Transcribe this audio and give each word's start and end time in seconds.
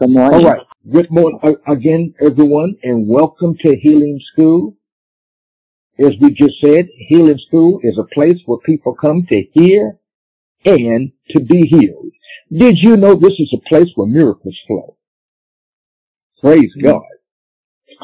Good 0.00 0.10
morning. 0.10 0.46
All 0.46 0.50
right. 0.50 0.62
Good 0.90 1.10
morning 1.10 1.40
uh, 1.44 1.72
again, 1.72 2.14
everyone, 2.26 2.76
and 2.82 3.06
welcome 3.06 3.54
to 3.64 3.76
Healing 3.76 4.20
School. 4.32 4.76
As 5.98 6.12
we 6.20 6.30
just 6.32 6.54
said, 6.64 6.88
Healing 7.08 7.38
School 7.48 7.80
is 7.84 7.98
a 7.98 8.04
place 8.14 8.40
where 8.46 8.58
people 8.64 8.94
come 8.94 9.26
to 9.30 9.42
hear 9.52 9.98
and 10.64 11.12
to 11.30 11.40
be 11.40 11.68
healed. 11.68 12.12
Did 12.50 12.78
you 12.78 12.96
know 12.96 13.14
this 13.14 13.38
is 13.38 13.54
a 13.54 13.68
place 13.68 13.90
where 13.94 14.08
miracles 14.08 14.58
flow? 14.66 14.96
Praise 16.40 16.74
Mhm. 16.78 16.84
God. 16.84 17.04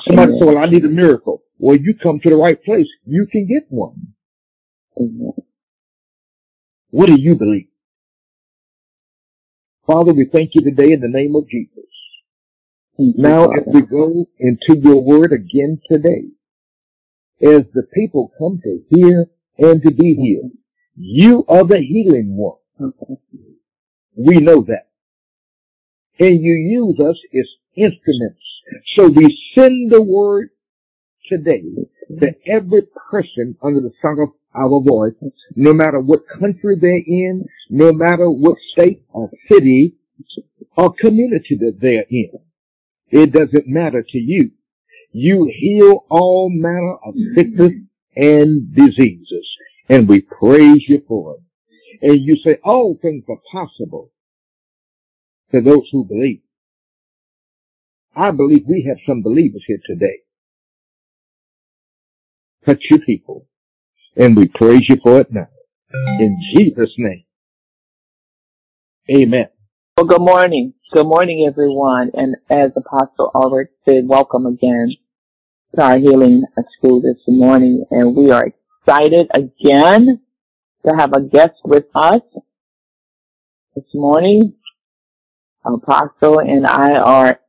Somebody 0.06 0.32
Amen. 0.32 0.38
said, 0.38 0.48
well, 0.48 0.58
I 0.58 0.66
need 0.66 0.84
a 0.84 0.88
miracle. 0.90 1.44
Well, 1.58 1.76
you 1.76 1.94
come 2.02 2.20
to 2.20 2.30
the 2.30 2.36
right 2.36 2.62
place. 2.62 2.88
You 3.06 3.26
can 3.26 3.46
get 3.46 3.66
one. 3.70 4.14
Amen. 5.00 5.32
What 6.90 7.08
do 7.08 7.18
you 7.18 7.36
believe? 7.36 7.68
Father, 9.86 10.12
we 10.14 10.26
thank 10.26 10.54
you 10.54 10.62
today 10.62 10.92
in 10.92 11.00
the 11.00 11.08
name 11.08 11.36
of 11.36 11.48
Jesus. 11.48 11.85
Now, 12.98 13.50
as 13.50 13.62
we 13.66 13.82
go 13.82 14.26
into 14.38 14.80
your 14.80 15.02
word 15.02 15.32
again 15.32 15.80
today, 15.90 16.28
as 17.42 17.64
the 17.74 17.82
people 17.94 18.32
come 18.38 18.60
to 18.62 18.80
hear 18.88 19.26
and 19.58 19.82
to 19.82 19.90
be 19.92 20.14
healed, 20.14 20.52
you 20.94 21.44
are 21.46 21.64
the 21.64 21.78
healing 21.78 22.36
one. 22.36 22.92
We 24.16 24.36
know 24.36 24.62
that. 24.62 24.88
And 26.18 26.42
you 26.42 26.54
use 26.54 26.98
us 26.98 27.20
as 27.34 27.48
instruments. 27.76 28.40
So 28.96 29.08
we 29.08 29.38
send 29.54 29.92
the 29.92 30.02
word 30.02 30.48
today 31.28 31.64
to 32.20 32.34
every 32.46 32.82
person 33.10 33.56
under 33.62 33.80
the 33.80 33.92
sound 34.00 34.20
of 34.20 34.30
our 34.54 34.80
voice, 34.80 35.12
no 35.54 35.74
matter 35.74 36.00
what 36.00 36.20
country 36.40 36.76
they're 36.80 37.04
in, 37.06 37.46
no 37.68 37.92
matter 37.92 38.30
what 38.30 38.56
state 38.72 39.02
or 39.10 39.30
city 39.52 39.96
or 40.78 40.94
community 40.94 41.58
that 41.60 41.78
they're 41.78 42.06
in. 42.08 42.30
It 43.10 43.32
doesn't 43.32 43.68
matter 43.68 44.02
to 44.02 44.18
you. 44.18 44.52
You 45.12 45.50
heal 45.54 46.04
all 46.10 46.50
manner 46.50 46.96
of 47.04 47.14
sickness 47.36 47.72
and 48.16 48.74
diseases. 48.74 49.48
And 49.88 50.08
we 50.08 50.20
praise 50.22 50.84
you 50.88 51.02
for 51.06 51.36
it. 51.36 52.10
And 52.10 52.20
you 52.20 52.36
say 52.46 52.58
all 52.64 52.98
things 53.00 53.24
are 53.28 53.40
possible 53.52 54.10
to 55.52 55.60
those 55.60 55.88
who 55.92 56.04
believe. 56.04 56.42
I 58.14 58.30
believe 58.32 58.64
we 58.66 58.84
have 58.88 58.98
some 59.06 59.22
believers 59.22 59.64
here 59.66 59.80
today. 59.86 60.18
Touch 62.66 62.82
your 62.90 63.00
people. 63.00 63.46
And 64.16 64.36
we 64.36 64.48
praise 64.48 64.88
you 64.88 64.96
for 65.02 65.20
it 65.20 65.32
now. 65.32 65.48
In 66.20 66.38
Jesus' 66.56 66.94
name. 66.98 67.24
Amen. 69.10 69.48
Well, 69.96 70.06
good 70.06 70.20
morning. 70.20 70.74
Good 70.92 71.04
morning, 71.04 71.44
everyone. 71.48 72.12
And 72.14 72.36
as 72.48 72.70
Apostle 72.76 73.32
Albert 73.34 73.72
said, 73.84 74.06
welcome 74.06 74.46
again 74.46 74.94
to 75.74 75.82
our 75.82 75.98
healing 75.98 76.44
school 76.78 77.00
this 77.00 77.18
morning. 77.26 77.84
And 77.90 78.14
we 78.14 78.30
are 78.30 78.46
excited 78.46 79.28
again 79.34 80.20
to 80.86 80.94
have 80.96 81.12
a 81.12 81.22
guest 81.22 81.54
with 81.64 81.86
us 81.96 82.20
this 83.74 83.84
morning. 83.94 84.54
Apostle 85.64 86.38
and 86.38 86.64
I 86.64 86.92
are 87.00 87.40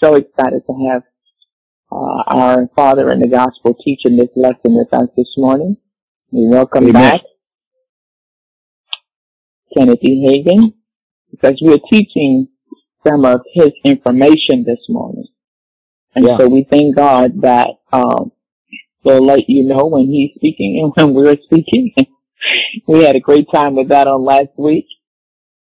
so 0.00 0.14
excited 0.14 0.62
to 0.68 0.88
have 0.88 1.02
uh, 1.90 2.22
our 2.28 2.68
father 2.76 3.10
in 3.10 3.18
the 3.18 3.28
gospel 3.28 3.74
teaching 3.74 4.16
this 4.16 4.30
lesson 4.36 4.76
with 4.76 4.94
us 4.94 5.08
this 5.16 5.34
morning. 5.36 5.78
We 6.30 6.46
welcome 6.46 6.84
Amen. 6.84 6.92
back 6.92 7.22
Kenneth 9.76 9.98
E. 10.00 10.24
Hagin 10.24 10.74
because 11.32 11.58
we're 11.60 11.78
teaching 11.92 12.46
some 13.06 13.24
of 13.24 13.40
his 13.54 13.70
information 13.84 14.64
this 14.64 14.84
morning. 14.88 15.26
And 16.14 16.24
Yeah. 16.26 16.38
so 16.38 16.48
we 16.48 16.64
thank 16.70 16.96
God 16.96 17.40
that 17.42 17.70
um, 17.92 18.32
we'll 19.04 19.24
let 19.24 19.48
you 19.48 19.64
know 19.64 19.86
when 19.86 20.06
he's 20.08 20.32
speaking 20.34 20.80
and 20.82 20.92
when 20.96 21.14
we're 21.14 21.36
speaking. 21.42 21.92
we 22.86 23.04
had 23.04 23.16
a 23.16 23.20
great 23.20 23.46
time 23.52 23.76
with 23.76 23.88
that 23.88 24.06
on 24.06 24.24
last 24.24 24.56
week. 24.56 24.86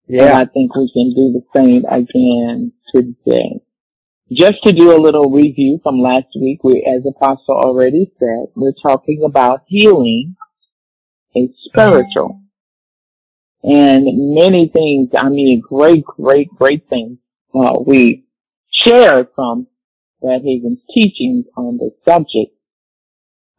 And 0.08 0.36
I 0.36 0.44
think 0.44 0.74
we 0.74 0.90
can 0.92 1.14
do 1.14 1.32
the 1.32 1.42
same 1.54 1.84
again 1.84 2.72
today. 2.94 3.60
Just 4.32 4.62
to 4.64 4.72
do 4.72 4.94
a 4.96 5.00
little 5.00 5.30
review 5.30 5.80
from 5.82 6.00
last 6.00 6.28
week, 6.40 6.62
we, 6.64 6.84
as 6.86 7.04
Apostle 7.06 7.56
already 7.56 8.12
said, 8.19 8.46
we're 8.56 8.72
talking 8.82 9.22
about 9.24 9.62
healing 9.66 10.36
is 11.34 11.50
spiritual. 11.64 12.40
And 13.62 14.34
many 14.34 14.69
things, 14.69 15.10
I 15.16 15.28
mean, 15.28 15.60
great, 15.60 16.04
great, 16.04 16.48
great 16.48 16.88
things, 16.88 17.19
uh, 17.54 17.78
we 17.84 18.25
shared 18.71 19.28
from 19.34 19.66
Brad 20.22 20.43
Hagin's 20.43 20.81
teachings 20.94 21.47
on 21.56 21.78
this 21.78 21.93
subject. 22.09 22.54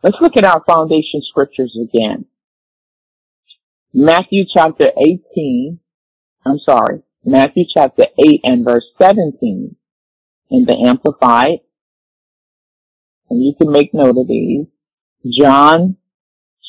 Let's 0.03 0.17
look 0.19 0.37
at 0.37 0.45
our 0.45 0.63
foundation 0.65 1.21
scriptures 1.23 1.77
again. 1.79 2.25
Matthew 3.93 4.45
chapter 4.51 4.87
18, 4.97 5.79
I'm 6.45 6.59
sorry, 6.59 7.03
Matthew 7.23 7.65
chapter 7.71 8.05
8 8.17 8.41
and 8.43 8.65
verse 8.65 8.85
17 8.99 9.75
in 10.49 10.65
the 10.65 10.83
Amplified. 10.87 11.59
And 13.29 13.43
you 13.43 13.53
can 13.55 13.71
make 13.71 13.93
note 13.93 14.17
of 14.17 14.27
these. 14.27 14.65
John 15.39 15.97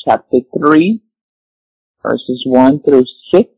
chapter 0.04 0.38
3 0.56 1.00
verses 2.02 2.42
1 2.46 2.82
through 2.82 3.04
6. 3.32 3.48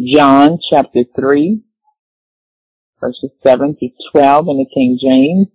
John 0.00 0.58
chapter 0.70 1.00
3 1.14 1.62
verses 3.00 3.30
7 3.42 3.76
to 3.80 3.88
12 4.12 4.48
in 4.48 4.56
the 4.58 4.66
King 4.72 4.98
James. 5.00 5.46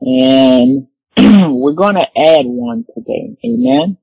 And 0.00 0.86
we're 1.60 1.72
going 1.72 1.96
to 1.96 2.06
add 2.16 2.46
one 2.46 2.84
today. 2.94 3.36
Amen. 3.44 3.98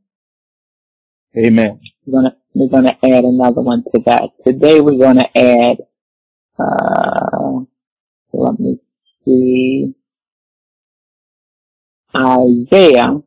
Amen. 1.38 1.82
We're 2.06 2.22
gonna 2.22 2.38
we're 2.54 2.70
gonna 2.70 2.98
add 3.04 3.26
another 3.26 3.62
one 3.62 3.84
to 3.84 4.02
that. 4.06 4.30
Today 4.46 4.80
we're 4.80 4.98
gonna 4.98 5.28
add 5.36 5.80
uh 6.58 7.66
let 8.32 8.58
me 8.58 8.80
see 9.26 9.95
Isaiah 12.76 13.22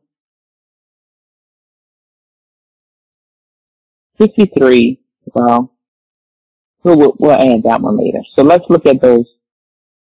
fifty 4.17 4.51
three. 4.57 5.01
Well 5.33 5.73
we'll 6.83 7.15
we'll 7.19 7.31
add 7.31 7.63
that 7.63 7.81
one 7.81 7.97
later. 7.97 8.19
So 8.35 8.43
let's 8.43 8.65
look 8.69 8.85
at 8.85 9.01
those 9.01 9.25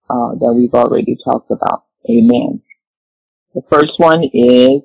uh 0.09 0.35
that 0.39 0.53
we've 0.53 0.73
already 0.73 1.17
talked 1.23 1.51
about. 1.51 1.85
Amen. 2.09 2.61
The 3.55 3.61
first 3.69 3.93
one 3.97 4.23
is 4.23 4.81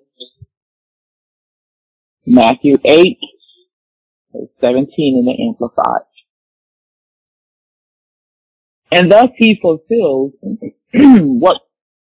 Matthew 2.25 2.77
eight 2.85 3.19
verse 4.33 4.49
seventeen 4.61 5.19
in 5.19 5.25
the 5.27 5.49
Amplified. 5.49 6.03
And 8.93 9.11
thus 9.11 9.31
he 9.37 9.59
fulfilled 9.61 10.33
what 10.95 11.61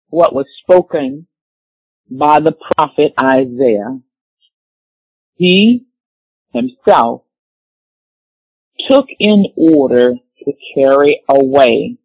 what 0.09 0.35
was 0.35 0.47
spoken 0.63 1.27
by 2.11 2.41
the 2.41 2.53
prophet 2.53 3.13
Isaiah. 3.21 4.01
He 5.35 5.87
himself 6.53 7.23
took 8.89 9.07
in 9.19 9.47
order 9.57 10.15
to 10.45 10.53
carry 10.75 11.21
away 11.29 11.99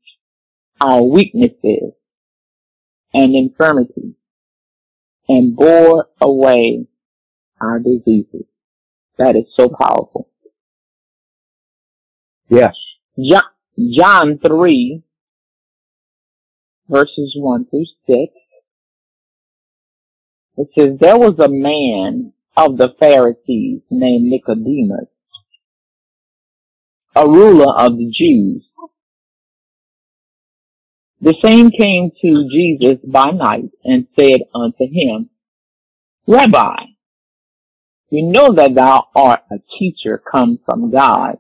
our 0.82 1.04
weaknesses 1.04 1.94
and 3.14 3.36
infirmities 3.36 4.16
and 5.28 5.56
bore 5.56 6.08
away 6.22 6.88
our 7.62 7.80
diseases. 7.80 8.46
That 9.18 9.36
is 9.36 9.46
so 9.56 9.70
powerful. 9.70 10.30
Yes. 12.50 12.76
John, 13.18 13.44
John 13.96 14.40
3 14.46 15.04
verses 16.90 17.34
1 17.36 17.66
through 17.70 17.86
6. 18.08 18.18
It 20.56 20.70
says, 20.78 21.00
there 21.00 21.18
was 21.18 21.40
a 21.40 21.50
man 21.50 22.34
of 22.56 22.78
the 22.78 22.94
Pharisees 23.00 23.82
named 23.90 24.26
Nicodemus, 24.26 25.10
a 27.16 27.28
ruler 27.28 27.74
of 27.76 27.98
the 27.98 28.12
Jews. 28.12 28.64
The 31.22 31.36
same 31.44 31.72
came 31.72 32.12
to 32.22 32.48
Jesus 32.52 33.00
by 33.04 33.32
night 33.32 33.72
and 33.84 34.08
said 34.20 34.42
unto 34.54 34.84
him, 34.84 35.30
Rabbi, 36.28 36.76
we 38.12 38.22
know 38.22 38.54
that 38.54 38.76
thou 38.76 39.08
art 39.16 39.42
a 39.52 39.56
teacher 39.80 40.22
come 40.32 40.60
from 40.64 40.92
God, 40.92 41.38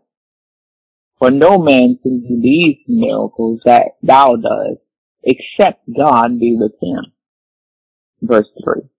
for 1.19 1.29
no 1.29 1.59
man 1.59 1.99
can 2.01 2.21
do 2.21 2.41
these 2.41 2.77
miracles 2.87 3.61
that 3.65 3.97
thou 4.01 4.35
doest, 4.37 4.81
except 5.23 5.83
God 5.95 6.39
be 6.39 6.55
with 6.59 6.73
him. 6.81 7.13
Verse 8.21 8.49
3. 8.63 8.89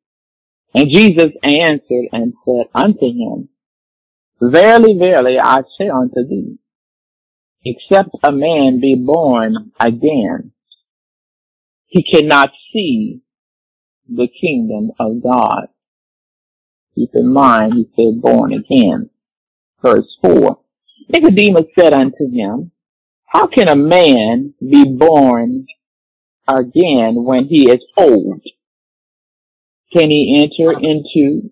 And 0.75 0.91
Jesus 0.91 1.33
answered 1.43 2.09
and 2.13 2.35
said 2.45 2.67
unto 2.75 3.07
him, 3.07 3.49
Verily, 4.41 4.99
verily, 4.99 5.39
I 5.41 5.63
say 5.79 5.89
unto 5.89 6.27
thee, 6.29 6.59
except 7.65 8.11
a 8.25 8.33
man 8.33 8.81
be 8.81 8.97
born 8.97 9.73
again, 9.79 10.51
he 11.87 12.03
cannot 12.03 12.51
see 12.73 13.21
the 14.09 14.27
kingdom 14.41 14.91
of 14.99 15.23
God. 15.23 15.69
Keep 16.97 17.11
in 17.15 17.33
mind, 17.33 17.75
he 17.75 17.89
said 17.95 18.21
born 18.21 18.53
again. 18.53 19.11
Verse 19.81 20.17
4. 20.23 20.59
Nicodemus 21.09 21.67
said 21.79 21.93
unto 21.93 22.31
him, 22.31 22.73
How 23.27 23.47
can 23.47 23.69
a 23.69 23.77
man 23.77 24.55
be 24.61 24.85
born 24.85 25.67
again 26.49 27.25
when 27.25 27.47
he 27.47 27.71
is 27.71 27.85
old? 27.97 28.43
Can 29.95 30.11
he 30.11 30.41
enter 30.43 30.73
into 30.73 31.51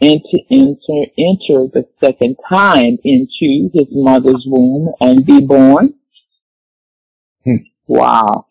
enter 0.00 0.38
enter 0.50 1.04
enter 1.18 1.68
the 1.72 1.86
second 2.02 2.36
time 2.48 2.96
into 3.04 3.70
his 3.74 3.88
mother's 3.90 4.44
womb 4.46 4.92
and 5.00 5.26
be 5.26 5.40
born? 5.40 5.94
Hmm. 7.44 7.56
Wow. 7.86 8.46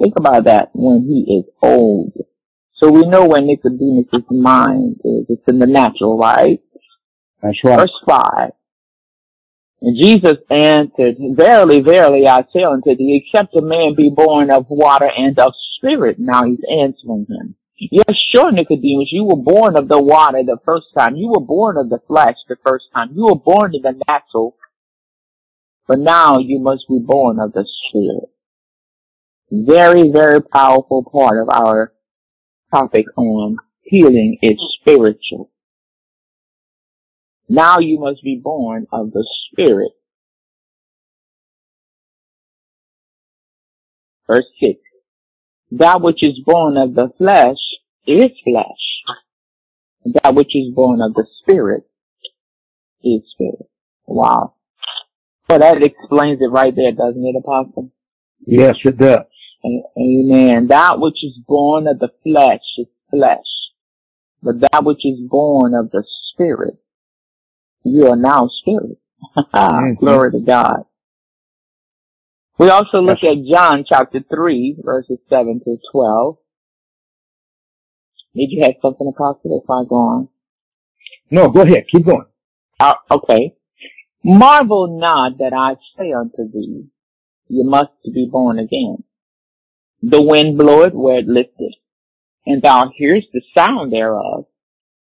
Think 0.00 0.14
about 0.16 0.44
that 0.44 0.70
when 0.74 1.02
he 1.02 1.38
is 1.38 1.44
old. 1.60 2.12
So 2.74 2.88
we 2.88 3.04
know 3.06 3.26
where 3.26 3.42
Nicodemus' 3.42 4.24
mind 4.30 5.00
is. 5.04 5.26
It's 5.28 5.42
in 5.48 5.58
the 5.58 5.66
natural, 5.66 6.16
right? 6.16 6.60
That's 7.42 7.58
right. 7.64 7.80
Verse 7.80 8.00
5. 8.08 8.50
And 9.82 9.96
Jesus 10.00 10.38
answered, 10.50 11.16
Verily, 11.18 11.80
verily, 11.80 12.28
I 12.28 12.42
say 12.52 12.62
unto 12.62 12.96
thee, 12.96 13.24
except 13.24 13.56
a 13.56 13.62
man 13.62 13.94
be 13.96 14.10
born 14.10 14.52
of 14.52 14.66
water 14.68 15.10
and 15.10 15.36
of 15.40 15.52
spirit. 15.76 16.16
Now 16.20 16.44
he's 16.44 16.60
answering 16.70 17.26
him. 17.28 17.56
Yes, 17.78 18.16
sure, 18.34 18.50
Nicodemus, 18.52 19.12
you 19.12 19.24
were 19.24 19.36
born 19.36 19.76
of 19.76 19.88
the 19.88 20.02
water 20.02 20.42
the 20.44 20.58
first 20.64 20.88
time. 20.96 21.16
You 21.16 21.28
were 21.28 21.44
born 21.44 21.76
of 21.76 21.90
the 21.90 22.00
flesh 22.08 22.36
the 22.48 22.56
first 22.66 22.86
time. 22.94 23.10
You 23.14 23.26
were 23.26 23.36
born 23.36 23.74
in 23.74 23.82
the 23.82 24.00
natural. 24.08 24.56
But 25.86 26.00
now 26.00 26.38
you 26.38 26.58
must 26.60 26.86
be 26.88 27.00
born 27.04 27.38
of 27.40 27.52
the 27.52 27.66
spirit. 27.88 28.30
Very, 29.50 30.10
very 30.10 30.42
powerful 30.42 31.04
part 31.04 31.40
of 31.40 31.48
our 31.50 31.92
topic 32.74 33.06
on 33.16 33.56
healing 33.82 34.38
is 34.42 34.58
spiritual. 34.80 35.50
Now 37.48 37.78
you 37.78 37.98
must 37.98 38.22
be 38.22 38.40
born 38.42 38.86
of 38.92 39.12
the 39.12 39.26
Spirit. 39.50 39.92
Verse 44.26 44.46
6. 44.62 44.78
That 45.70 46.00
which 46.00 46.22
is 46.22 46.40
born 46.44 46.76
of 46.76 46.94
the 46.94 47.10
flesh 47.18 47.58
is 48.06 48.32
flesh. 48.44 49.14
That 50.22 50.34
which 50.34 50.54
is 50.56 50.74
born 50.74 51.00
of 51.02 51.14
the 51.14 51.26
Spirit 51.40 51.84
is 53.02 53.22
spirit. 53.30 53.68
Wow. 54.06 54.54
Well, 55.48 55.58
that 55.58 55.82
explains 55.82 56.40
it 56.40 56.50
right 56.50 56.74
there, 56.74 56.92
doesn't 56.92 57.24
it, 57.24 57.36
Apostle? 57.38 57.92
Yes, 58.46 58.76
it 58.84 58.98
does. 58.98 59.26
Amen. 59.96 60.68
That 60.68 60.98
which 60.98 61.22
is 61.24 61.38
born 61.46 61.86
of 61.86 61.98
the 61.98 62.10
flesh 62.22 62.62
is 62.78 62.86
flesh. 63.10 63.38
But 64.42 64.60
that 64.60 64.84
which 64.84 65.04
is 65.04 65.18
born 65.28 65.74
of 65.74 65.90
the 65.90 66.04
Spirit 66.32 66.78
you 67.84 68.06
are 68.08 68.16
now 68.16 68.48
spirit. 68.48 68.98
Glory 69.98 70.32
to 70.32 70.40
God. 70.40 70.84
We 72.58 72.70
also 72.70 73.00
look 73.00 73.18
at 73.22 73.44
John 73.48 73.84
chapter 73.88 74.18
3, 74.28 74.78
verses 74.84 75.18
7 75.28 75.60
to 75.64 75.76
12. 75.92 76.38
Did 78.34 78.50
you 78.50 78.62
have 78.62 78.74
something, 78.82 79.06
Apostle, 79.06 79.62
if 79.62 79.70
I 79.70 79.88
go 79.88 79.94
on? 79.94 80.28
No, 81.30 81.48
go 81.48 81.62
ahead. 81.62 81.84
Keep 81.92 82.06
going. 82.06 82.26
Uh, 82.80 82.94
okay. 83.10 83.54
Marvel 84.24 84.98
not 85.00 85.38
that 85.38 85.52
I 85.52 85.74
say 85.96 86.12
unto 86.12 86.50
thee, 86.52 86.86
you 87.48 87.64
must 87.64 87.92
be 88.12 88.28
born 88.30 88.58
again. 88.58 89.04
The 90.02 90.20
wind 90.20 90.58
bloweth 90.58 90.92
where 90.94 91.18
it 91.18 91.26
listeth, 91.26 91.78
and 92.44 92.60
thou 92.60 92.90
hearest 92.96 93.28
the 93.32 93.42
sound 93.56 93.92
thereof, 93.92 94.46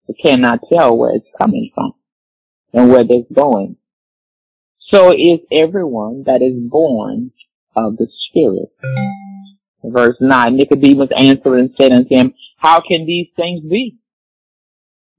but 0.06 0.16
cannot 0.22 0.60
tell 0.72 0.96
where 0.96 1.14
it's 1.14 1.28
coming 1.40 1.70
from 1.74 1.92
and 2.72 2.90
where 2.90 3.04
they're 3.04 3.22
going. 3.32 3.76
So 4.92 5.10
is 5.12 5.40
everyone 5.50 6.24
that 6.26 6.42
is 6.42 6.52
born 6.68 7.32
of 7.74 7.96
the 7.96 8.08
Spirit. 8.28 8.68
Verse 9.82 10.16
9, 10.20 10.54
Nicodemus 10.54 11.08
answered 11.16 11.60
and 11.60 11.74
said 11.80 11.92
unto 11.92 12.14
him, 12.14 12.34
How 12.58 12.80
can 12.86 13.06
these 13.06 13.28
things 13.34 13.62
be? 13.68 13.96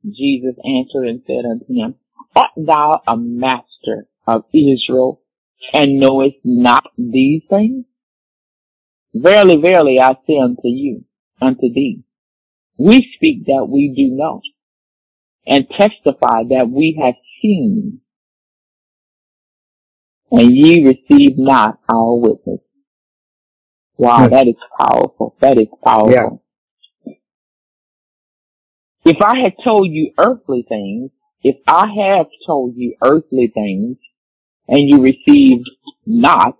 Jesus 0.05 0.55
answered 0.63 1.07
and 1.07 1.23
said 1.25 1.45
unto 1.49 1.73
him, 1.73 1.95
Art 2.35 2.51
thou 2.55 3.01
a 3.07 3.17
master 3.17 4.07
of 4.27 4.43
Israel 4.53 5.21
and 5.73 5.99
knowest 5.99 6.37
not 6.43 6.91
these 6.95 7.41
things? 7.49 7.85
Verily, 9.13 9.57
verily, 9.57 9.99
I 9.99 10.13
say 10.27 10.37
unto 10.37 10.67
you, 10.67 11.05
unto 11.41 11.73
thee, 11.73 12.03
we 12.77 13.11
speak 13.15 13.45
that 13.45 13.67
we 13.67 13.91
do 13.95 14.15
know, 14.15 14.41
and 15.47 15.67
testify 15.67 16.43
that 16.49 16.69
we 16.69 16.99
have 17.03 17.15
seen, 17.41 18.01
and 20.33 20.55
ye 20.55 20.83
receive 20.83 21.37
not 21.37 21.79
our 21.87 22.15
witness. 22.17 22.59
Wow, 23.97 24.25
hmm. 24.25 24.33
that 24.33 24.47
is 24.47 24.55
powerful. 24.79 25.35
That 25.39 25.59
is 25.59 25.67
powerful. 25.83 26.43
Yeah. 27.05 27.13
If 29.05 29.17
I 29.21 29.39
had 29.39 29.53
told 29.63 29.87
you 29.91 30.11
earthly 30.17 30.65
things, 30.67 31.11
if 31.43 31.57
I 31.67 31.87
have 31.87 32.27
told 32.47 32.73
you 32.75 32.95
earthly 33.01 33.51
things, 33.53 33.97
and 34.67 34.89
you 34.89 35.01
received 35.01 35.69
not, 36.05 36.55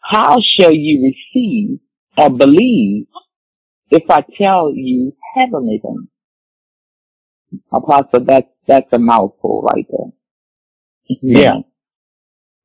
how 0.00 0.38
shall 0.40 0.72
you 0.72 1.12
receive 1.12 1.78
or 2.16 2.30
believe 2.30 3.06
if 3.90 4.04
I 4.10 4.24
tell 4.36 4.72
you 4.74 5.12
heavenly 5.34 5.80
things? 5.82 6.08
Apostle, 7.72 8.24
that's, 8.24 8.48
that's 8.66 8.92
a 8.92 8.98
mouthful 8.98 9.62
right 9.62 9.86
there. 9.90 10.12
Yeah. 11.20 11.58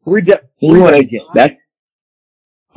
Read 0.06 0.28
that, 0.28 0.44
again. 0.62 1.22
That's, 1.34 1.56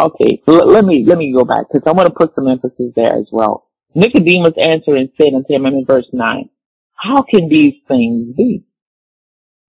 okay, 0.01 0.43
so 0.47 0.53
let, 0.53 0.69
let 0.69 0.85
me, 0.85 1.05
let 1.07 1.19
me 1.19 1.33
go 1.33 1.45
back, 1.45 1.67
because 1.71 1.87
I 1.87 1.93
want 1.93 2.07
to 2.09 2.15
put 2.15 2.35
some 2.35 2.49
emphasis 2.49 2.93
there 2.97 3.13
as 3.13 3.29
well. 3.31 3.69
Nicodemus 3.95 4.55
answered 4.61 4.97
and 4.97 5.11
said 5.21 5.35
unto 5.35 5.53
him 5.53 5.67
in 5.67 5.85
verse 5.87 6.09
9, 6.13 6.49
How 6.95 7.23
can 7.23 7.49
these 7.49 7.75
things 7.87 8.35
be? 8.37 8.65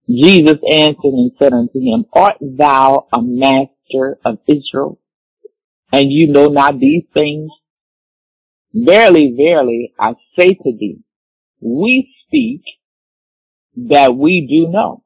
Jesus 0.08 0.58
answered 0.70 1.14
and 1.14 1.32
said 1.38 1.52
unto 1.52 1.78
him, 1.78 2.04
Art 2.12 2.36
thou 2.40 3.06
a 3.12 3.22
master 3.22 4.18
of 4.24 4.38
Israel, 4.48 4.98
and 5.92 6.10
you 6.10 6.32
know 6.32 6.46
not 6.46 6.78
these 6.78 7.04
things? 7.14 7.50
Verily, 8.72 9.34
verily, 9.36 9.92
I 9.98 10.14
say 10.38 10.54
to 10.54 10.72
thee, 10.78 11.00
we 11.60 12.12
speak 12.26 12.62
that 13.76 14.14
we 14.14 14.46
do 14.48 14.70
know, 14.70 15.02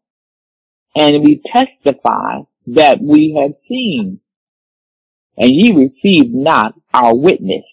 and 0.94 1.24
we 1.24 1.42
testify 1.52 2.40
that 2.66 2.98
we 3.00 3.38
have 3.40 3.52
seen, 3.68 4.20
and 5.36 5.50
ye 5.50 5.72
receive 5.72 6.32
not 6.32 6.74
our 6.92 7.14
witness. 7.14 7.64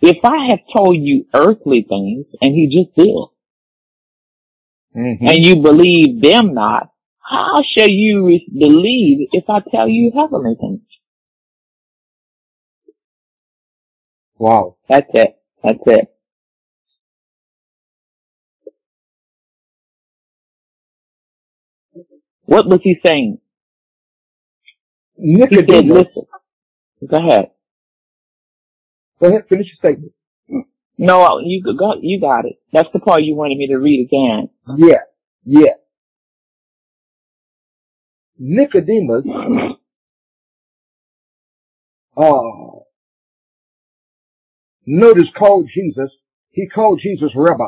If 0.00 0.18
I 0.24 0.48
have 0.50 0.60
told 0.76 0.96
you 0.96 1.26
earthly 1.34 1.86
things, 1.88 2.26
and 2.40 2.54
he 2.54 2.66
just 2.66 2.94
did, 2.96 3.06
mm-hmm. 4.96 5.28
and 5.28 5.44
you 5.44 5.56
believe 5.56 6.20
them 6.22 6.54
not, 6.54 6.90
how 7.20 7.56
shall 7.76 7.88
you 7.88 8.26
re- 8.26 8.48
believe 8.52 9.28
if 9.32 9.44
I 9.48 9.60
tell 9.70 9.88
you 9.88 10.12
heavenly 10.14 10.56
things? 10.60 10.80
Wow. 14.38 14.76
That's 14.88 15.06
it. 15.14 15.36
That's 15.62 15.78
it. 15.86 16.11
What 22.52 22.66
was 22.68 22.80
he 22.82 22.96
saying? 23.04 23.38
Nicodemus. 25.16 25.66
He 25.66 25.72
said, 25.72 25.86
listen. 25.86 26.24
Go 27.08 27.16
ahead. 27.16 27.50
Go 29.20 29.28
ahead, 29.28 29.44
finish 29.48 29.68
your 29.68 29.76
statement. 29.92 30.12
No, 30.98 31.40
you 31.42 31.62
got 31.78 32.02
you 32.02 32.20
got 32.20 32.44
it. 32.44 32.56
That's 32.72 32.88
the 32.92 33.00
part 33.00 33.22
you 33.22 33.34
wanted 33.34 33.56
me 33.56 33.68
to 33.68 33.76
read 33.76 34.06
again. 34.06 34.50
Yeah, 34.76 35.00
yeah. 35.44 35.74
Nicodemus, 38.38 39.24
uh, 42.16 42.40
notice 44.86 45.28
called 45.38 45.70
Jesus. 45.74 46.10
He 46.50 46.68
called 46.68 47.00
Jesus 47.02 47.30
Rabbi. 47.34 47.64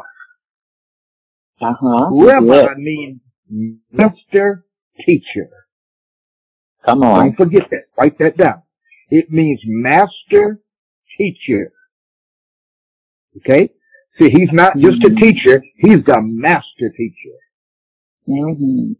Uh 1.60 1.72
huh. 1.80 2.10
Rabbi 2.12 2.74
means 2.76 3.20
master 3.90 4.63
teacher. 5.06 5.48
Come 6.86 7.02
on. 7.02 7.26
Don't 7.26 7.36
forget 7.36 7.68
that. 7.70 7.84
Write 7.98 8.18
that 8.18 8.36
down. 8.36 8.62
It 9.10 9.30
means 9.30 9.60
master 9.64 10.60
teacher. 11.16 11.72
Okay? 13.38 13.70
See, 14.20 14.30
he's 14.30 14.50
not 14.52 14.76
just 14.76 15.04
a 15.04 15.08
mm-hmm. 15.08 15.16
teacher, 15.16 15.62
he's 15.76 16.04
the 16.06 16.20
master 16.20 16.92
teacher. 16.96 17.36
Mm-hmm. 18.28 18.92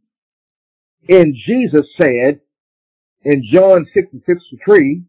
And 1.09 1.35
Jesus 1.47 1.87
said 2.01 2.41
in 3.23 3.45
John 3.53 3.87
6 3.95 4.09
and 4.13 4.23
63, 4.27 5.03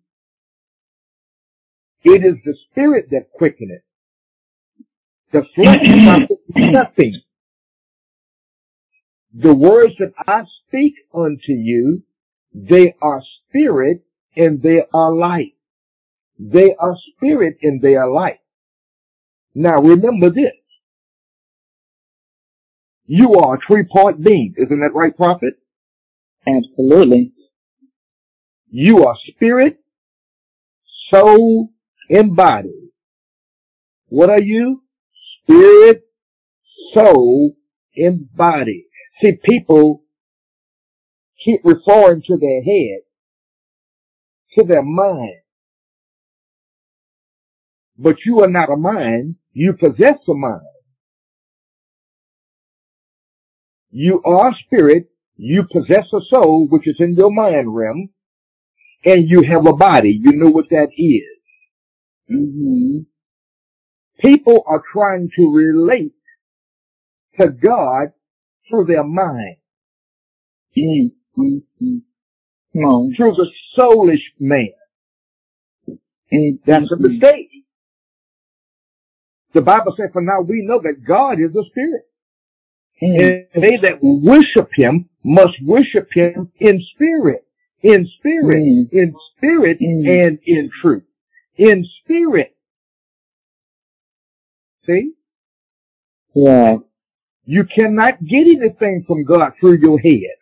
it 2.04 2.24
is 2.24 2.36
the 2.46 2.56
spirit 2.70 3.08
that 3.12 3.32
quickeneth. 3.34 3.82
The 5.34 5.44
flesh 5.56 5.84
profits 6.04 6.42
nothing. 6.56 7.22
The 9.38 9.54
words 9.54 9.94
that 10.00 10.13
I 10.27 10.44
speak 10.68 10.94
unto 11.13 11.51
you, 11.51 12.04
they 12.54 12.96
are 13.01 13.22
spirit 13.50 14.06
and 14.36 14.62
they 14.62 14.84
are 14.94 15.13
life. 15.13 15.54
They 16.39 16.75
are 16.80 16.96
spirit 17.15 17.58
and 17.62 17.82
they 17.82 17.96
are 17.96 18.10
life. 18.10 18.39
Now 19.54 19.77
remember 19.77 20.30
this. 20.30 20.54
You 23.06 23.34
are 23.36 23.56
a 23.56 23.60
three-part 23.68 24.22
being. 24.22 24.56
Isn't 24.58 24.80
that 24.82 24.96
right, 24.96 25.15
prophet? 25.15 25.56
Absolutely. 26.48 27.34
You 28.70 29.06
are 29.06 29.15
spirit, 29.34 29.80
soul, 31.12 31.70
and 32.10 32.36
body. 32.36 32.92
What 34.08 34.30
are 34.30 34.42
you? 34.42 34.84
Spirit, 35.44 36.04
soul, 36.94 37.56
and 37.96 38.34
body. 38.36 38.85
See, 39.24 39.34
people 39.43 40.03
keep 41.43 41.62
referring 41.63 42.22
to 42.27 42.38
their 42.38 42.63
head, 42.63 43.01
to 44.57 44.65
their 44.65 44.84
mind. 44.84 45.41
But 47.98 48.17
you 48.25 48.39
are 48.41 48.50
not 48.50 48.72
a 48.72 48.75
mind, 48.75 49.36
you 49.53 49.74
possess 49.74 50.19
a 50.27 50.34
mind. 50.34 50.62
You 53.91 54.22
are 54.25 54.53
spirit, 54.65 55.10
you 55.38 55.63
possess 55.72 56.05
a 56.13 56.19
soul, 56.34 56.67
which 56.69 56.88
is 56.88 56.98
in 57.00 57.13
your 57.13 57.31
mind 57.31 57.74
realm, 57.74 58.10
and 59.05 59.29
you 59.29 59.43
have 59.50 59.65
a 59.65 59.74
body. 59.74 60.19
You 60.22 60.34
know 60.34 60.50
what 60.50 60.69
that 60.72 60.89
is. 60.98 61.39
Mm-hmm. 62.29 63.00
People 64.19 64.63
are 64.67 64.81
trying 64.91 65.29
to 65.38 65.53
relate 65.53 66.15
to 67.39 67.50
God 67.50 68.10
through 68.69 68.86
their 68.86 69.03
mind, 69.03 69.57
Mm-hmm. 70.77 71.98
Come 72.74 72.84
on. 72.84 73.13
through 73.15 73.34
the 73.36 73.48
soulish 73.77 74.24
man. 74.39 74.69
That's 76.65 76.91
a 76.91 76.98
mistake. 76.98 77.50
The 79.53 79.62
Bible 79.62 79.93
says, 79.98 80.10
for 80.12 80.22
now 80.22 80.41
we 80.41 80.63
know 80.65 80.81
that 80.84 81.03
God 81.07 81.39
is 81.39 81.55
a 81.55 81.63
spirit. 81.69 82.03
And 83.01 83.45
they 83.55 83.77
that 83.84 84.00
worship 84.01 84.69
him 84.74 85.10
must 85.24 85.62
worship 85.63 86.10
him 86.13 86.51
in 86.60 86.81
spirit, 86.93 87.45
in 87.81 88.07
spirit, 88.19 88.63
Mm. 88.63 88.89
in 88.91 89.15
spirit, 89.38 89.79
Mm. 89.81 90.25
and 90.25 90.39
in 90.45 90.69
truth. 90.81 91.03
In 91.57 91.86
spirit. 92.03 92.55
See? 94.86 95.13
Yeah. 96.34 96.77
You 97.45 97.63
cannot 97.77 98.23
get 98.25 98.47
anything 98.47 99.03
from 99.07 99.23
God 99.23 99.51
through 99.59 99.79
your 99.81 99.99
head. 99.99 100.37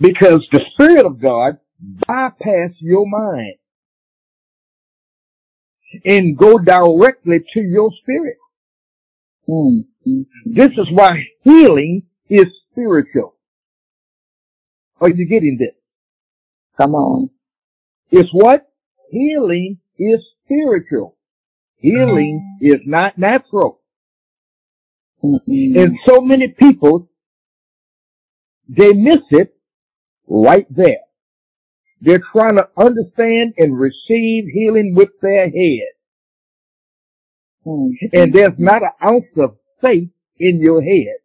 Because 0.00 0.46
the 0.52 0.60
Spirit 0.72 1.04
of 1.04 1.20
God 1.20 1.58
bypass 2.06 2.70
your 2.80 3.06
mind 3.06 3.54
and 6.04 6.36
go 6.36 6.58
directly 6.58 7.38
to 7.54 7.60
your 7.60 7.90
spirit. 8.02 8.36
Mm-hmm. 9.48 10.22
This 10.46 10.68
is 10.68 10.86
why 10.92 11.24
healing 11.42 12.02
is 12.28 12.46
spiritual. 12.70 13.34
Are 15.00 15.10
you 15.10 15.26
getting 15.28 15.56
this? 15.58 15.74
Come 16.76 16.94
on. 16.94 17.30
It's 18.10 18.28
what? 18.32 18.70
Healing 19.10 19.78
is 19.98 20.20
spiritual. 20.44 21.16
Healing 21.76 22.58
is 22.60 22.80
not 22.84 23.16
natural. 23.18 23.77
Mm-hmm. 25.22 25.78
And 25.78 25.98
so 26.06 26.20
many 26.20 26.48
people, 26.48 27.08
they 28.68 28.92
miss 28.92 29.22
it 29.30 29.56
right 30.26 30.66
there. 30.70 31.02
They're 32.00 32.22
trying 32.32 32.56
to 32.58 32.68
understand 32.76 33.54
and 33.58 33.78
receive 33.78 34.44
healing 34.52 34.94
with 34.94 35.08
their 35.20 35.44
head. 35.50 35.88
Mm-hmm. 37.66 38.06
And 38.14 38.32
there's 38.32 38.58
not 38.58 38.82
an 38.82 38.90
ounce 39.04 39.26
of 39.36 39.56
faith 39.84 40.10
in 40.38 40.60
your 40.60 40.82
head. 40.82 41.16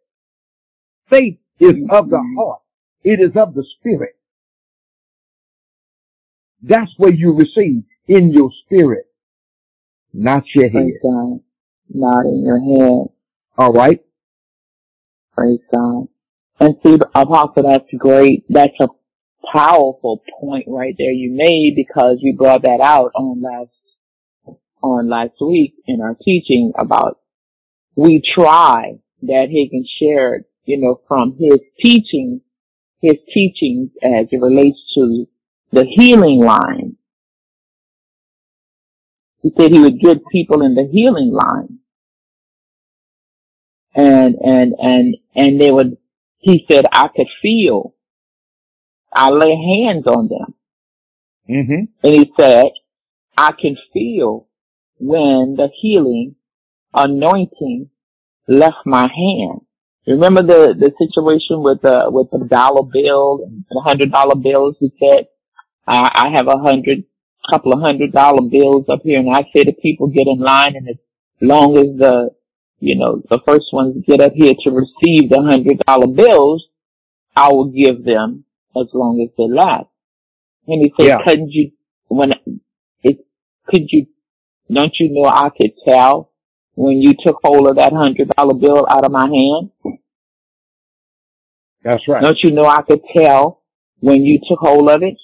Faith 1.10 1.38
is 1.60 1.74
of 1.90 2.10
the 2.10 2.22
heart. 2.36 2.60
It 3.04 3.20
is 3.20 3.36
of 3.36 3.54
the 3.54 3.64
spirit. 3.78 4.16
That's 6.62 6.90
where 6.96 7.12
you 7.12 7.34
receive 7.34 7.84
in 8.08 8.32
your 8.32 8.50
spirit, 8.64 9.06
not 10.12 10.44
your 10.54 10.70
head. 10.70 10.92
Not 11.90 12.24
in 12.24 12.42
your 12.42 12.58
head. 12.58 13.13
All 13.56 13.72
right? 13.72 14.00
Praise 15.34 15.60
God. 15.72 16.08
And 16.60 16.76
see, 16.84 16.94
Apostle, 17.14 17.64
that's 17.68 17.84
great. 17.98 18.44
That's 18.48 18.74
a 18.80 18.88
powerful 19.52 20.22
point 20.40 20.66
right 20.68 20.94
there 20.98 21.12
you 21.12 21.32
made 21.32 21.74
because 21.76 22.18
you 22.20 22.36
brought 22.36 22.62
that 22.62 22.80
out 22.82 23.12
on 23.14 23.42
last 23.42 23.70
on 24.82 25.08
last 25.08 25.34
week 25.40 25.74
in 25.86 26.00
our 26.00 26.16
teaching 26.22 26.72
about 26.78 27.18
we 27.96 28.22
try 28.34 28.94
that 29.22 29.48
Higgins 29.50 29.90
shared, 29.98 30.44
you 30.64 30.78
know, 30.80 31.00
from 31.08 31.36
his 31.38 31.60
teaching, 31.80 32.40
his 33.00 33.16
teachings 33.32 33.90
as 34.02 34.26
it 34.30 34.40
relates 34.40 34.78
to 34.94 35.26
the 35.72 35.84
healing 35.86 36.40
line. 36.40 36.96
He 39.42 39.52
said 39.58 39.72
he 39.72 39.80
would 39.80 40.00
get 40.00 40.18
people 40.30 40.62
in 40.62 40.74
the 40.74 40.88
healing 40.90 41.32
line. 41.32 41.78
And, 43.94 44.36
and, 44.44 44.74
and, 44.78 45.16
and 45.34 45.60
they 45.60 45.70
would, 45.70 45.96
he 46.38 46.66
said, 46.70 46.84
I 46.92 47.08
could 47.14 47.28
feel, 47.40 47.94
I 49.12 49.30
lay 49.30 49.54
hands 49.54 50.06
on 50.06 50.28
them. 50.28 50.54
Mm-hmm. 51.48 52.06
And 52.06 52.14
he 52.14 52.32
said, 52.38 52.66
I 53.36 53.52
can 53.52 53.76
feel 53.92 54.48
when 54.98 55.54
the 55.56 55.68
healing 55.80 56.36
anointing 56.92 57.90
left 58.48 58.78
my 58.84 59.02
hand. 59.02 59.60
Remember 60.06 60.42
the, 60.42 60.74
the 60.78 60.92
situation 60.98 61.62
with 61.62 61.80
the, 61.82 62.08
with 62.10 62.28
the 62.30 62.46
dollar 62.46 62.82
bill 62.82 63.40
and 63.46 63.64
the 63.70 63.80
hundred 63.80 64.12
dollar 64.12 64.36
bills? 64.36 64.76
He 64.78 64.92
said, 65.00 65.26
I, 65.86 66.10
I 66.14 66.28
have 66.36 66.46
a 66.48 66.58
hundred, 66.58 67.04
couple 67.50 67.72
of 67.72 67.80
hundred 67.80 68.12
dollar 68.12 68.42
bills 68.42 68.86
up 68.88 69.00
here 69.02 69.18
and 69.18 69.34
I 69.34 69.42
say 69.54 69.64
to 69.64 69.72
people 69.72 70.08
get 70.08 70.26
in 70.26 70.40
line 70.40 70.76
and 70.76 70.88
as 70.88 70.96
long 71.40 71.76
as 71.78 71.96
the, 71.96 72.30
you 72.84 72.96
know, 72.96 73.22
the 73.30 73.40
first 73.46 73.72
ones 73.72 73.96
get 74.06 74.20
up 74.20 74.32
here 74.34 74.52
to 74.52 74.70
receive 74.70 75.30
the 75.30 75.40
hundred 75.42 75.78
dollar 75.86 76.06
bills, 76.06 76.66
I 77.34 77.48
will 77.48 77.70
give 77.70 78.04
them 78.04 78.44
as 78.76 78.88
long 78.92 79.20
as 79.24 79.34
they 79.38 79.52
last. 79.52 79.88
And 80.66 80.82
he 80.82 80.92
said, 80.98 81.08
Yeah. 81.08 81.24
couldn't 81.26 81.50
you, 81.50 81.72
when 82.08 82.30
it, 83.02 83.26
could 83.66 83.86
you, 83.88 84.06
don't 84.70 84.92
you 85.00 85.10
know 85.12 85.28
I 85.28 85.48
could 85.48 85.72
tell 85.86 86.30
when 86.74 87.00
you 87.00 87.14
took 87.24 87.38
hold 87.42 87.68
of 87.68 87.76
that 87.76 87.92
hundred 87.92 88.28
dollar 88.36 88.54
bill 88.54 88.86
out 88.90 89.04
of 89.04 89.12
my 89.12 89.28
hand? 89.28 89.98
That's 91.82 92.06
right. 92.06 92.22
Don't 92.22 92.38
you 92.42 92.50
know 92.50 92.66
I 92.66 92.82
could 92.82 93.00
tell 93.16 93.62
when 94.00 94.24
you 94.24 94.40
took 94.46 94.58
hold 94.58 94.90
of 94.90 95.02
it? 95.02 95.16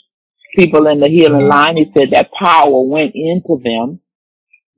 People 0.57 0.87
in 0.89 1.01
the 1.01 1.09
healing 1.09 1.43
mm-hmm. 1.43 1.51
line, 1.51 1.77
he 1.77 1.93
said 1.97 2.09
that 2.13 2.31
power 2.33 2.83
went 2.83 3.13
into 3.15 3.61
them, 3.63 4.01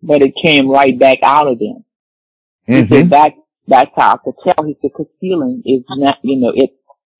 but 0.02 0.20
it 0.20 0.34
came 0.44 0.68
right 0.68 0.98
back 0.98 1.18
out 1.22 1.46
of 1.46 1.58
them. 1.58 1.84
He 2.66 2.74
Mm-hmm. 2.74 2.94
said 2.94 3.10
that, 3.10 3.32
that's 3.66 3.90
how 3.96 4.14
I 4.14 4.16
could 4.24 4.34
tell. 4.44 4.66
He 4.66 4.76
said, 4.80 4.92
cause 4.96 5.06
healing 5.20 5.62
is 5.64 5.84
not, 5.88 6.18
you 6.22 6.40
know, 6.40 6.52
it, 6.54 6.70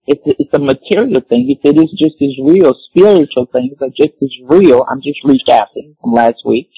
it's, 0.06 0.22
it's 0.25 0.54
a 0.54 0.58
material 0.58 1.20
thing. 1.28 1.46
He 1.46 1.61
said 1.64 1.76
it's 1.76 1.92
just 1.92 2.16
as 2.20 2.37
real. 2.42 2.75
Spiritual 2.90 3.46
things 3.52 3.76
are 3.80 3.88
just 3.88 4.14
as 4.22 4.30
real. 4.44 4.84
I'm 4.88 5.00
just 5.00 5.20
recapping 5.25 5.96
from 6.00 6.12
last 6.12 6.42
week. 6.44 6.70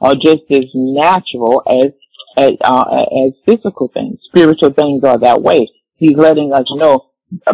Are 0.00 0.14
just 0.14 0.42
as 0.50 0.64
natural 0.74 1.62
as, 1.68 1.92
as, 2.38 2.52
uh, 2.62 3.04
as 3.26 3.32
physical 3.46 3.90
things. 3.92 4.18
Spiritual 4.24 4.72
things 4.72 5.02
are 5.04 5.18
that 5.18 5.42
way. 5.42 5.68
He's 5.96 6.16
letting 6.16 6.52
us 6.52 6.66
know, 6.70 7.10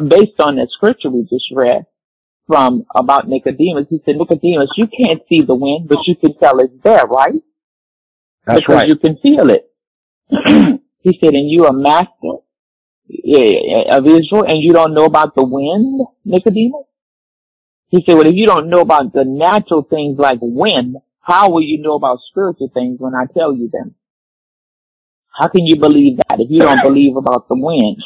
based 0.09 0.41
on 0.41 0.57
the 0.57 0.67
scripture 0.71 1.11
we 1.11 1.23
just 1.31 1.47
read 1.55 1.87
from 2.47 2.85
about 2.95 3.29
Nicodemus, 3.29 3.87
he 3.89 4.03
said, 4.05 4.17
Nicodemus, 4.17 4.71
you 4.77 4.89
can't 4.89 5.23
see 5.29 5.43
the 5.43 5.55
wind, 5.55 5.89
but 5.89 6.07
you 6.07 6.17
can 6.17 6.37
tell 6.39 6.59
it's 6.59 6.73
there, 6.83 7.05
right? 7.07 7.41
That's 8.47 8.61
because 8.61 8.75
right. 8.75 8.89
you 8.89 8.97
can 8.97 9.17
feel 9.23 9.51
it. 9.51 9.70
he 11.01 11.19
said, 11.23 11.35
and 11.35 11.51
you 11.51 11.65
are 11.67 11.73
master 11.73 12.39
of 13.93 14.07
Israel 14.07 14.45
and 14.47 14.63
you 14.63 14.73
don't 14.73 14.95
know 14.95 15.05
about 15.05 15.35
the 15.35 15.45
wind, 15.45 16.07
Nicodemus? 16.25 16.87
He 17.89 18.05
said, 18.07 18.15
well, 18.15 18.27
if 18.27 18.35
you 18.35 18.47
don't 18.47 18.71
know 18.71 18.81
about 18.81 19.13
the 19.13 19.25
natural 19.25 19.83
things 19.83 20.19
like 20.19 20.39
wind, 20.41 20.97
how 21.21 21.51
will 21.51 21.63
you 21.63 21.83
know 21.83 21.95
about 21.95 22.19
spiritual 22.31 22.71
things 22.73 23.01
when 23.01 23.15
I 23.15 23.25
tell 23.27 23.53
you 23.55 23.69
them? 23.73 23.95
How 25.33 25.49
can 25.49 25.67
you 25.67 25.77
believe 25.77 26.19
that 26.19 26.41
if 26.41 26.51
you 26.51 26.61
don't 26.61 26.83
believe 26.83 27.17
about 27.17 27.49
the 27.49 27.57
wind? 27.57 27.97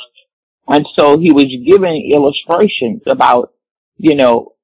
And 0.67 0.87
so 0.99 1.19
he 1.19 1.33
was 1.33 1.45
giving 1.45 2.11
illustrations 2.13 3.03
about, 3.07 3.53
you 3.99 4.15
know, 4.15 4.55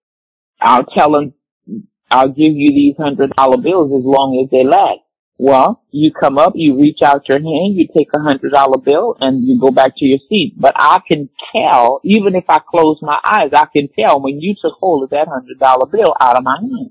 I'll 0.61 0.85
tell 0.85 1.15
him, 1.17 1.35
I'll 2.11 2.29
give 2.29 2.55
you 2.55 2.71
these 2.71 2.97
hundred 2.97 3.33
dollar 3.37 3.59
bills 3.59 3.93
as 3.93 4.05
long 4.05 4.43
as 4.43 4.51
they 4.51 4.67
last. 4.67 5.01
Well, 5.43 5.83
you 5.91 6.13
come 6.13 6.37
up, 6.37 6.53
you 6.55 6.79
reach 6.79 6.99
out 7.03 7.27
your 7.27 7.39
hand, 7.39 7.75
you 7.75 7.89
take 7.97 8.09
a 8.15 8.21
hundred 8.21 8.53
dollar 8.53 8.77
bill 8.77 9.17
and 9.21 9.43
you 9.43 9.59
go 9.59 9.71
back 9.71 9.97
to 9.97 10.05
your 10.05 10.19
seat. 10.29 10.53
But 10.59 10.75
I 10.77 11.01
can 11.11 11.31
tell, 11.57 12.03
even 12.05 12.35
if 12.37 12.45
I 12.47 12.59
close 12.59 12.99
my 13.01 13.19
eyes, 13.25 13.49
I 13.55 13.65
can 13.75 13.89
tell 13.99 14.21
when 14.21 14.39
you 14.39 14.55
took 14.61 14.75
hold 14.75 15.05
of 15.05 15.11
that 15.11 15.29
hundred 15.29 15.59
dollar 15.59 15.87
bill 15.87 16.15
out 16.21 16.37
of 16.37 16.45
my 16.45 16.59
hand. 16.61 16.91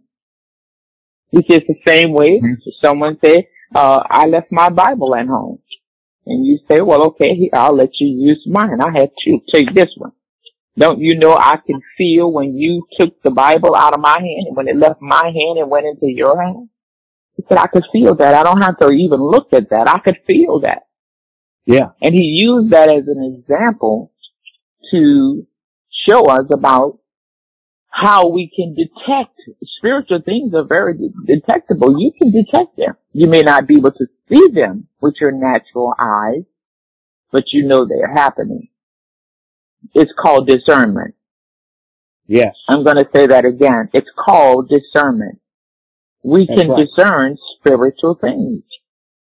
It's 1.32 1.48
just 1.48 1.68
the 1.68 1.76
same 1.86 2.12
way 2.12 2.40
mm-hmm. 2.40 2.70
someone 2.84 3.20
said, 3.24 3.46
uh, 3.76 4.02
I 4.10 4.26
left 4.26 4.52
my 4.52 4.70
Bible 4.70 5.16
at 5.16 5.28
home. 5.28 5.60
And 6.26 6.44
you 6.44 6.58
say, 6.68 6.82
well, 6.82 7.04
okay, 7.10 7.52
I'll 7.54 7.76
let 7.76 8.00
you 8.00 8.08
use 8.08 8.44
mine. 8.48 8.80
I 8.82 9.00
had 9.00 9.12
to 9.26 9.40
take 9.54 9.76
this 9.76 9.94
one. 9.96 10.14
Don't 10.76 11.00
you 11.00 11.20
know 11.20 11.36
I 11.36 11.58
can 11.68 11.82
feel 12.00 12.32
when 12.32 12.58
you 12.58 12.88
took 13.00 13.22
the 13.22 13.30
Bible 13.30 13.76
out 13.76 13.94
of 13.94 14.00
my 14.00 14.18
hand 14.18 14.48
and 14.48 14.58
when 14.58 14.68
it 14.68 14.76
left 14.76 15.04
my 15.04 15.26
hand 15.26 15.60
and 15.60 15.70
went 15.70 15.86
into 15.86 16.08
your 16.08 16.42
hand? 16.42 16.70
He 17.40 17.46
said, 17.48 17.58
I 17.58 17.68
could 17.68 17.86
feel 17.94 18.16
that. 18.16 18.34
I 18.34 18.44
don't 18.44 18.62
have 18.62 18.78
to 18.80 18.90
even 18.90 19.22
look 19.22 19.54
at 19.54 19.70
that. 19.70 19.88
I 19.88 20.00
could 20.00 20.18
feel 20.28 20.60
that. 20.60 20.88
Yeah. 21.66 21.92
And 22.02 22.14
he 22.14 22.24
used 22.44 22.74
that 22.74 22.90
as 22.92 23.08
an 23.08 23.40
example 23.40 24.12
to 24.92 25.48
show 25.90 26.26
us 26.26 26.48
about 26.52 27.00
how 27.88 28.28
we 28.28 28.52
can 28.54 28.76
detect 28.76 29.40
spiritual 29.78 30.20
things 30.22 30.54
are 30.54 30.66
very 30.66 31.00
detectable. 31.26 31.98
You 31.98 32.12
can 32.22 32.34
detect 32.34 32.76
them. 32.76 32.98
You 33.14 33.30
may 33.30 33.40
not 33.40 33.68
be 33.68 33.76
able 33.78 33.92
to 33.92 34.08
see 34.28 34.48
them 34.54 34.88
with 35.00 35.14
your 35.22 35.32
natural 35.32 35.94
eyes, 35.98 36.44
but 37.32 37.54
you 37.54 37.66
know 37.66 37.86
they're 37.88 38.14
happening. 38.14 38.68
It's 39.94 40.12
called 40.20 40.46
discernment. 40.46 41.16
Yes. 42.28 42.54
I'm 42.68 42.84
going 42.84 42.98
to 42.98 43.08
say 43.16 43.28
that 43.28 43.46
again. 43.46 43.88
It's 43.94 44.12
called 44.26 44.68
discernment 44.68 45.40
we 46.24 46.46
That's 46.46 46.62
can 46.62 46.70
right. 46.72 46.86
discern 46.86 47.38
spiritual 47.58 48.16
things. 48.20 48.64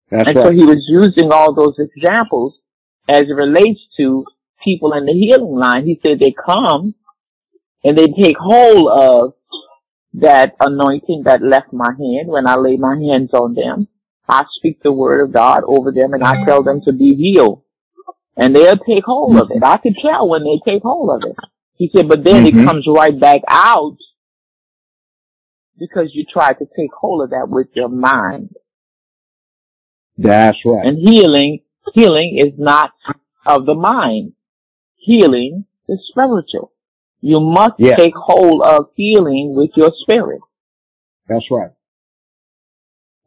That's 0.10 0.30
and 0.30 0.38
right. 0.38 0.48
so 0.48 0.52
he 0.52 0.66
was 0.66 0.86
using 0.88 1.32
all 1.32 1.54
those 1.54 1.76
examples 1.80 2.60
as 3.08 3.22
it 3.22 3.34
relates 3.34 3.82
to 3.98 4.26
people 4.64 4.94
in 4.94 5.06
the 5.06 5.14
healing 5.14 5.56
line. 5.56 5.86
He 5.86 6.00
said 6.02 6.20
they 6.20 6.34
come 6.34 6.96
and 7.84 7.98
they 7.98 8.08
take 8.08 8.38
hold 8.38 8.90
of 8.90 9.34
that 10.14 10.56
anointing 10.60 11.24
that 11.26 11.42
left 11.42 11.74
my 11.74 11.90
hand 11.90 12.28
when 12.28 12.48
I 12.48 12.56
lay 12.56 12.78
my 12.78 12.96
hands 12.96 13.32
on 13.34 13.56
them. 13.56 13.88
I 14.28 14.44
speak 14.58 14.82
the 14.82 14.92
word 14.92 15.22
of 15.22 15.34
God 15.34 15.64
over 15.68 15.92
them 15.92 16.14
and 16.14 16.24
I 16.24 16.46
tell 16.46 16.64
them 16.64 16.82
to 16.86 16.94
be 16.94 17.16
healed. 17.16 17.64
And 18.38 18.56
they'll 18.56 18.78
take 18.78 19.04
hold 19.06 19.38
of 19.38 19.52
it. 19.52 19.64
I 19.64 19.78
can 19.78 19.94
tell 20.02 20.28
when 20.28 20.44
they 20.44 20.60
take 20.66 20.84
hold 20.84 21.10
of 21.10 21.30
it. 21.30 21.36
He 21.76 21.90
said, 21.94 22.08
but 22.08 22.24
then 22.24 22.46
mm-hmm. 22.46 22.60
it 22.60 22.66
comes 22.66 22.86
right 22.88 23.20
back 23.20 23.42
out 23.48 23.98
because 25.84 26.12
you 26.14 26.26
try 26.32 26.54
to 26.54 26.66
take 26.78 26.92
hold 26.98 27.24
of 27.24 27.32
that 27.32 27.50
with 27.50 27.68
your 27.74 27.90
mind. 27.90 28.52
That's 30.18 30.58
right. 30.66 30.88
And 30.88 30.98
healing, 30.98 31.60
healing 31.94 32.38
is 32.38 32.54
not 32.58 32.92
of 33.46 33.66
the 33.66 33.76
mind. 33.76 34.34
Healing 34.96 35.66
is 35.90 36.00
spiritual. 36.10 36.72
You 37.20 37.40
must 37.40 37.74
yes. 37.78 38.00
take 38.00 38.14
hold 38.16 38.62
of 38.64 38.88
healing 38.96 39.54
with 39.56 39.72
your 39.76 39.92
spirit. 40.02 40.42
That's 41.28 41.46
right. 41.52 41.72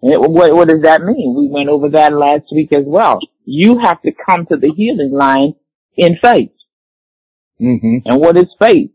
And 0.03 0.33
what, 0.33 0.55
what 0.55 0.69
does 0.69 0.83
that 0.83 1.03
mean? 1.03 1.35
We 1.37 1.49
went 1.49 1.69
over 1.69 1.89
that 1.91 2.13
last 2.13 2.45
week 2.53 2.75
as 2.75 2.85
well. 2.87 3.19
You 3.45 3.79
have 3.83 4.01
to 4.03 4.13
come 4.13 4.47
to 4.47 4.57
the 4.57 4.73
healing 4.77 5.13
line 5.13 5.55
in 5.97 6.17
faith. 6.23 6.53
Mm-hmm. 7.61 8.09
And 8.09 8.21
what 8.21 8.37
is 8.37 8.55
faith? 8.61 8.91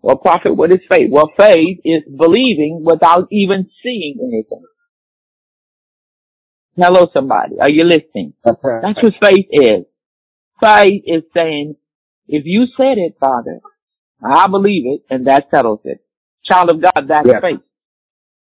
Well, 0.00 0.16
prophet, 0.16 0.54
what 0.54 0.70
is 0.70 0.80
faith? 0.90 1.10
Well, 1.10 1.32
faith 1.38 1.80
is 1.84 2.02
believing 2.04 2.84
without 2.84 3.28
even 3.32 3.68
seeing 3.82 4.18
anything. 4.20 4.64
Hello, 6.76 7.08
somebody. 7.12 7.56
Are 7.60 7.70
you 7.70 7.84
listening? 7.84 8.34
That's 8.44 9.02
what 9.02 9.14
faith 9.22 9.46
is. 9.50 9.84
Faith 10.62 11.02
is 11.06 11.22
saying, 11.34 11.74
if 12.28 12.44
you 12.46 12.66
said 12.76 12.98
it, 12.98 13.16
Father, 13.18 13.60
I 14.22 14.46
believe 14.48 14.84
it, 14.86 15.02
and 15.10 15.26
that 15.26 15.48
settles 15.52 15.80
it. 15.84 16.04
Child 16.44 16.70
of 16.70 16.82
God, 16.82 17.08
that's 17.08 17.26
yes. 17.26 17.40
faith. 17.42 17.60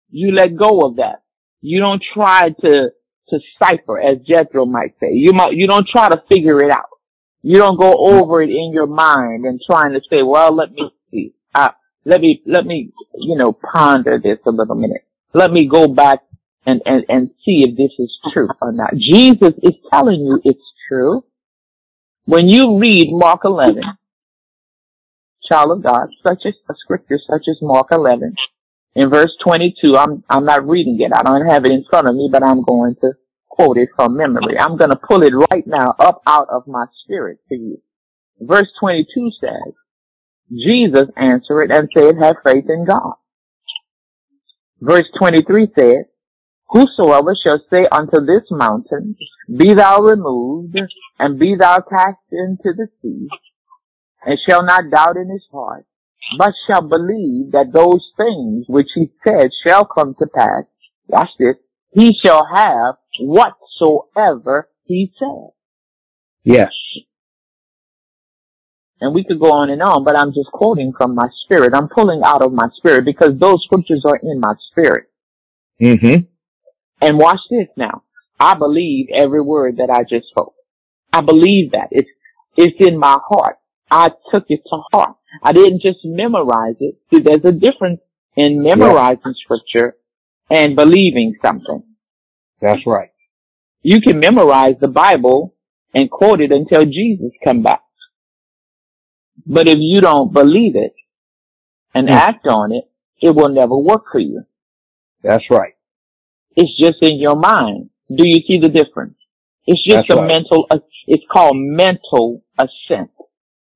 You 0.10 0.32
let 0.34 0.56
go 0.56 0.80
of 0.82 0.98
that. 0.98 1.24
You 1.62 1.80
don't 1.80 2.04
try 2.14 2.50
to, 2.50 2.90
to 3.30 3.40
cipher, 3.62 4.00
as 4.00 4.18
Jethro 4.26 4.66
might 4.66 4.94
say. 5.00 5.10
You 5.12 5.34
might, 5.34 5.54
you 5.54 5.68
don't 5.68 5.88
try 5.88 6.10
to 6.10 6.24
figure 6.32 6.64
it 6.64 6.72
out. 6.72 6.90
You 7.42 7.56
don't 7.56 7.80
go 7.80 7.94
over 7.94 8.42
it 8.42 8.50
in 8.50 8.72
your 8.74 8.88
mind 8.88 9.46
and 9.46 9.62
trying 9.66 9.94
to 9.94 10.02
say, 10.10 10.24
well, 10.24 10.56
let 10.56 10.72
me 10.72 10.92
let 12.10 12.22
me, 12.22 12.42
let 12.46 12.66
me, 12.66 12.92
you 13.16 13.38
know, 13.38 13.54
ponder 13.54 14.20
this 14.22 14.40
a 14.46 14.52
little 14.52 14.76
minute. 14.76 15.06
Let 15.34 15.52
me 15.52 15.68
go 15.68 15.88
back 15.88 16.20
and, 16.66 16.82
and, 16.86 17.06
and 17.08 17.30
see 17.46 17.64
if 17.68 17.78
this 17.78 17.92
is 18.00 18.18
true 18.34 18.50
or 18.62 18.72
not. 18.72 18.96
Jesus 18.96 19.54
is 19.62 19.76
telling 19.94 20.22
you 20.22 20.42
it's 20.44 20.74
true. 20.88 21.24
When 22.26 22.50
you 22.50 22.80
read 22.80 23.10
Mark 23.12 23.42
11, 23.46 23.84
child 25.44 25.72
of 25.72 25.84
God, 25.84 26.10
such 26.28 26.46
as 26.46 26.56
a 26.70 26.74
scripture 26.78 27.20
such 27.30 27.48
as 27.48 27.58
Mark 27.62 27.88
11, 27.92 28.36
in 28.96 29.10
verse 29.10 29.36
22, 29.44 29.96
I'm, 29.96 30.24
I'm 30.30 30.46
not 30.46 30.68
reading 30.68 31.00
it. 31.00 31.12
I 31.16 31.22
don't 31.22 31.48
have 31.48 31.66
it 31.66 31.72
in 31.72 31.86
front 31.90 32.10
of 32.10 32.16
me, 32.16 32.28
but 32.32 32.44
I'm 32.44 32.64
going 32.64 32.96
to 33.02 33.14
quote 33.50 33.78
it 33.78 33.90
from 33.96 34.18
memory. 34.18 34.60
I'm 34.60 34.78
going 34.78 34.92
to 34.92 34.98
pull 34.98 35.22
it 35.24 35.34
right 35.52 35.66
now 35.68 35.96
up 36.00 36.24
out 36.26 36.50
of 36.50 36.68
my 36.68 36.86
spirit 37.04 37.40
to 37.50 37.56
you. 37.56 37.82
Verse 38.42 38.72
22 38.80 39.32
says, 39.40 39.74
Jesus 40.52 41.10
answered 41.16 41.72
and 41.72 41.90
said, 41.96 42.16
have 42.22 42.38
faith 42.46 42.66
in 42.68 42.86
God. 42.86 43.14
Verse 44.82 45.10
23 45.18 45.68
says, 45.78 46.06
Whosoever 46.70 47.36
shall 47.36 47.60
say 47.72 47.86
unto 47.92 48.26
this 48.26 48.44
mountain, 48.52 49.16
Be 49.56 49.74
thou 49.74 50.02
removed, 50.02 50.78
and 51.18 51.40
be 51.40 51.56
thou 51.56 51.80
cast 51.82 52.20
into 52.32 52.74
the 52.76 52.88
sea, 53.02 53.28
and 54.24 54.40
shall 54.48 54.64
not 54.64 54.90
doubt 54.92 55.18
in 55.18 55.30
his 55.30 55.46
heart, 55.52 55.86
but 56.38 56.54
shall 56.68 56.82
believe 56.82 57.52
that 57.54 57.74
those 57.74 58.12
things 58.18 58.66
which 58.68 58.90
he 58.94 59.12
said 59.28 59.50
shall 59.66 59.84
come 59.84 60.16
to 60.20 60.28
pass, 60.28 60.66
watch 61.08 61.30
this, 61.40 61.56
he 61.92 62.14
shall 62.24 62.46
have 62.54 62.96
whatsoever 63.20 64.70
he 64.84 65.12
said. 65.18 65.50
Yes. 66.44 66.72
And 69.02 69.14
we 69.14 69.24
could 69.24 69.40
go 69.40 69.52
on 69.52 69.70
and 69.70 69.82
on, 69.82 70.04
but 70.04 70.18
I'm 70.18 70.34
just 70.34 70.52
quoting 70.52 70.92
from 70.98 71.16
my 71.16 71.30
spirit. 71.44 71.74
I'm 71.74 71.88
pulling 71.88 72.22
out 72.24 72.42
of 72.42 72.52
my 72.52 72.68
spirit 72.76 73.06
because 73.06 73.38
those 73.40 73.64
scriptures 73.64 74.04
are 74.06 74.20
in 74.22 74.40
my 74.40 74.54
spirit. 74.72 75.10
Mm-hmm. 75.82 76.26
And 77.02 77.18
watch 77.18 77.40
this 77.50 77.68
now. 77.78 78.04
I 78.40 78.56
believe 78.56 79.08
every 79.14 79.42
word 79.42 79.78
that 79.78 79.90
I 79.90 80.04
just 80.04 80.30
spoke. 80.30 80.54
I 81.14 81.22
believe 81.22 81.72
that. 81.72 81.88
It's, 81.92 82.10
it's 82.58 82.76
in 82.86 82.98
my 82.98 83.18
heart. 83.30 83.58
I 83.90 84.10
took 84.32 84.46
it 84.50 84.62
to 84.70 84.82
heart. 84.92 85.16
I 85.44 85.54
didn't 85.54 85.82
just 85.82 86.00
memorize 86.04 86.76
it. 86.80 86.96
See, 87.12 87.22
there's 87.22 87.46
a 87.46 87.52
difference 87.52 88.02
in 88.36 88.62
memorizing 88.62 89.20
yeah. 89.26 89.32
scripture 89.44 89.96
and 90.50 90.76
believing 90.76 91.36
something. 91.44 91.84
That's 92.62 92.86
right. 92.86 93.12
You 93.82 94.02
can 94.02 94.20
memorize 94.20 94.76
the 94.82 94.88
Bible 94.88 95.56
and 95.94 96.12
quote 96.12 96.42
it 96.42 96.52
until 96.52 96.82
Jesus 96.82 97.32
come 97.44 97.64
back. 97.64 97.82
But 99.46 99.68
if 99.68 99.78
you 99.80 100.02
don't 100.02 100.34
believe 100.34 100.76
it 100.76 100.94
and 101.94 102.08
mm. 102.08 102.12
act 102.12 102.48
on 102.48 102.72
it, 102.72 102.86
it 103.22 103.36
will 103.36 103.50
never 103.50 103.76
work 103.78 104.06
for 104.12 104.20
you. 104.20 104.44
That's 105.24 105.46
right. 105.50 105.74
It's 106.56 106.78
just 106.78 107.02
in 107.02 107.20
your 107.20 107.36
mind. 107.36 107.90
Do 108.10 108.28
you 108.28 108.42
see 108.48 108.60
the 108.60 108.70
difference? 108.70 109.16
It's 109.66 109.84
just 109.84 110.08
That's 110.08 110.20
a 110.20 110.22
right. 110.22 110.28
mental, 110.28 110.68
it's 111.08 111.24
called 111.32 111.56
mental 111.58 112.44
assent. 112.58 113.12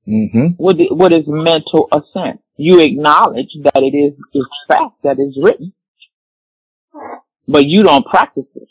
Mm-hmm. 0.08 0.47
What, 0.58 0.76
what 0.89 1.13
is 1.13 1.23
mental 1.28 1.88
assent? 1.91 2.41
You 2.58 2.80
acknowledge 2.80 3.56
that 3.63 3.78
it 3.78 3.95
is, 3.95 4.13
is 4.34 4.47
fact 4.67 5.04
that 5.04 5.17
is 5.19 5.38
written, 5.41 5.73
but 7.47 7.65
you 7.65 7.84
don't 7.84 8.06
practice 8.06 8.45
it. 8.56 8.67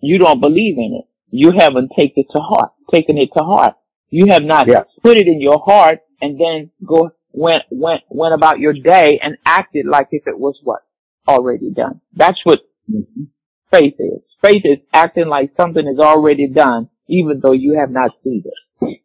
You 0.00 0.18
don't 0.18 0.40
believe 0.40 0.76
in 0.76 1.00
it. 1.02 1.08
You 1.30 1.52
haven't 1.56 1.92
taken 1.98 2.24
it 2.24 2.26
to 2.32 2.40
heart, 2.40 2.72
taken 2.92 3.18
it 3.18 3.30
to 3.36 3.44
heart. 3.44 3.74
You 4.10 4.26
have 4.30 4.42
not 4.42 4.68
yeah. 4.68 4.84
put 5.02 5.16
it 5.16 5.26
in 5.26 5.40
your 5.40 5.58
heart 5.64 6.00
and 6.20 6.40
then 6.40 6.70
go 6.86 7.10
went 7.32 7.62
went 7.70 8.02
went 8.08 8.34
about 8.34 8.58
your 8.58 8.72
day 8.72 9.20
and 9.22 9.36
acted 9.44 9.86
like 9.86 10.08
if 10.12 10.26
it 10.26 10.38
was 10.38 10.58
what 10.62 10.80
already 11.26 11.70
done. 11.70 12.00
That's 12.14 12.40
what 12.44 12.60
mm-hmm. 12.90 13.24
faith 13.72 13.94
is. 13.98 14.22
Faith 14.42 14.62
is 14.64 14.78
acting 14.94 15.28
like 15.28 15.50
something 15.60 15.86
is 15.86 15.98
already 15.98 16.48
done, 16.48 16.88
even 17.08 17.40
though 17.42 17.52
you 17.52 17.78
have 17.78 17.90
not 17.90 18.12
seen 18.24 18.44
it. 18.44 19.00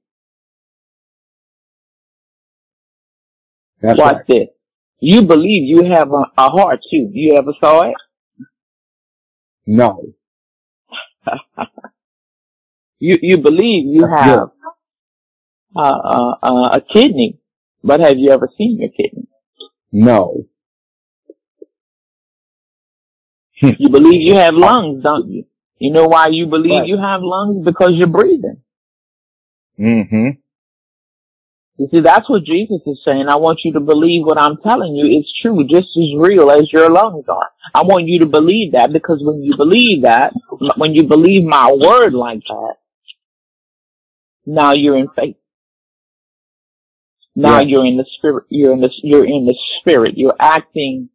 That's 3.81 3.99
Watch 3.99 4.13
right. 4.13 4.27
this. 4.27 4.47
You 4.99 5.23
believe 5.23 5.63
you 5.67 5.91
have 5.91 6.11
a, 6.13 6.23
a 6.37 6.49
heart 6.49 6.79
too. 6.89 7.09
You 7.11 7.35
ever 7.37 7.51
saw 7.59 7.89
it? 7.89 7.95
No. 9.65 10.13
You 13.05 13.17
you 13.21 13.37
believe 13.37 13.85
you 13.85 14.07
have 14.07 14.51
uh, 15.75 16.33
uh, 16.41 16.69
a 16.73 16.81
kidney, 16.81 17.39
but 17.83 17.99
have 17.99 18.17
you 18.17 18.29
ever 18.31 18.49
seen 18.57 18.77
your 18.79 18.89
kidney? 18.89 19.27
No. 19.91 20.45
you 23.61 23.89
believe 23.89 24.21
you 24.21 24.35
have 24.35 24.55
lungs, 24.55 25.03
don't 25.03 25.29
you? 25.29 25.45
You 25.79 25.91
know 25.91 26.07
why 26.07 26.27
you 26.29 26.47
believe 26.47 26.79
Right. 26.79 26.87
you 26.87 26.97
have 26.97 27.21
lungs? 27.21 27.65
Because 27.65 27.91
you're 27.93 28.07
breathing. 28.07 28.61
Mm-hmm. 29.79 30.29
You 31.77 31.87
see, 31.91 32.01
that's 32.01 32.29
what 32.29 32.43
Jesus 32.43 32.81
is 32.85 33.01
saying. 33.05 33.25
I 33.29 33.37
want 33.37 33.61
you 33.63 33.73
to 33.73 33.79
believe 33.79 34.25
what 34.25 34.37
I'm 34.37 34.57
telling 34.57 34.95
you 34.95 35.19
is 35.19 35.33
true, 35.41 35.65
just 35.67 35.89
as 35.97 36.09
real 36.17 36.51
as 36.51 36.71
your 36.71 36.89
lungs 36.89 37.25
are. 37.27 37.49
I 37.73 37.81
want 37.81 38.07
you 38.07 38.19
to 38.19 38.27
believe 38.27 38.73
that 38.73 38.93
because 38.93 39.19
when 39.21 39.41
you 39.41 39.57
believe 39.57 40.03
that, 40.03 40.33
when 40.77 40.93
you 40.93 41.03
believe 41.03 41.43
my 41.43 41.71
word 41.71 42.13
like 42.13 42.41
that, 42.47 42.75
now 44.45 44.73
you're 44.73 44.97
in 44.97 45.07
faith. 45.15 45.35
Now 47.35 47.59
Yeah. 47.59 47.67
you're 47.67 47.85
in 47.85 47.97
the 47.97 48.05
spirit. 48.17 48.45
You're 48.49 48.73
in 48.73 48.81
the 48.81 48.91
you're 49.01 49.25
in 49.25 49.45
the 49.45 49.57
spirit. 49.79 50.17
You're 50.17 50.35
acting. 50.39 51.09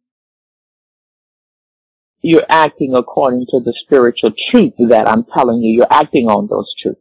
You're 2.21 2.45
acting 2.49 2.93
according 2.95 3.45
to 3.51 3.61
the 3.61 3.73
spiritual 3.85 4.31
truth 4.51 4.73
that 4.89 5.07
I'm 5.07 5.23
telling 5.23 5.61
you. 5.61 5.73
You're 5.73 5.87
acting 5.91 6.27
on 6.27 6.47
those 6.47 6.73
truths. 6.81 6.99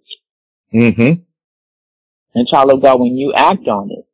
Mm-hmm. 0.72 1.22
And 2.34 2.48
child 2.48 2.72
of 2.72 2.82
God, 2.82 3.00
when 3.00 3.16
you 3.16 3.32
act 3.34 3.66
on 3.66 3.90
it, 3.90 4.06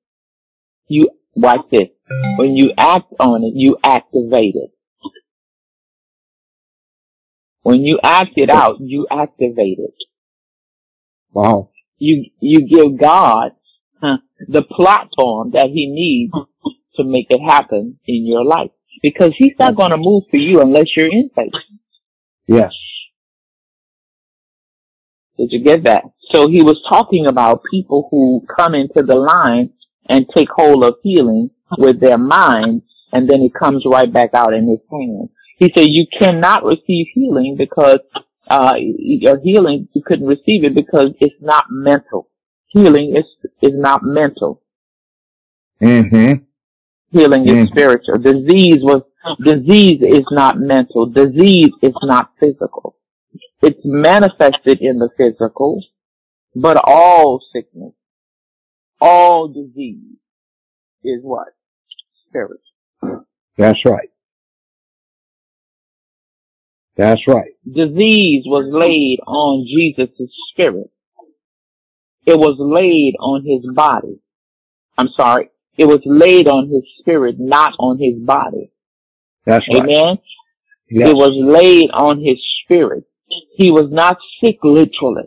you 0.88 1.11
watch 1.35 1.67
this. 1.71 1.88
When 2.37 2.57
you 2.57 2.73
act 2.79 3.12
on 3.21 3.45
it, 3.45 3.53
you 3.55 3.77
activate 3.85 4.55
it. 4.55 4.71
When 7.62 7.81
you 7.83 7.99
act 8.03 8.33
it 8.37 8.51
out, 8.51 8.77
you 8.81 9.07
activate 9.11 9.79
it. 9.79 9.95
Wow. 11.33 11.71
You 11.99 12.31
you 12.40 12.67
give 12.67 12.99
God 12.99 13.53
huh, 14.01 14.19
the 14.48 14.62
platform 14.62 15.52
that 15.52 15.68
He 15.72 15.88
needs 15.88 16.33
to 16.96 17.04
make 17.04 17.26
it 17.30 17.40
happen 17.40 17.98
in 18.07 18.26
your 18.26 18.44
life, 18.44 18.70
because 19.02 19.33
He's 19.37 19.54
not 19.59 19.76
going 19.76 19.90
to 19.90 19.96
move 19.96 20.24
for 20.30 20.37
you 20.37 20.61
unless 20.61 20.96
you're 20.96 21.07
in 21.07 21.30
faith. 21.35 21.52
Yes. 22.46 22.72
Did 25.37 25.48
you 25.50 25.64
get 25.64 25.85
that? 25.85 26.04
So 26.33 26.48
he 26.48 26.62
was 26.62 26.80
talking 26.88 27.26
about 27.26 27.62
people 27.70 28.09
who 28.11 28.46
come 28.57 28.74
into 28.74 29.02
the 29.02 29.16
line 29.16 29.70
and 30.09 30.26
take 30.35 30.48
hold 30.54 30.85
of 30.85 30.94
healing 31.02 31.50
with 31.76 32.00
their 32.00 32.18
mind, 32.18 32.83
and 33.12 33.28
then 33.28 33.42
it 33.42 33.52
comes 33.52 33.85
right 33.85 34.12
back 34.12 34.30
out 34.35 34.54
in 34.54 34.68
his 34.68 34.80
hand. 34.90 35.30
He 35.59 35.72
said 35.76 35.87
you 35.88 36.07
cannot 36.18 36.64
receive 36.64 37.07
healing 37.14 37.57
because 37.59 37.98
uh, 38.48 38.74
your 38.78 39.40
healing 39.40 39.88
you 39.92 40.02
couldn't 40.07 40.26
receive 40.26 40.64
it 40.64 40.74
because 40.74 41.11
it's 41.20 41.35
not 41.40 41.64
mental. 41.70 42.28
Healing 42.75 43.17
is 43.17 43.25
is 43.63 43.73
not 43.75 44.03
mental. 44.03 44.61
Mm-hmm. 45.81 46.43
Healing 47.17 47.45
is 47.49 47.53
Mhm. 47.53 47.69
spiritual. 47.69 48.19
Disease 48.19 48.83
was 48.83 49.03
disease 49.45 50.03
is 50.03 50.27
not 50.33 50.59
mental. 50.59 51.07
Disease 51.07 51.71
is 51.83 51.95
not 52.03 52.33
physical. 52.41 52.97
It's 53.63 53.81
manifested 53.85 54.81
in 54.83 54.99
the 54.99 55.09
physical, 55.17 55.83
but 56.55 56.77
all 56.85 57.41
sickness, 57.53 57.95
all 59.01 59.49
disease 59.49 60.19
is 61.05 61.21
what? 61.23 61.49
Spiritual. 62.29 63.27
That's 63.57 63.85
right. 63.87 64.11
That's 66.97 67.27
right. 67.29 67.53
Disease 67.65 68.45
was 68.47 68.67
laid 68.73 69.21
on 69.27 69.67
Jesus' 69.67 70.31
spirit. 70.51 70.91
It 72.27 72.39
was 72.39 72.57
laid 72.59 73.17
on 73.21 73.45
his 73.45 73.65
body. 73.75 74.21
I'm 74.97 75.09
sorry. 75.17 75.51
It 75.77 75.87
was 75.87 76.01
laid 76.05 76.49
on 76.49 76.69
his 76.69 76.83
spirit, 76.99 77.37
not 77.39 77.75
on 77.79 77.99
his 77.99 78.15
body. 78.19 78.71
That's 79.45 79.67
right. 79.69 79.83
Amen. 79.83 80.19
Yes. 80.89 81.09
It 81.09 81.17
was 81.17 81.33
laid 81.35 81.91
on 81.91 82.21
his 82.21 82.39
spirit. 82.63 83.05
He 83.57 83.71
was 83.71 83.89
not 83.91 84.19
sick 84.41 84.59
literally. 84.63 85.25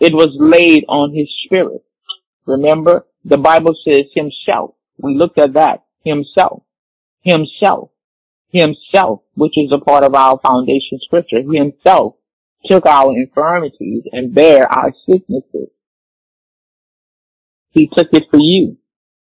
It 0.00 0.12
was 0.12 0.36
laid 0.38 0.84
on 0.88 1.14
his 1.14 1.28
spirit. 1.44 1.84
Remember, 2.46 3.06
the 3.24 3.38
Bible 3.38 3.74
says 3.84 4.06
himself. 4.14 4.74
We 4.98 5.14
looked 5.16 5.38
at 5.38 5.54
that. 5.54 5.84
Himself. 6.04 6.64
Himself. 7.22 7.90
Himself, 8.50 9.22
which 9.34 9.56
is 9.56 9.72
a 9.72 9.78
part 9.78 10.04
of 10.04 10.14
our 10.14 10.38
foundation 10.40 10.98
scripture. 11.00 11.42
Himself 11.42 12.16
took 12.66 12.86
our 12.86 13.16
infirmities 13.16 14.04
and 14.12 14.34
bare 14.34 14.66
our 14.70 14.92
sicknesses. 15.08 15.70
He 17.74 17.88
took 17.92 18.08
it 18.12 18.24
for 18.30 18.38
you. 18.38 18.78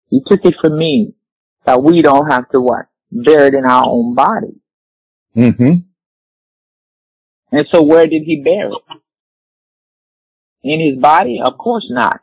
He 0.09 0.21
took 0.25 0.45
it 0.45 0.55
for 0.61 0.69
me. 0.69 1.13
That 1.65 1.83
we 1.83 2.01
don't 2.01 2.31
have 2.31 2.49
to 2.51 2.61
what? 2.61 2.85
Bear 3.11 3.47
it 3.47 3.53
in 3.53 3.65
our 3.65 3.83
own 3.85 4.15
body. 4.15 4.61
Mm-hmm. 5.35 5.73
And 7.51 7.67
so 7.73 7.81
where 7.81 8.05
did 8.05 8.23
he 8.23 8.41
bear 8.41 8.69
it? 8.69 9.01
In 10.63 10.79
his 10.79 11.01
body? 11.01 11.41
Of 11.43 11.57
course 11.57 11.87
not. 11.89 12.21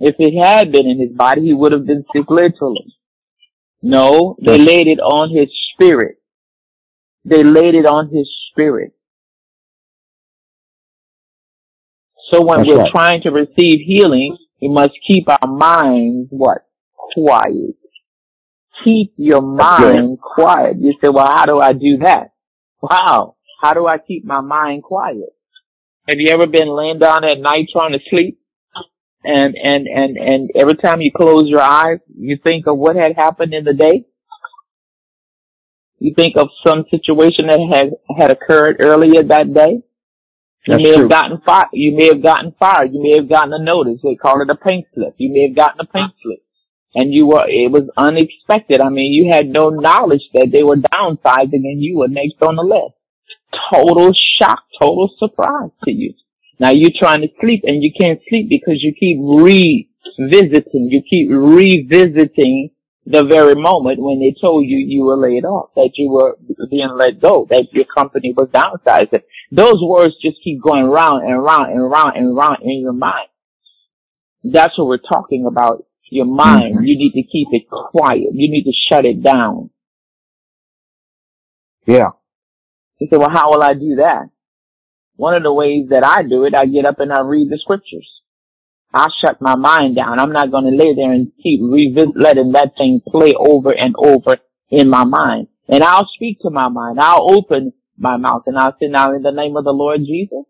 If 0.00 0.14
it 0.18 0.40
had 0.40 0.72
been 0.72 0.86
in 0.86 1.00
his 1.00 1.14
body, 1.14 1.42
he 1.42 1.52
would 1.52 1.72
have 1.72 1.84
been 1.84 2.04
sick 2.14 2.24
literally. 2.30 2.94
No, 3.82 4.36
they 4.40 4.58
laid 4.58 4.86
it 4.86 5.00
on 5.00 5.30
his 5.30 5.50
spirit. 5.72 6.16
They 7.24 7.44
laid 7.44 7.74
it 7.74 7.86
on 7.86 8.08
his 8.08 8.30
spirit. 8.50 8.92
So 12.30 12.42
when 12.44 12.58
That's 12.58 12.68
we're 12.68 12.82
right. 12.82 12.92
trying 12.92 13.22
to 13.22 13.30
receive 13.30 13.80
healing, 13.86 14.36
we 14.60 14.68
must 14.68 14.92
keep 15.06 15.28
our 15.28 15.48
minds 15.48 16.28
what? 16.30 16.66
Quiet. 16.94 17.76
Keep 18.84 19.14
your 19.16 19.42
mind 19.42 20.18
quiet. 20.20 20.76
You 20.80 20.94
say, 21.02 21.08
well, 21.08 21.26
how 21.26 21.46
do 21.46 21.58
I 21.58 21.72
do 21.72 21.98
that? 22.04 22.32
Wow. 22.80 23.36
How 23.60 23.74
do 23.74 23.86
I 23.86 23.98
keep 23.98 24.24
my 24.24 24.40
mind 24.40 24.84
quiet? 24.84 25.34
Have 26.08 26.18
you 26.18 26.28
ever 26.28 26.46
been 26.46 26.68
laying 26.68 26.98
down 26.98 27.24
at 27.24 27.40
night 27.40 27.68
trying 27.72 27.92
to 27.92 28.00
sleep? 28.08 28.40
And, 29.24 29.56
and, 29.62 29.86
and, 29.88 30.16
and 30.16 30.50
every 30.54 30.76
time 30.76 31.00
you 31.00 31.10
close 31.14 31.48
your 31.48 31.60
eyes, 31.60 31.98
you 32.16 32.38
think 32.44 32.66
of 32.66 32.78
what 32.78 32.96
had 32.96 33.16
happened 33.16 33.52
in 33.52 33.64
the 33.64 33.74
day? 33.74 34.06
You 35.98 36.14
think 36.14 36.36
of 36.36 36.48
some 36.64 36.84
situation 36.90 37.48
that 37.48 37.58
had, 37.72 37.90
had 38.16 38.30
occurred 38.30 38.76
earlier 38.80 39.22
that 39.24 39.52
day? 39.52 39.82
You 40.68 40.74
That's 40.74 40.82
may 40.82 40.92
true. 40.92 41.00
have 41.00 41.10
gotten 41.10 41.40
fired. 41.46 41.68
You 41.72 41.96
may 41.96 42.08
have 42.08 42.22
gotten 42.22 42.54
fired. 42.58 42.92
You 42.92 43.02
may 43.02 43.16
have 43.16 43.26
gotten 43.26 43.54
a 43.54 43.58
notice. 43.58 44.00
They 44.02 44.16
call 44.16 44.42
it 44.42 44.50
a 44.50 44.54
pink 44.54 44.84
slip. 44.92 45.14
You 45.16 45.32
may 45.32 45.48
have 45.48 45.56
gotten 45.56 45.80
a 45.80 45.86
pink 45.86 46.12
slip, 46.22 46.40
and 46.94 47.14
you 47.14 47.24
were. 47.26 47.46
It 47.48 47.72
was 47.72 47.88
unexpected. 47.96 48.82
I 48.82 48.90
mean, 48.90 49.14
you 49.14 49.30
had 49.32 49.48
no 49.48 49.70
knowledge 49.70 50.28
that 50.34 50.50
they 50.52 50.62
were 50.62 50.76
downsizing, 50.76 51.64
and 51.64 51.82
you 51.82 51.96
were 51.96 52.08
next 52.08 52.42
on 52.42 52.56
the 52.56 52.62
list. 52.62 52.96
Total 53.72 54.12
shock, 54.38 54.64
total 54.78 55.08
surprise 55.18 55.70
to 55.84 55.90
you. 55.90 56.12
Now 56.60 56.68
you're 56.68 56.90
trying 56.94 57.22
to 57.22 57.28
sleep, 57.40 57.62
and 57.64 57.82
you 57.82 57.90
can't 57.98 58.20
sleep 58.28 58.50
because 58.50 58.82
you 58.82 58.92
keep 58.92 59.16
revisiting. 59.22 60.90
You 60.90 61.00
keep 61.08 61.30
revisiting 61.30 62.72
the 63.10 63.24
very 63.24 63.54
moment 63.54 63.98
when 64.02 64.20
they 64.20 64.34
told 64.38 64.66
you 64.66 64.76
you 64.76 65.04
were 65.04 65.16
laid 65.16 65.44
off, 65.44 65.70
that 65.76 65.92
you 65.94 66.10
were 66.10 66.36
being 66.70 66.90
let 66.94 67.20
go, 67.20 67.46
that 67.48 67.72
your 67.72 67.86
company 67.86 68.34
was 68.36 68.48
downsizing. 68.48 69.22
Those 69.50 69.80
words 69.82 70.14
just 70.20 70.42
keep 70.44 70.60
going 70.62 70.84
round 70.84 71.24
and 71.26 71.42
round 71.42 71.72
and 71.72 71.90
round 71.90 72.16
and 72.16 72.36
round 72.36 72.58
in 72.62 72.80
your 72.80 72.92
mind. 72.92 73.28
That's 74.44 74.76
what 74.76 74.88
we're 74.88 74.98
talking 74.98 75.46
about. 75.46 75.86
Your 76.10 76.26
mind. 76.26 76.76
Mhm. 76.76 76.86
You 76.86 76.98
need 76.98 77.12
to 77.12 77.22
keep 77.22 77.48
it 77.52 77.68
quiet. 77.70 78.28
You 78.32 78.50
need 78.50 78.64
to 78.64 78.72
shut 78.72 79.06
it 79.06 79.22
down. 79.22 79.70
Yeah. 81.86 82.10
You 82.98 83.08
say, 83.10 83.16
well, 83.16 83.30
how 83.30 83.50
will 83.50 83.62
I 83.62 83.74
do 83.74 83.96
that? 83.96 84.28
One 85.16 85.34
of 85.34 85.42
the 85.42 85.52
ways 85.52 85.88
that 85.90 86.04
I 86.04 86.22
do 86.22 86.44
it, 86.44 86.54
I 86.54 86.66
get 86.66 86.84
up 86.84 87.00
and 87.00 87.12
I 87.12 87.20
read 87.22 87.50
the 87.50 87.58
scriptures. 87.58 88.22
I 88.92 89.08
shut 89.20 89.40
my 89.40 89.54
mind 89.56 89.96
down. 89.96 90.18
I'm 90.18 90.32
not 90.32 90.50
going 90.50 90.64
to 90.64 90.70
lay 90.76 90.94
there 90.94 91.12
and 91.12 91.30
keep 91.42 91.60
revisit, 91.62 92.16
letting 92.16 92.52
that 92.52 92.72
thing 92.78 93.00
play 93.06 93.32
over 93.38 93.70
and 93.72 93.94
over 93.98 94.38
in 94.70 94.88
my 94.88 95.04
mind. 95.04 95.48
And 95.68 95.82
I'll 95.84 96.08
speak 96.14 96.38
to 96.42 96.50
my 96.50 96.68
mind. 96.68 96.98
I'll 97.00 97.30
open 97.30 97.74
my 97.98 98.16
mouth 98.16 98.44
and 98.46 98.56
I'll 98.58 98.76
say, 98.80 98.88
now 98.88 99.14
in 99.14 99.22
the 99.22 99.30
name 99.32 99.56
of 99.56 99.64
the 99.64 99.72
Lord 99.72 100.00
Jesus, 100.00 100.44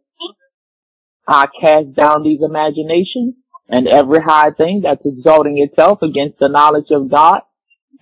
I 1.26 1.46
cast 1.60 1.94
down 1.94 2.22
these 2.22 2.40
imaginations 2.42 3.34
and 3.68 3.88
every 3.88 4.20
high 4.22 4.50
thing 4.52 4.82
that's 4.84 5.02
exalting 5.04 5.58
itself 5.58 6.00
against 6.02 6.38
the 6.38 6.48
knowledge 6.48 6.90
of 6.90 7.10
God. 7.10 7.40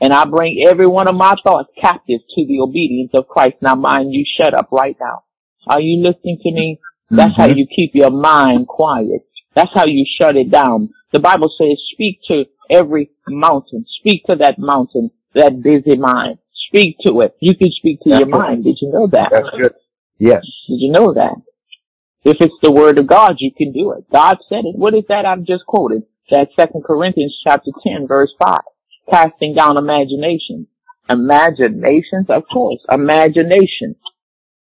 And 0.01 0.13
I 0.13 0.27
bring 0.27 0.65
every 0.69 0.87
one 0.87 1.09
of 1.09 1.15
my 1.15 1.35
thoughts 1.43 1.71
captive 1.81 2.21
to 2.35 2.47
the 2.47 2.61
obedience 2.61 3.13
of 3.15 3.27
Christ. 3.29 3.57
Now 3.63 3.75
mind 3.75 4.13
you, 4.13 4.25
shut 4.39 4.53
up 4.53 4.69
right 4.71 4.97
now. 5.01 5.25
Are 5.67 5.81
you 5.81 6.03
listening 6.03 6.39
to 6.43 6.53
me? 6.53 6.81
That's 7.11 7.35
how 7.37 7.47
Mhm. 7.47 7.57
you 7.57 7.67
keep 7.67 7.95
your 7.95 8.11
mind 8.11 8.69
quiet. 8.69 9.26
That's 9.57 9.71
how 9.75 9.87
you 9.87 10.05
shut 10.21 10.37
it 10.37 10.51
down. 10.51 10.91
The 11.13 11.21
Bible 11.21 11.51
says, 11.59 11.79
speak 11.93 12.21
to 12.29 12.45
every 12.71 13.11
mountain. 13.27 13.87
Speak 14.01 14.25
to 14.27 14.37
that 14.37 14.59
mountain, 14.59 15.11
that 15.35 15.63
busy 15.63 15.97
mind. 15.97 16.39
Speak 16.69 16.97
to 17.07 17.21
it. 17.23 17.35
You 17.41 17.57
can 17.57 17.73
speak 17.73 18.01
to 18.03 18.11
That's 18.11 18.21
your 18.21 18.29
right. 18.29 18.51
mind. 18.51 18.65
Did 18.65 18.79
you 18.83 18.93
know 18.93 19.09
that? 19.13 19.31
That's 19.33 19.49
good. 19.59 19.73
Yes. 20.19 20.43
Did 20.69 20.81
you 20.81 20.93
know 20.93 21.15
that? 21.15 21.37
If 22.25 22.37
it's 22.41 22.55
the 22.63 22.73
word 22.73 22.99
of 22.99 23.07
God, 23.07 23.37
you 23.39 23.51
can 23.57 23.73
do 23.73 23.93
it. 23.93 24.05
God 24.13 24.37
said 24.49 24.65
it. 24.65 24.77
What 24.77 24.95
is 24.95 25.05
that 25.09 25.25
I've 25.25 25.45
just 25.45 25.65
quoted? 25.67 26.03
That 26.31 26.49
second 26.59 26.85
Corinthians 26.85 27.39
chapter 27.43 27.71
10 27.83 28.07
verse 28.07 28.33
5. 28.45 28.59
Casting 29.11 29.55
down 29.55 29.79
imagination. 29.79 30.67
Imaginations, 31.09 32.27
of 32.29 32.43
course. 32.53 32.81
Imagination. 32.91 33.95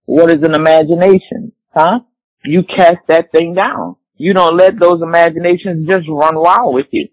What 0.07 0.31
is 0.31 0.43
an 0.43 0.55
imagination? 0.55 1.53
Huh? 1.75 2.01
You 2.45 2.63
cast 2.63 3.07
that 3.09 3.31
thing 3.33 3.55
down. 3.55 3.97
You 4.23 4.35
don't 4.35 4.57
let 4.57 4.79
those 4.79 5.03
imaginations 5.03 5.89
just 5.89 6.07
run 6.09 6.37
wild 6.37 6.75
with 6.75 6.87
you. 6.93 7.09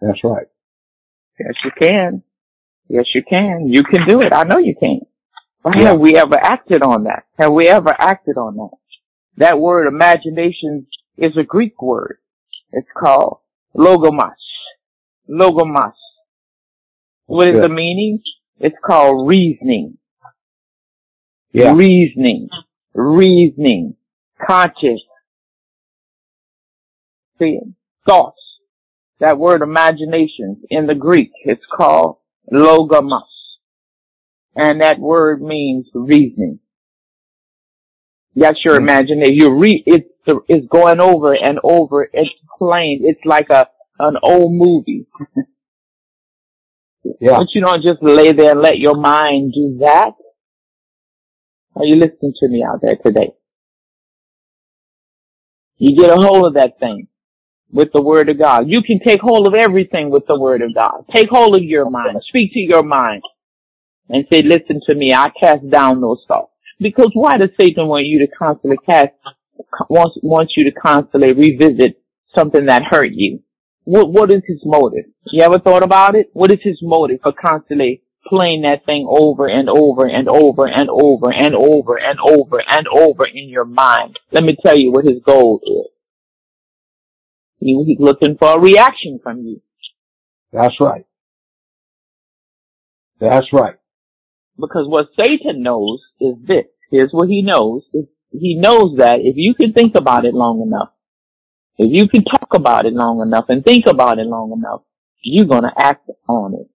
That's 0.00 0.24
right. 0.24 0.46
Yes, 1.38 1.52
you 1.62 1.72
can. 1.78 2.22
Yes, 2.88 3.04
you 3.14 3.22
can. 3.22 3.68
You 3.68 3.82
can 3.82 4.08
do 4.08 4.20
it. 4.20 4.32
I 4.32 4.44
know 4.44 4.56
you 4.56 4.74
can. 4.82 5.00
But 5.62 5.78
yeah. 5.78 5.88
have 5.88 6.00
we 6.00 6.16
ever 6.16 6.38
acted 6.40 6.82
on 6.82 7.04
that? 7.04 7.24
Have 7.38 7.52
we 7.52 7.68
ever 7.68 7.94
acted 7.98 8.38
on 8.38 8.56
that? 8.56 8.70
That 9.36 9.58
word 9.58 9.86
imagination 9.86 10.86
is 11.18 11.36
a 11.36 11.42
Greek 11.42 11.82
word. 11.82 12.16
It's 12.72 12.88
called 12.98 13.40
logos. 13.74 14.40
Logos. 15.28 15.92
What 17.26 17.48
is 17.48 17.60
the 17.60 17.68
meaning? 17.68 18.22
It's 18.58 18.78
called 18.82 19.28
reasoning. 19.28 19.98
Yeah. 21.52 21.74
Reasoning. 21.74 22.48
Reasoning. 22.94 23.96
Conscious. 24.46 25.02
See, 27.38 27.60
thoughts. 28.08 28.40
That 29.20 29.38
word 29.38 29.62
imagination 29.62 30.62
in 30.70 30.86
the 30.86 30.94
Greek, 30.94 31.30
it's 31.44 31.64
called 31.72 32.18
logos. 32.50 33.22
And 34.56 34.82
that 34.82 34.98
word 34.98 35.40
means 35.40 35.86
reasoning. 35.94 36.60
That's 38.34 38.64
your 38.64 38.74
mm-hmm. 38.74 38.88
imagination. 38.88 39.34
You 39.34 39.58
read 39.58 39.84
it's 39.86 40.08
it's 40.48 40.66
going 40.68 41.00
over 41.00 41.34
and 41.34 41.58
over. 41.62 42.08
It's 42.12 42.30
plain. 42.58 43.02
It's 43.04 43.24
like 43.24 43.50
a 43.50 43.68
an 43.98 44.16
old 44.22 44.52
movie. 44.52 45.06
yeah. 47.20 47.38
But 47.38 47.54
you 47.54 47.60
don't 47.60 47.82
just 47.82 48.02
lay 48.02 48.32
there 48.32 48.52
and 48.52 48.60
let 48.60 48.78
your 48.78 48.96
mind 48.96 49.52
do 49.54 49.78
that. 49.80 50.12
Are 51.76 51.84
you 51.84 51.96
listening 51.96 52.34
to 52.40 52.48
me 52.48 52.64
out 52.68 52.80
there 52.82 52.96
today? 53.04 53.32
You 55.76 55.96
get 55.96 56.10
a 56.10 56.16
hold 56.16 56.46
of 56.46 56.54
that 56.54 56.78
thing 56.78 57.08
with 57.74 57.88
the 57.92 58.00
word 58.00 58.30
of 58.30 58.38
God. 58.38 58.66
You 58.68 58.82
can 58.82 59.00
take 59.04 59.20
hold 59.20 59.48
of 59.48 59.54
everything 59.54 60.08
with 60.08 60.26
the 60.28 60.38
word 60.38 60.62
of 60.62 60.72
God. 60.74 61.04
Take 61.12 61.28
hold 61.28 61.56
of 61.56 61.62
your 61.62 61.90
mind. 61.90 62.22
Speak 62.28 62.52
to 62.52 62.60
your 62.60 62.84
mind 62.84 63.22
and 64.08 64.24
say, 64.32 64.42
listen 64.42 64.80
to 64.88 64.94
me. 64.94 65.12
I 65.12 65.28
cast 65.38 65.68
down 65.68 66.00
those 66.00 66.24
thoughts. 66.28 66.52
Because 66.78 67.10
why 67.14 67.36
does 67.36 67.50
Satan 67.60 67.88
want 67.88 68.06
you 68.06 68.20
to 68.20 68.28
constantly 68.38 68.78
cast, 68.88 69.08
wants, 69.90 70.16
wants 70.22 70.54
you 70.56 70.64
to 70.64 70.80
constantly 70.80 71.32
revisit 71.32 72.00
something 72.34 72.66
that 72.66 72.84
hurt 72.88 73.10
you? 73.12 73.40
What, 73.82 74.12
what 74.12 74.32
is 74.32 74.42
his 74.46 74.60
motive? 74.64 75.06
You 75.32 75.42
ever 75.42 75.58
thought 75.58 75.82
about 75.82 76.14
it? 76.14 76.30
What 76.32 76.52
is 76.52 76.60
his 76.62 76.78
motive 76.80 77.20
for 77.22 77.32
constantly 77.32 78.02
playing 78.26 78.62
that 78.62 78.86
thing 78.86 79.06
over 79.08 79.48
and 79.48 79.68
over 79.68 80.06
and 80.06 80.28
over 80.28 80.66
and 80.66 80.88
over 80.88 81.32
and 81.32 81.54
over 81.56 81.98
and 81.98 82.18
over 82.20 82.62
and 82.68 82.86
over 82.88 83.26
in 83.26 83.48
your 83.48 83.64
mind? 83.64 84.18
Let 84.30 84.44
me 84.44 84.56
tell 84.64 84.78
you 84.78 84.92
what 84.92 85.04
his 85.04 85.20
goal 85.26 85.60
is. 85.64 85.93
He's 87.64 87.98
looking 87.98 88.36
for 88.36 88.56
a 88.56 88.60
reaction 88.60 89.18
from 89.22 89.40
you. 89.40 89.60
That's 90.52 90.78
right. 90.80 91.06
That's 93.20 93.52
right. 93.52 93.76
Because 94.56 94.86
what 94.86 95.08
Satan 95.18 95.62
knows 95.62 96.00
is 96.20 96.34
this. 96.46 96.66
Here's 96.90 97.10
what 97.10 97.28
he 97.28 97.42
knows. 97.42 97.82
He 98.30 98.56
knows 98.60 98.96
that 98.98 99.20
if 99.20 99.36
you 99.36 99.54
can 99.54 99.72
think 99.72 99.94
about 99.94 100.24
it 100.24 100.34
long 100.34 100.62
enough, 100.62 100.90
if 101.78 101.90
you 101.92 102.08
can 102.08 102.24
talk 102.24 102.54
about 102.54 102.86
it 102.86 102.92
long 102.92 103.20
enough 103.20 103.46
and 103.48 103.64
think 103.64 103.86
about 103.86 104.18
it 104.18 104.26
long 104.26 104.52
enough, 104.56 104.82
you're 105.22 105.46
gonna 105.46 105.72
act 105.76 106.08
on 106.28 106.54
it. 106.54 106.68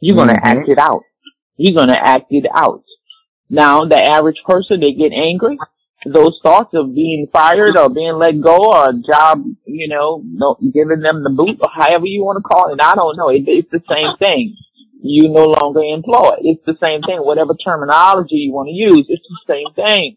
You're 0.00 0.16
gonna 0.16 0.34
mm-hmm. 0.34 0.58
act 0.58 0.68
it 0.68 0.78
out. 0.78 1.02
You're 1.56 1.76
gonna 1.76 1.98
act 2.00 2.26
it 2.30 2.46
out. 2.54 2.84
Now, 3.50 3.84
the 3.84 4.00
average 4.00 4.40
person, 4.46 4.80
they 4.80 4.92
get 4.92 5.12
angry. 5.12 5.58
Those 6.06 6.40
thoughts 6.42 6.70
of 6.72 6.94
being 6.94 7.28
fired 7.30 7.76
or 7.76 7.90
being 7.90 8.14
let 8.14 8.40
go 8.40 8.72
or 8.72 8.88
a 8.88 8.94
job, 8.94 9.44
you 9.66 9.88
know, 9.88 10.24
giving 10.72 11.00
them 11.00 11.22
the 11.22 11.30
boot 11.30 11.58
or 11.60 11.70
however 11.70 12.06
you 12.06 12.24
want 12.24 12.38
to 12.38 12.42
call 12.42 12.72
it. 12.72 12.80
I 12.80 12.94
don't 12.94 13.16
know. 13.18 13.28
It, 13.28 13.44
it's 13.46 13.70
the 13.70 13.82
same 13.88 14.16
thing 14.16 14.56
you 15.02 15.28
no 15.28 15.44
longer 15.44 15.80
employ. 15.80 16.36
It's 16.40 16.64
the 16.64 16.76
same 16.82 17.02
thing. 17.02 17.18
Whatever 17.18 17.54
terminology 17.54 18.36
you 18.36 18.52
want 18.52 18.68
to 18.68 18.72
use, 18.72 19.06
it's 19.08 19.26
the 19.28 19.52
same 19.54 19.74
thing. 19.74 20.16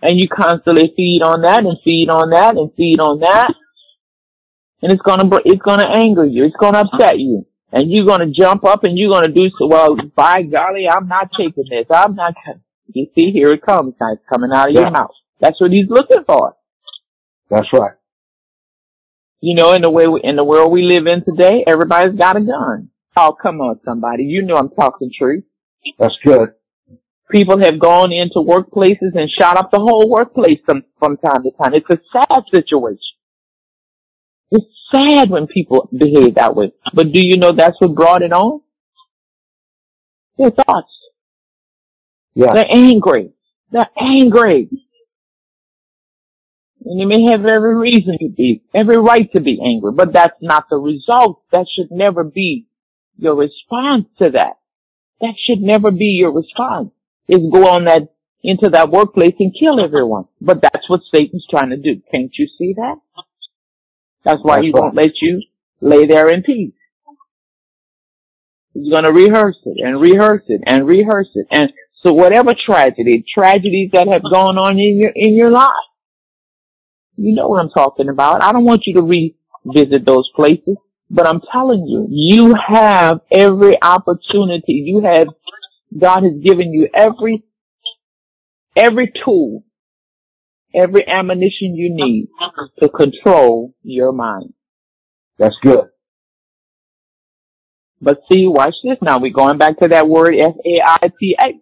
And 0.00 0.18
you 0.18 0.28
constantly 0.28 0.92
feed 0.96 1.22
on 1.22 1.42
that 1.42 1.60
and 1.60 1.78
feed 1.84 2.08
on 2.10 2.30
that 2.30 2.56
and 2.56 2.72
feed 2.76 2.98
on 2.98 3.20
that. 3.20 3.54
And 4.82 4.90
it's 4.90 5.02
gonna, 5.02 5.30
it's 5.44 5.62
gonna 5.62 5.88
anger 5.88 6.24
you. 6.24 6.44
It's 6.44 6.56
gonna 6.58 6.80
upset 6.80 7.20
you. 7.20 7.46
And 7.70 7.90
you're 7.90 8.06
gonna 8.06 8.30
jump 8.30 8.64
up 8.64 8.82
and 8.84 8.98
you're 8.98 9.12
gonna 9.12 9.32
do 9.32 9.48
so, 9.56 9.68
well, 9.68 9.96
by 10.16 10.42
golly, 10.42 10.88
I'm 10.88 11.06
not 11.06 11.30
taking 11.36 11.64
this. 11.70 11.86
I'm 11.88 12.16
not, 12.16 12.34
you 12.94 13.06
see, 13.14 13.30
here 13.30 13.52
it 13.52 13.62
comes. 13.62 13.94
Now 14.00 14.12
it's 14.12 14.22
coming 14.32 14.50
out 14.52 14.68
of 14.68 14.74
yeah. 14.74 14.82
your 14.82 14.90
mouth. 14.90 15.10
That's 15.40 15.60
what 15.60 15.72
he's 15.72 15.88
looking 15.88 16.24
for. 16.26 16.56
That's 17.50 17.68
right. 17.72 17.92
You 19.40 19.56
know, 19.56 19.72
in 19.72 19.82
the 19.82 19.90
way, 19.90 20.04
in 20.22 20.36
the 20.36 20.44
world 20.44 20.70
we 20.70 20.82
live 20.82 21.06
in 21.06 21.24
today, 21.24 21.64
everybody's 21.66 22.18
got 22.18 22.36
a 22.36 22.40
gun. 22.40 22.90
Oh, 23.16 23.36
come 23.40 23.60
on, 23.60 23.80
somebody. 23.84 24.24
You 24.24 24.42
know 24.42 24.54
I'm 24.54 24.70
talking 24.70 25.10
truth. 25.16 25.44
That's 25.98 26.16
good. 26.24 26.50
People 27.30 27.58
have 27.58 27.80
gone 27.80 28.12
into 28.12 28.36
workplaces 28.36 29.14
and 29.14 29.28
shot 29.30 29.56
up 29.56 29.70
the 29.70 29.80
whole 29.80 30.08
workplace 30.08 30.60
from, 30.64 30.84
from 30.98 31.16
time 31.16 31.42
to 31.42 31.50
time. 31.50 31.74
It's 31.74 31.90
a 31.90 31.98
sad 32.12 32.42
situation. 32.52 32.98
It's 34.50 34.66
sad 34.94 35.30
when 35.30 35.46
people 35.46 35.88
behave 35.96 36.34
that 36.36 36.54
way. 36.54 36.72
But 36.94 37.12
do 37.12 37.20
you 37.26 37.38
know 37.38 37.52
that's 37.52 37.80
what 37.80 37.94
brought 37.94 38.22
it 38.22 38.32
on? 38.32 38.60
Their 40.38 40.50
thoughts. 40.50 40.92
Yeah. 42.34 42.52
They're 42.54 42.66
angry. 42.70 43.32
They're 43.70 43.90
angry. 43.98 44.68
And 46.84 46.98
you 47.00 47.06
may 47.06 47.30
have 47.30 47.46
every 47.46 47.76
reason 47.76 48.18
to 48.18 48.28
be, 48.28 48.62
every 48.74 48.98
right 48.98 49.30
to 49.34 49.40
be 49.40 49.60
angry, 49.64 49.92
but 49.92 50.12
that's 50.12 50.36
not 50.40 50.64
the 50.68 50.76
result. 50.76 51.42
That 51.52 51.66
should 51.72 51.90
never 51.90 52.24
be 52.24 52.66
your 53.16 53.36
response 53.36 54.06
to 54.20 54.30
that. 54.30 54.58
That 55.20 55.34
should 55.38 55.60
never 55.60 55.92
be 55.92 56.16
your 56.18 56.32
response, 56.32 56.90
is 57.28 57.38
go 57.52 57.68
on 57.68 57.84
that, 57.84 58.12
into 58.42 58.68
that 58.70 58.90
workplace 58.90 59.36
and 59.38 59.54
kill 59.56 59.78
everyone. 59.78 60.24
But 60.40 60.60
that's 60.62 60.90
what 60.90 61.02
Satan's 61.14 61.46
trying 61.48 61.70
to 61.70 61.76
do. 61.76 62.02
Can't 62.10 62.32
you 62.36 62.48
see 62.58 62.74
that? 62.76 62.96
That's 64.24 64.40
why 64.42 64.56
that's 64.56 64.66
he 64.66 64.72
right. 64.72 64.82
won't 64.82 64.96
let 64.96 65.20
you 65.20 65.42
lay 65.80 66.06
there 66.06 66.28
in 66.28 66.42
peace. 66.42 66.72
He's 68.74 68.92
gonna 68.92 69.12
rehearse 69.12 69.58
it 69.64 69.76
and 69.84 70.00
rehearse 70.00 70.44
it 70.48 70.62
and 70.66 70.86
rehearse 70.86 71.28
it. 71.34 71.46
And 71.50 71.72
so 72.04 72.12
whatever 72.12 72.52
tragedy, 72.54 73.24
tragedies 73.32 73.90
that 73.92 74.08
have 74.08 74.22
gone 74.22 74.58
on 74.58 74.78
in 74.78 75.00
your, 75.00 75.12
in 75.14 75.36
your 75.36 75.50
life, 75.50 75.68
you 77.16 77.34
know 77.34 77.48
what 77.48 77.60
I'm 77.60 77.70
talking 77.70 78.08
about. 78.08 78.42
I 78.42 78.52
don't 78.52 78.64
want 78.64 78.82
you 78.86 78.94
to 78.94 79.02
revisit 79.02 80.04
those 80.06 80.28
places. 80.34 80.76
But 81.14 81.28
I'm 81.28 81.42
telling 81.52 81.86
you, 81.86 82.06
you 82.08 82.54
have 82.54 83.20
every 83.30 83.74
opportunity. 83.82 84.82
You 84.86 85.02
have, 85.02 85.26
God 85.96 86.22
has 86.22 86.32
given 86.42 86.72
you 86.72 86.88
every, 86.94 87.44
every 88.74 89.12
tool, 89.22 89.62
every 90.74 91.06
ammunition 91.06 91.76
you 91.76 91.94
need 91.94 92.28
to 92.80 92.88
control 92.88 93.74
your 93.82 94.12
mind. 94.12 94.54
That's 95.38 95.56
good. 95.62 95.84
But 98.00 98.22
see, 98.32 98.46
watch 98.48 98.74
this 98.82 98.96
now. 99.02 99.18
We're 99.20 99.34
going 99.34 99.58
back 99.58 99.78
to 99.80 99.88
that 99.88 100.08
word 100.08 100.34
F-A-I-T-H. 100.34 101.54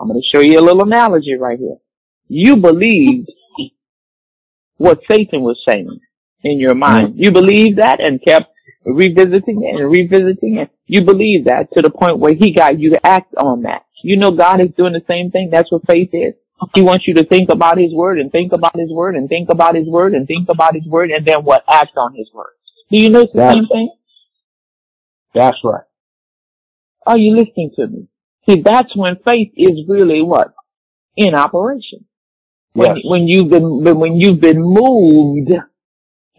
I'm 0.00 0.08
going 0.08 0.20
to 0.20 0.36
show 0.36 0.42
you 0.42 0.58
a 0.58 0.62
little 0.62 0.82
analogy 0.82 1.36
right 1.38 1.58
here. 1.58 1.76
You 2.28 2.56
believed 2.56 3.30
what 4.76 5.00
Satan 5.10 5.42
was 5.42 5.62
saying 5.66 6.00
in 6.42 6.60
your 6.60 6.74
mind. 6.74 7.14
You 7.16 7.32
believe 7.32 7.76
that 7.76 8.00
and 8.00 8.20
kept 8.22 8.46
revisiting 8.84 9.62
it 9.64 9.80
and 9.80 9.90
revisiting 9.90 10.58
it. 10.58 10.70
You 10.86 11.02
believe 11.02 11.46
that 11.46 11.72
to 11.74 11.82
the 11.82 11.90
point 11.90 12.18
where 12.18 12.34
he 12.34 12.52
got 12.52 12.78
you 12.78 12.90
to 12.90 13.06
act 13.06 13.34
on 13.36 13.62
that. 13.62 13.82
You 14.02 14.16
know 14.16 14.30
God 14.30 14.60
is 14.60 14.68
doing 14.76 14.92
the 14.92 15.04
same 15.08 15.30
thing. 15.30 15.50
That's 15.50 15.70
what 15.72 15.86
faith 15.86 16.10
is. 16.12 16.34
He 16.74 16.82
wants 16.82 17.06
you 17.06 17.14
to 17.14 17.24
think 17.24 17.50
about 17.50 17.78
his 17.78 17.92
word 17.92 18.18
and 18.18 18.30
think 18.32 18.52
about 18.52 18.76
his 18.76 18.90
word 18.90 19.14
and 19.14 19.28
think 19.28 19.48
about 19.50 19.74
his 19.74 19.86
word 19.86 20.14
and 20.14 20.26
think 20.26 20.48
about 20.48 20.74
his 20.74 20.86
word 20.86 21.10
and 21.10 21.26
then 21.26 21.44
what? 21.44 21.64
Act 21.70 21.96
on 21.96 22.14
his 22.14 22.30
word. 22.32 22.52
Do 22.90 23.00
you 23.00 23.10
know 23.10 23.22
the 23.22 23.30
that's, 23.34 23.54
same 23.54 23.66
thing? 23.66 23.90
That's 25.34 25.58
right. 25.64 25.84
Are 27.06 27.18
you 27.18 27.36
listening 27.36 27.72
to 27.76 27.86
me? 27.86 28.08
See, 28.48 28.62
that's 28.62 28.94
when 28.94 29.16
faith 29.26 29.52
is 29.56 29.80
really 29.88 30.22
what? 30.22 30.52
In 31.16 31.34
operation. 31.34 32.04
When, 32.74 32.96
yes. 32.96 33.04
when 33.04 33.26
you've 33.26 33.50
been, 33.50 33.82
when 33.98 34.16
you've 34.20 34.40
been 34.40 34.60
moved 34.60 35.50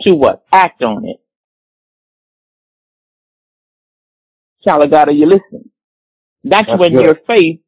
to 0.02 0.14
what? 0.16 0.46
Act 0.54 0.84
on 0.84 1.06
it. 1.06 1.18
Child 4.64 4.86
of 4.86 4.92
God, 4.92 5.10
are 5.10 5.14
you 5.14 5.26
listening? 5.26 5.70
That's, 6.44 6.68
That's 6.68 6.80
when 6.80 6.94
good. 6.94 7.06
your 7.06 7.18
faith 7.28 7.60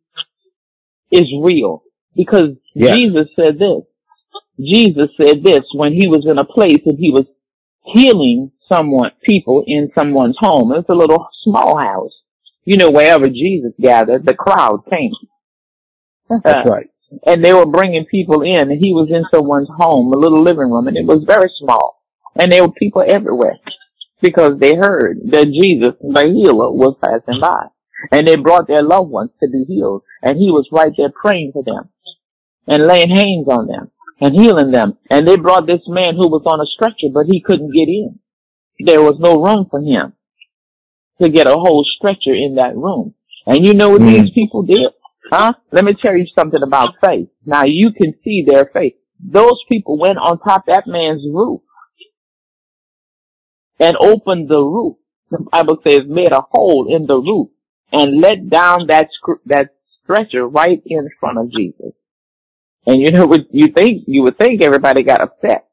is 1.12 1.28
real. 1.42 1.84
Because 2.16 2.50
Yeah. 2.76 2.96
Jesus 2.96 3.28
said 3.36 3.60
this. 3.60 3.82
Jesus 4.60 5.10
said 5.20 5.44
this 5.44 5.66
when 5.74 5.94
he 5.94 6.08
was 6.08 6.26
in 6.30 6.38
a 6.38 6.46
place 6.46 6.82
and 6.86 6.98
he 7.00 7.12
was 7.12 7.26
healing 7.86 8.52
someone, 8.68 9.12
people 9.24 9.64
in 9.66 9.90
someone's 9.98 10.38
home. 10.40 10.72
It's 10.74 10.90
a 10.90 10.94
little 10.94 11.28
small 11.44 11.78
house. 11.78 12.14
You 12.66 12.78
know, 12.78 12.92
wherever 12.92 13.28
Jesus 13.28 13.74
gathered, 13.80 14.26
the 14.26 14.34
crowd 14.34 14.84
came. 14.90 15.12
That's 16.30 16.68
uh, 16.68 16.70
right. 16.70 16.88
and 17.26 17.44
they 17.44 17.54
were 17.54 17.66
bringing 17.66 18.06
people 18.06 18.44
in 18.44 18.70
and 18.70 18.80
he 18.80 18.94
was 18.94 19.10
in 19.10 19.26
someone's 19.34 19.70
home, 19.78 20.14
a 20.14 20.18
little 20.18 20.44
living 20.44 20.70
room, 20.70 20.88
and 20.88 20.98
it 20.98 21.06
was 21.06 21.24
very 21.28 21.50
small. 21.58 22.04
And 22.36 22.52
there 22.52 22.64
were 22.64 22.72
people 22.72 23.04
everywhere 23.08 23.58
because 24.22 24.60
they 24.60 24.76
heard 24.76 25.20
that 25.32 25.46
Jesus, 25.46 25.96
the 26.00 26.26
healer, 26.28 26.72
was 26.72 26.96
passing 27.04 27.42
by. 27.42 27.68
And 28.12 28.28
they 28.28 28.36
brought 28.36 28.68
their 28.68 28.84
loved 28.84 29.10
ones 29.10 29.32
to 29.42 29.50
be 29.50 29.66
healed. 29.68 30.04
And 30.22 30.38
he 30.38 30.52
was 30.52 30.70
right 30.72 30.94
there 30.96 31.12
praying 31.12 31.52
for 31.54 31.64
them 31.64 31.90
and 32.68 32.86
laying 32.86 33.10
hands 33.10 33.48
on 33.50 33.68
them 33.68 33.92
and 34.22 34.36
healing 34.36 34.72
them. 34.72 34.98
And 35.10 35.28
they 35.28 35.36
brought 35.36 35.68
this 35.68 35.82
man 35.88 36.16
who 36.16 36.30
was 36.30 36.44
on 36.46 36.62
a 36.62 36.66
stretcher, 36.66 37.12
but 37.14 37.26
he 37.26 37.42
couldn't 37.42 37.74
get 37.74 37.90
in. 37.90 38.20
There 38.80 39.02
was 39.02 39.18
no 39.20 39.42
room 39.42 39.68
for 39.70 39.82
him 39.82 40.14
to 41.22 41.30
get 41.30 41.48
a 41.48 41.52
whole 41.54 41.86
stretcher 41.98 42.34
in 42.34 42.56
that 42.56 42.76
room. 42.76 43.14
And 43.46 43.66
you 43.66 43.74
know 43.74 43.90
what 43.90 44.02
Mm. 44.02 44.22
these 44.22 44.32
people 44.32 44.64
did? 44.64 44.92
Huh? 45.32 45.54
Let 45.72 45.86
me 45.86 45.94
tell 45.94 46.16
you 46.16 46.26
something 46.28 46.62
about 46.64 46.96
faith. 47.04 47.30
Now 47.46 47.64
you 47.66 47.92
can 47.92 48.14
see 48.24 48.44
their 48.48 48.66
faith. 48.74 48.96
Those 49.20 49.62
people 49.70 49.98
went 49.98 50.18
on 50.18 50.40
top 50.40 50.68
of 50.68 50.74
that 50.74 50.88
man's 50.88 51.24
roof 51.32 51.62
and 53.80 53.96
opened 54.00 54.50
the 54.50 54.60
roof. 54.60 54.98
The 55.32 55.40
Bible 55.52 55.78
says 55.86 56.02
made 56.08 56.32
a 56.32 56.42
hole 56.52 56.88
in 56.94 57.06
the 57.06 57.18
roof 57.18 57.50
and 57.92 58.20
let 58.22 58.50
down 58.50 58.88
that 58.88 59.10
that 59.46 59.70
stretcher 60.04 60.48
right 60.48 60.82
in 60.86 61.10
front 61.20 61.38
of 61.38 61.52
Jesus. 61.52 61.94
And 62.88 63.02
you 63.02 63.12
know 63.12 63.26
what 63.28 63.42
you 63.52 63.68
think? 63.68 64.04
You 64.08 64.24
would 64.24 64.38
think 64.38 64.62
everybody 64.64 65.04
got 65.04 65.22
upset. 65.22 65.68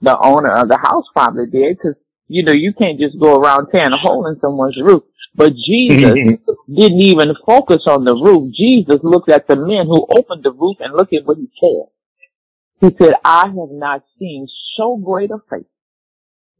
The 0.00 0.16
owner 0.18 0.52
of 0.52 0.68
the 0.68 0.78
house 0.78 1.04
probably 1.12 1.46
did 1.46 1.76
because 1.76 1.96
you 2.28 2.44
know 2.44 2.52
you 2.52 2.72
can't 2.80 3.00
just 3.00 3.18
go 3.18 3.36
around 3.36 3.68
tearing 3.70 3.92
a 3.92 3.98
hole 3.98 4.26
in 4.26 4.38
someone's 4.40 4.78
roof. 4.80 5.02
But 5.34 5.54
Jesus 5.54 6.12
didn't 6.74 7.02
even 7.02 7.34
focus 7.46 7.82
on 7.86 8.04
the 8.04 8.14
roof. 8.14 8.52
Jesus 8.54 9.00
looked 9.02 9.30
at 9.30 9.48
the 9.48 9.56
men 9.56 9.86
who 9.86 10.06
opened 10.16 10.44
the 10.44 10.52
roof 10.52 10.76
and 10.80 10.94
look 10.94 11.12
at 11.12 11.24
what 11.24 11.38
he 11.38 11.48
said. 11.60 11.88
He 12.80 12.96
said, 13.00 13.14
I 13.24 13.46
have 13.46 13.70
not 13.70 14.04
seen 14.18 14.46
so 14.76 14.96
great 14.96 15.30
a 15.30 15.38
faith. 15.50 15.66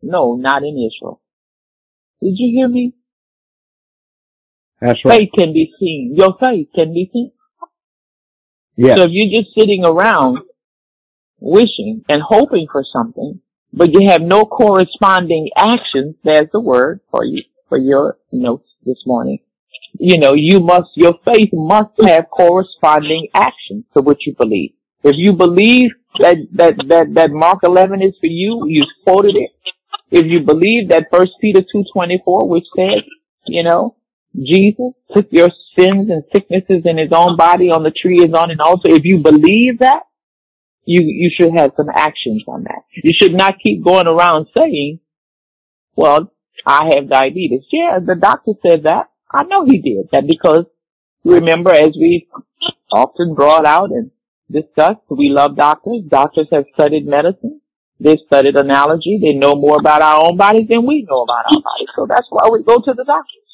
No, 0.02 0.36
not 0.36 0.62
in 0.62 0.90
Israel. 0.90 1.20
Did 2.22 2.34
you 2.36 2.50
hear 2.58 2.68
me? 2.68 2.94
That's 4.80 5.04
right. 5.04 5.20
Faith 5.20 5.30
can 5.36 5.52
be 5.52 5.72
seen. 5.78 6.14
Your 6.16 6.36
faith 6.42 6.68
can 6.74 6.92
be 6.92 7.10
seen. 7.12 7.32
Yeah. 8.76 8.94
So 8.96 9.04
if 9.04 9.10
you're 9.10 9.42
just 9.42 9.54
sitting 9.58 9.84
around 9.84 10.38
wishing 11.40 12.04
and 12.08 12.22
hoping 12.22 12.66
for 12.70 12.84
something, 12.92 13.40
but 13.72 13.92
you 13.92 14.08
have 14.08 14.22
no 14.22 14.44
corresponding 14.44 15.50
action, 15.56 16.14
there's 16.24 16.48
the 16.52 16.60
word 16.60 17.00
for 17.10 17.24
you, 17.24 17.42
for 17.68 17.78
your 17.78 18.18
notes 18.32 18.68
this 18.84 19.02
morning. 19.06 19.38
You 19.98 20.18
know, 20.18 20.34
you 20.34 20.60
must, 20.60 20.90
your 20.94 21.14
faith 21.26 21.50
must 21.52 21.92
have 22.04 22.30
corresponding 22.30 23.28
action 23.34 23.84
to 23.96 24.02
what 24.02 24.24
you 24.26 24.34
believe. 24.38 24.72
If 25.02 25.16
you 25.16 25.32
believe 25.32 25.90
that, 26.18 26.36
that, 26.52 26.76
that, 26.88 27.14
that 27.14 27.30
Mark 27.30 27.60
11 27.62 28.02
is 28.02 28.14
for 28.20 28.26
you, 28.26 28.64
you 28.66 28.82
quoted 29.04 29.36
it. 29.36 29.50
If 30.10 30.26
you 30.26 30.40
believe 30.40 30.88
that 30.88 31.06
First 31.12 31.32
Peter 31.40 31.60
2.24, 31.60 32.48
which 32.48 32.64
says, 32.76 33.02
you 33.46 33.62
know, 33.62 33.96
Jesus 34.36 34.92
took 35.14 35.26
your 35.30 35.48
sins 35.78 36.10
and 36.10 36.22
sicknesses 36.32 36.82
in 36.84 36.98
his 36.98 37.10
own 37.12 37.36
body 37.36 37.70
on 37.70 37.82
the 37.82 37.90
tree 37.90 38.22
is 38.22 38.32
on 38.34 38.50
an 38.50 38.60
altar. 38.60 38.90
If 38.90 39.04
you 39.04 39.18
believe 39.18 39.78
that, 39.80 40.02
you, 40.88 41.02
you 41.02 41.30
should 41.36 41.52
have 41.54 41.72
some 41.76 41.88
actions 41.94 42.42
on 42.48 42.64
that. 42.64 42.82
You 42.94 43.12
should 43.14 43.34
not 43.34 43.58
keep 43.62 43.84
going 43.84 44.06
around 44.06 44.46
saying, 44.58 45.00
well, 45.96 46.32
I 46.64 46.90
have 46.94 47.10
diabetes. 47.10 47.64
Yeah, 47.70 47.98
the 48.04 48.14
doctor 48.14 48.52
said 48.66 48.84
that. 48.84 49.10
I 49.30 49.44
know 49.44 49.66
he 49.66 49.78
did 49.78 50.08
that 50.12 50.26
because 50.26 50.64
remember 51.24 51.74
as 51.74 51.94
we 51.94 52.28
often 52.90 53.34
brought 53.34 53.66
out 53.66 53.90
and 53.90 54.10
discussed, 54.50 55.04
we 55.10 55.28
love 55.28 55.56
doctors. 55.56 56.04
Doctors 56.08 56.46
have 56.52 56.64
studied 56.72 57.06
medicine. 57.06 57.60
They've 58.00 58.24
studied 58.26 58.56
analogy. 58.56 59.18
They 59.20 59.34
know 59.34 59.54
more 59.56 59.76
about 59.78 60.00
our 60.00 60.24
own 60.24 60.38
bodies 60.38 60.68
than 60.70 60.86
we 60.86 61.06
know 61.08 61.22
about 61.22 61.44
our 61.46 61.62
bodies. 61.62 61.88
So 61.96 62.06
that's 62.08 62.28
why 62.30 62.48
we 62.50 62.62
go 62.62 62.76
to 62.76 62.94
the 62.94 63.04
doctors 63.04 63.48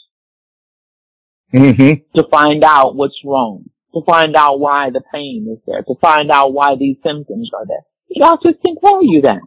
hmm 1.52 1.94
to 2.16 2.28
find 2.30 2.62
out 2.64 2.94
what's 2.96 3.18
wrong, 3.24 3.64
to 3.94 4.02
find 4.04 4.34
out 4.36 4.60
why 4.60 4.90
the 4.90 5.02
pain 5.12 5.46
is 5.50 5.62
there, 5.66 5.82
to 5.82 5.94
find 6.00 6.30
out 6.30 6.52
why 6.52 6.74
these 6.76 6.96
symptoms 7.04 7.50
are 7.56 7.66
there. 7.66 7.84
The 8.10 8.20
doctors 8.20 8.54
can 8.64 8.76
tell 8.84 9.02
you 9.02 9.22
that. 9.22 9.40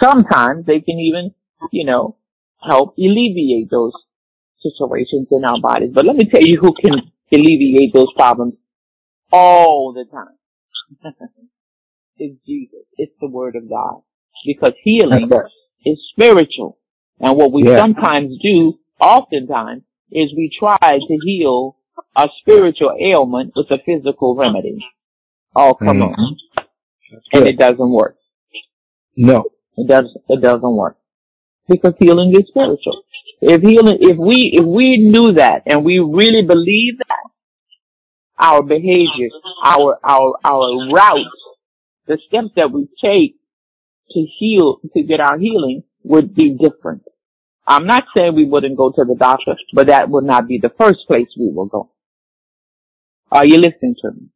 Sometimes 0.00 0.66
they 0.66 0.80
can 0.80 0.98
even, 0.98 1.34
you 1.72 1.84
know, 1.84 2.16
help 2.62 2.94
alleviate 2.98 3.70
those 3.70 3.92
situations 4.60 5.28
in 5.30 5.44
our 5.44 5.60
bodies. 5.60 5.90
But 5.94 6.04
let 6.04 6.16
me 6.16 6.28
tell 6.30 6.42
you 6.42 6.58
who 6.60 6.72
can 6.74 7.12
alleviate 7.32 7.92
those 7.94 8.12
problems 8.16 8.54
all 9.32 9.92
the 9.92 10.04
time. 10.04 11.12
it's 12.16 12.36
Jesus. 12.46 12.80
It's 12.96 13.12
the 13.20 13.28
Word 13.28 13.56
of 13.56 13.68
God. 13.68 14.02
Because 14.44 14.72
healing 14.82 15.30
is 15.84 15.98
spiritual. 16.12 16.78
And 17.20 17.36
what 17.36 17.52
we 17.52 17.64
Yeah. 17.64 17.78
sometimes 17.78 18.38
do, 18.42 18.78
oftentimes, 19.00 19.82
is 20.10 20.32
we 20.34 20.50
try 20.58 20.78
to 20.98 21.18
heal 21.24 21.76
a 22.16 22.28
spiritual 22.40 22.94
ailment 23.00 23.52
with 23.56 23.70
a 23.70 23.78
physical 23.84 24.36
remedy. 24.36 24.78
Oh, 25.56 25.74
come 25.74 25.98
Mhm. 26.00 26.18
on. 26.18 26.36
And 27.32 27.46
it 27.46 27.58
doesn't 27.58 27.90
work. 27.90 28.16
No. 29.16 29.44
It 29.76 29.88
does 29.88 30.16
it 30.28 30.40
doesn't 30.40 30.76
work. 30.76 30.96
Because 31.68 31.94
healing 31.98 32.30
is 32.32 32.46
spiritual. 32.48 33.02
If 33.40 33.62
healing 33.62 33.98
if 34.00 34.16
we 34.16 34.52
if 34.54 34.64
we 34.64 34.96
knew 34.98 35.32
that 35.32 35.62
and 35.66 35.84
we 35.84 35.98
really 35.98 36.42
believe 36.42 36.98
that, 36.98 37.24
our 38.38 38.62
behavior, 38.62 39.28
our 39.64 39.98
our 40.04 40.34
our 40.44 40.88
route, 40.92 41.26
the 42.06 42.18
steps 42.26 42.48
that 42.56 42.70
we 42.72 42.88
take 43.02 43.36
to 44.12 44.20
heal 44.38 44.78
to 44.94 45.02
get 45.02 45.20
our 45.20 45.38
healing 45.38 45.82
would 46.04 46.34
be 46.34 46.56
different. 46.56 47.02
I'm 47.70 47.86
not 47.86 48.02
saying 48.16 48.34
we 48.34 48.46
wouldn't 48.46 48.76
go 48.76 48.90
to 48.90 49.04
the 49.04 49.14
doctor, 49.14 49.54
but 49.72 49.86
that 49.86 50.10
would 50.10 50.24
not 50.24 50.48
be 50.48 50.58
the 50.58 50.72
first 50.76 51.06
place 51.06 51.28
we 51.38 51.52
will 51.54 51.66
go. 51.66 51.92
Are 53.30 53.46
you 53.46 53.58
listening 53.58 53.94
to 54.02 54.10
me? 54.10 54.26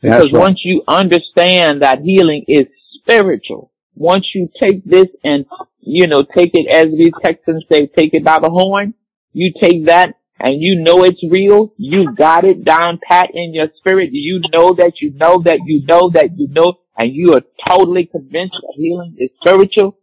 Because 0.00 0.30
right. 0.32 0.40
once 0.40 0.60
you 0.64 0.82
understand 0.88 1.82
that 1.82 2.00
healing 2.00 2.46
is 2.48 2.64
spiritual, 2.94 3.70
once 3.94 4.26
you 4.34 4.48
take 4.58 4.86
this 4.86 5.08
and, 5.22 5.44
you 5.80 6.06
know, 6.06 6.22
take 6.22 6.52
it 6.54 6.74
as 6.74 6.86
we 6.86 7.12
Texans 7.22 7.62
say, 7.70 7.88
take 7.88 8.14
it 8.14 8.24
by 8.24 8.38
the 8.38 8.48
horn, 8.48 8.94
you 9.34 9.52
take 9.60 9.84
that 9.88 10.14
and 10.40 10.62
you 10.62 10.82
know 10.82 11.04
it's 11.04 11.22
real, 11.30 11.74
you 11.76 12.14
got 12.14 12.44
it 12.44 12.64
down 12.64 12.98
pat 13.06 13.28
in 13.34 13.52
your 13.52 13.68
spirit, 13.76 14.10
you 14.12 14.40
know 14.50 14.72
that 14.72 14.94
you 15.02 15.12
know 15.12 15.42
that 15.44 15.58
you 15.66 15.84
know 15.86 16.10
that 16.14 16.30
you 16.38 16.48
know, 16.48 16.78
and 16.96 17.14
you 17.14 17.34
are 17.34 17.42
totally 17.68 18.06
convinced 18.06 18.54
that 18.54 18.74
healing 18.76 19.14
is 19.18 19.28
spiritual, 19.40 19.98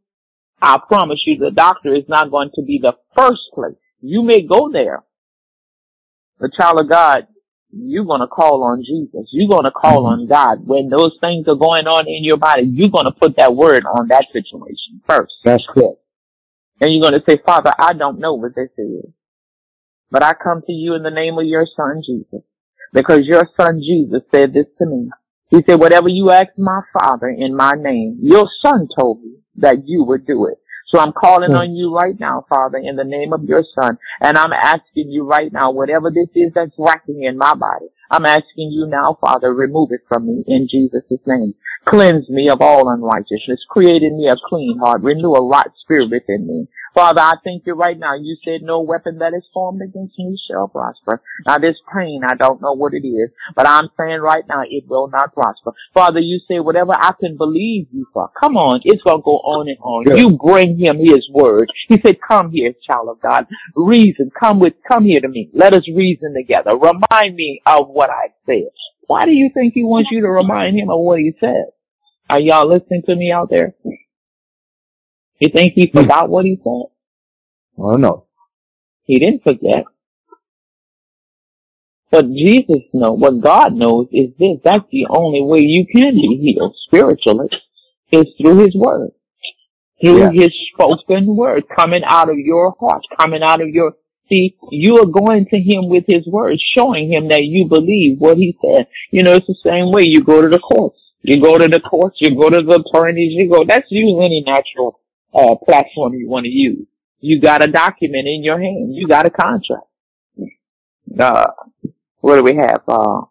I 0.62 0.78
promise 0.88 1.22
you 1.26 1.38
the 1.38 1.52
doctor 1.52 1.94
is 1.94 2.04
not 2.08 2.32
going 2.32 2.52
to 2.56 2.62
be 2.62 2.80
the 2.82 2.94
first 3.16 3.42
place. 3.54 3.76
You 4.02 4.24
may 4.24 4.42
go 4.42 4.70
there, 4.72 5.04
the 6.40 6.52
child 6.56 6.80
of 6.82 6.90
God, 6.90 7.28
you're 7.72 8.06
going 8.06 8.22
to 8.22 8.28
call 8.28 8.64
on 8.64 8.84
Jesus. 8.84 9.30
You're 9.32 9.50
going 9.50 9.66
to 9.66 9.72
call 9.72 10.08
on 10.08 10.28
God. 10.28 10.66
When 10.66 10.90
those 10.90 11.18
things 11.22 11.48
are 11.48 11.56
going 11.56 11.86
on 11.86 12.08
in 12.08 12.24
your 12.24 12.38
body, 12.38 12.64
you're 12.66 12.90
going 12.90 13.06
to 13.06 13.12
put 13.12 13.38
that 13.38 13.56
word 13.56 13.86
on 13.86 14.08
that 14.08 14.26
situation 14.34 15.02
first. 15.08 15.36
That's 15.46 15.64
correct. 15.68 15.98
And 16.82 16.94
you're 16.94 17.02
going 17.02 17.20
to 17.20 17.24
say, 17.28 17.38
Father, 17.46 17.72
I 17.78 17.94
don't 17.94 18.20
know 18.20 18.34
what 18.34 18.56
this 18.56 18.70
is, 18.78 19.12
but 20.10 20.24
I 20.24 20.34
come 20.34 20.62
to 20.66 20.72
you 20.72 20.96
in 20.96 21.04
the 21.04 21.12
name 21.12 21.38
of 21.38 21.46
your 21.46 21.68
son, 21.76 22.02
Jesus, 22.06 22.42
because 22.94 23.20
your 23.24 23.48
son, 23.60 23.82
Jesus, 23.82 24.22
said 24.34 24.54
this 24.54 24.66
to 24.80 24.86
me. 24.86 25.10
He 25.50 25.64
said, 25.68 25.80
whatever 25.80 26.08
you 26.08 26.32
ask 26.32 26.50
my 26.58 26.82
father 26.94 27.28
in 27.28 27.56
my 27.56 27.74
name, 27.74 28.18
your 28.22 28.48
son 28.64 28.88
told 28.98 29.22
me 29.22 29.36
that 29.62 29.88
you 29.88 30.04
would 30.04 30.26
do 30.26 30.48
it. 30.48 30.58
So 30.88 31.00
I'm 31.00 31.14
calling 31.14 31.52
Hmm. 31.52 31.58
on 31.58 31.76
you 31.76 31.94
right 31.96 32.20
now, 32.20 32.46
Father, 32.50 32.78
in 32.78 32.96
the 32.96 33.04
name 33.04 33.32
of 33.34 33.44
your 33.44 33.64
son. 33.80 33.98
And 34.22 34.38
I'm 34.38 34.54
asking 34.54 35.10
you 35.12 35.24
right 35.28 35.52
now, 35.54 35.72
whatever 35.72 36.10
this 36.10 36.30
is 36.36 36.52
that's 36.54 36.72
racking 36.78 37.24
in 37.24 37.38
my 37.38 37.54
body, 37.54 37.88
I'm 38.12 38.26
asking 38.26 38.72
you 38.72 38.88
now, 38.88 39.18
Father, 39.22 39.54
remove 39.54 39.90
it 39.92 40.02
from 40.08 40.26
me 40.26 40.44
in 40.48 40.68
Jesus' 40.68 41.04
name. 41.28 41.54
Cleanse 41.86 42.30
me 42.30 42.50
of 42.50 42.62
all 42.62 42.90
unrighteousness. 42.90 43.66
Create 43.70 44.04
in 44.04 44.18
me 44.18 44.28
a 44.28 44.36
clean 44.48 44.78
heart. 44.80 45.02
Renew 45.02 45.34
a 45.34 45.48
right 45.48 45.70
spirit 45.82 46.10
within 46.12 46.46
me. 46.46 46.68
Father, 46.94 47.22
I 47.22 47.34
thank 47.44 47.66
you 47.66 47.74
right 47.74 47.98
now. 47.98 48.16
You 48.16 48.36
said 48.44 48.62
no 48.62 48.82
weapon 48.82 49.20
that 49.20 49.34
is 49.34 49.44
formed 49.54 49.82
against 49.82 50.18
me 50.18 50.38
shall 50.48 50.68
prosper. 50.68 51.22
Now 51.46 51.58
this 51.58 51.78
pain, 51.94 52.22
I 52.28 52.36
don't 52.36 52.62
know 52.62 52.74
what 52.74 52.94
it 52.94 53.08
is, 53.08 53.30
but 53.56 53.68
I'm 53.68 53.90
saying 53.98 54.20
right 54.20 54.44
now 54.48 54.64
it 54.68 54.86
will 54.88 55.08
not 55.08 55.34
prosper. 55.34 55.72
Father, 55.94 56.20
you 56.20 56.40
say 56.48 56.60
whatever 56.60 56.94
I 56.96 57.14
can 57.20 57.38
believe 57.38 57.88
you 57.92 58.08
for. 58.14 58.30
Come 58.40 58.58
on, 58.58 58.82
it's 58.84 59.04
gonna 59.04 59.22
go 59.22 59.38
on 59.38 59.70
and 59.70 59.78
on. 59.80 60.18
You 60.18 60.38
bring 60.38 60.78
him 60.78 60.98
his 61.00 61.30
word. 61.32 61.72
He 61.88 62.00
said, 62.06 62.18
come 62.28 62.52
here, 62.52 62.74
child 62.86 63.10
of 63.10 63.22
God. 63.22 63.46
Reason. 63.76 64.32
Come 64.40 64.60
with, 64.60 64.74
come 64.88 65.06
here 65.06 65.20
to 65.22 65.28
me. 65.28 65.50
Let 65.54 65.74
us 65.74 65.88
reason 65.88 66.34
together. 66.36 66.72
Remind 66.76 67.36
me 67.36 67.62
of 67.66 67.88
what 67.88 68.10
I 68.10 68.34
said. 68.46 68.70
Why 69.10 69.26
do 69.26 69.32
you 69.32 69.50
think 69.52 69.74
he 69.74 69.84
wants 69.84 70.12
you 70.12 70.22
to 70.22 70.30
remind 70.30 70.78
him 70.78 70.92
of 70.92 71.00
what 71.00 71.18
he 71.18 71.34
said? 71.40 71.66
Are 72.30 72.40
y'all 72.40 72.70
listening 72.70 73.02
to 73.08 73.16
me 73.16 73.32
out 73.32 73.50
there? 73.50 73.74
You 75.40 75.50
think 75.50 75.74
he 75.74 75.90
forgot 75.92 76.30
what 76.30 76.46
he 76.46 76.58
said? 76.58 76.94
Oh 77.76 77.96
no. 77.96 78.28
He 79.06 79.18
didn't 79.18 79.42
forget. 79.42 79.86
But 82.12 82.28
Jesus 82.28 82.84
knows, 82.94 83.18
what 83.20 83.42
God 83.42 83.74
knows 83.74 84.10
is 84.12 84.30
this, 84.38 84.60
that's 84.64 84.86
the 84.92 85.08
only 85.10 85.42
way 85.42 85.62
you 85.62 85.88
can 85.92 86.14
be 86.14 86.54
healed 86.56 86.76
spiritually, 86.86 87.50
is 88.12 88.28
through 88.40 88.64
His 88.64 88.76
Word. 88.76 89.10
Through 90.04 90.20
yeah. 90.20 90.32
His 90.32 90.54
spoken 90.72 91.36
Word, 91.36 91.64
coming 91.76 92.04
out 92.06 92.30
of 92.30 92.38
your 92.38 92.76
heart, 92.80 93.02
coming 93.20 93.42
out 93.42 93.60
of 93.60 93.70
your, 93.70 93.94
see, 94.30 94.56
you 94.72 94.98
are 94.98 95.06
going 95.06 95.46
to 95.52 95.60
Him 95.60 95.90
with 95.90 96.06
His 96.08 96.26
Word, 96.28 96.58
showing 96.78 97.12
Him 97.12 97.28
that 97.30 97.44
you 97.44 97.68
believe 97.68 98.20
what 98.20 98.38
He 98.38 98.56
said. 98.62 98.88
You 99.12 99.24
know, 99.24 99.36
it's 99.36 99.48
the 99.48 99.56
same 99.64 99.92
way 99.92 100.04
you 100.06 100.24
go 100.24 100.42
to 100.42 100.50
the 100.50 100.60
courts. 100.60 101.00
You 101.22 101.42
go 101.42 101.58
to 101.58 101.68
the 101.68 101.82
courts, 101.82 102.18
you 102.20 102.40
go 102.40 102.50
to 102.50 102.62
the 102.62 102.84
attorneys, 102.86 103.34
you 103.36 103.50
go, 103.50 103.66
that's 103.68 103.88
use 103.90 104.14
any 104.24 104.42
natural, 104.46 105.02
uh, 105.34 105.56
platform 105.66 106.14
you 106.14 106.30
want 106.30 106.46
to 106.46 106.50
use. 106.50 106.88
You 107.20 107.42
got 107.42 107.64
a 107.64 107.70
document 107.70 108.28
in 108.28 108.44
your 108.44 108.60
hand. 108.60 108.96
You 108.96 109.06
got 109.08 109.26
a 109.26 109.30
contract. 109.30 109.88
Uh, 111.20 111.48
what 112.22 112.38
do 112.38 112.44
we 112.44 112.56
have? 112.56 112.84
Uh, 112.88 113.22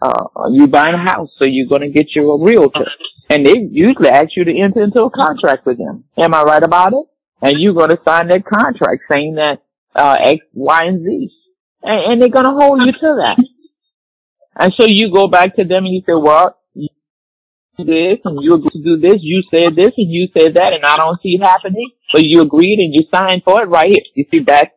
uh, 0.00 0.48
you 0.50 0.66
buying 0.66 0.94
a 0.94 0.98
house, 0.98 1.30
so 1.38 1.44
you're 1.46 1.68
going 1.68 1.82
to 1.82 1.90
get 1.90 2.14
you 2.14 2.30
a 2.30 2.42
realtor. 2.42 2.86
And 3.28 3.44
they 3.44 3.54
usually 3.70 4.08
ask 4.08 4.36
you 4.36 4.44
to 4.44 4.58
enter 4.58 4.82
into 4.82 5.02
a 5.02 5.10
contract 5.10 5.66
with 5.66 5.78
them. 5.78 6.04
Am 6.16 6.34
I 6.34 6.42
right 6.42 6.62
about 6.62 6.92
it? 6.92 7.04
And 7.42 7.60
you're 7.60 7.74
going 7.74 7.90
to 7.90 8.00
sign 8.06 8.28
that 8.28 8.44
contract 8.44 9.02
saying 9.10 9.34
that, 9.36 9.62
uh, 9.94 10.16
X, 10.20 10.40
Y, 10.52 10.80
and 10.84 11.04
Z. 11.04 11.30
And, 11.82 12.12
and 12.12 12.22
they're 12.22 12.28
going 12.28 12.44
to 12.44 12.58
hold 12.58 12.84
you 12.84 12.92
to 12.92 13.24
that. 13.24 13.36
And 14.56 14.72
so 14.78 14.86
you 14.88 15.12
go 15.12 15.26
back 15.28 15.56
to 15.56 15.64
them 15.64 15.84
and 15.84 15.94
you 15.94 16.02
say, 16.06 16.14
well, 16.14 16.56
this 17.76 18.18
and 18.24 18.38
you 18.40 18.54
agreed 18.54 18.70
to 18.70 18.82
do 18.82 18.96
this, 19.00 19.16
you 19.20 19.42
said 19.52 19.74
this 19.74 19.92
and 19.96 20.10
you 20.10 20.28
said 20.36 20.54
that 20.54 20.72
and 20.72 20.84
I 20.84 20.96
don't 20.96 21.20
see 21.20 21.38
it 21.40 21.44
happening, 21.44 21.90
but 22.12 22.22
you 22.22 22.40
agreed 22.42 22.78
and 22.78 22.94
you 22.94 23.00
signed 23.12 23.42
for 23.44 23.62
it 23.62 23.66
right 23.66 23.88
here. 23.88 24.04
You 24.14 24.24
see, 24.30 24.44
that 24.46 24.72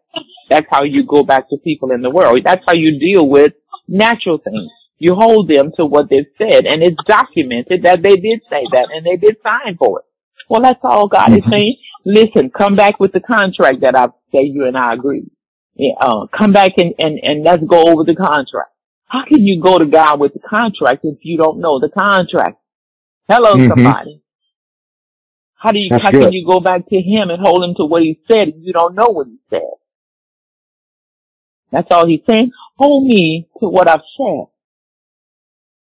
that's 0.50 0.66
how 0.72 0.84
you 0.84 1.06
go 1.06 1.24
back 1.24 1.50
to 1.50 1.58
people 1.64 1.92
in 1.92 2.02
the 2.02 2.10
world. 2.10 2.40
That's 2.44 2.64
how 2.66 2.74
you 2.74 3.00
deal 3.00 3.28
with 3.28 3.54
natural 3.88 4.40
things. 4.40 4.72
You 4.98 5.14
hold 5.14 5.48
them 5.48 5.72
to 5.78 5.86
what 5.86 6.10
they've 6.10 6.26
said 6.40 6.66
and 6.66 6.84
it's 6.84 6.98
documented 7.08 7.84
that 7.84 8.02
they 8.02 8.16
did 8.16 8.42
say 8.50 8.66
that 8.74 8.88
and 8.92 9.06
they 9.06 9.18
did 9.18 9.38
sign 9.44 9.78
for 9.78 10.00
it. 10.00 10.06
Well, 10.50 10.62
that's 10.62 10.80
all 10.84 11.08
God 11.08 11.32
is 11.32 11.44
saying. 11.52 11.78
Listen, 12.06 12.50
come 12.50 12.76
back 12.76 13.00
with 13.00 13.12
the 13.12 13.20
contract 13.20 13.82
that 13.82 13.96
I 13.96 14.08
say 14.32 14.44
you 14.44 14.66
and 14.66 14.78
I 14.78 14.94
agreed. 14.94 15.30
Yeah, 15.76 15.94
uh, 16.00 16.28
come 16.36 16.54
back 16.54 16.72
and, 16.78 16.94
and, 17.00 17.20
and 17.22 17.44
let's 17.44 17.64
go 17.64 17.84
over 17.84 18.04
the 18.04 18.16
contract. 18.16 18.72
How 19.08 19.24
can 19.26 19.44
you 19.44 19.62
go 19.62 19.78
to 19.78 19.86
God 19.86 20.20
with 20.20 20.34
the 20.34 20.40
contract 20.40 21.02
if 21.04 21.20
you 21.22 21.38
don't 21.38 21.60
know 21.60 21.80
the 21.80 21.90
contract? 21.90 22.60
Hello, 23.30 23.54
mm-hmm. 23.56 23.70
somebody. 23.70 24.22
How 25.56 25.72
do 25.72 25.80
you, 25.80 25.90
That's 25.90 26.04
how 26.04 26.12
good. 26.12 26.24
can 26.24 26.34
you 26.34 26.46
go 26.46 26.60
back 26.60 26.88
to 26.90 26.96
him 26.96 27.30
and 27.30 27.42
hold 27.42 27.64
him 27.64 27.76
to 27.76 27.86
what 27.86 28.04
he 28.04 28.20
said 28.32 28.50
if 28.50 28.56
you 28.60 28.74
don't 28.74 28.96
know 28.96 29.08
what 29.08 29.28
he 29.28 29.38
said? 29.50 29.62
That's 31.72 31.88
all 31.92 32.08
he's 32.08 32.22
saying. 32.30 32.52
Hold 32.78 33.06
me 33.06 33.48
to 33.60 33.68
what 33.68 33.90
I've 33.90 34.02
said. 34.18 34.46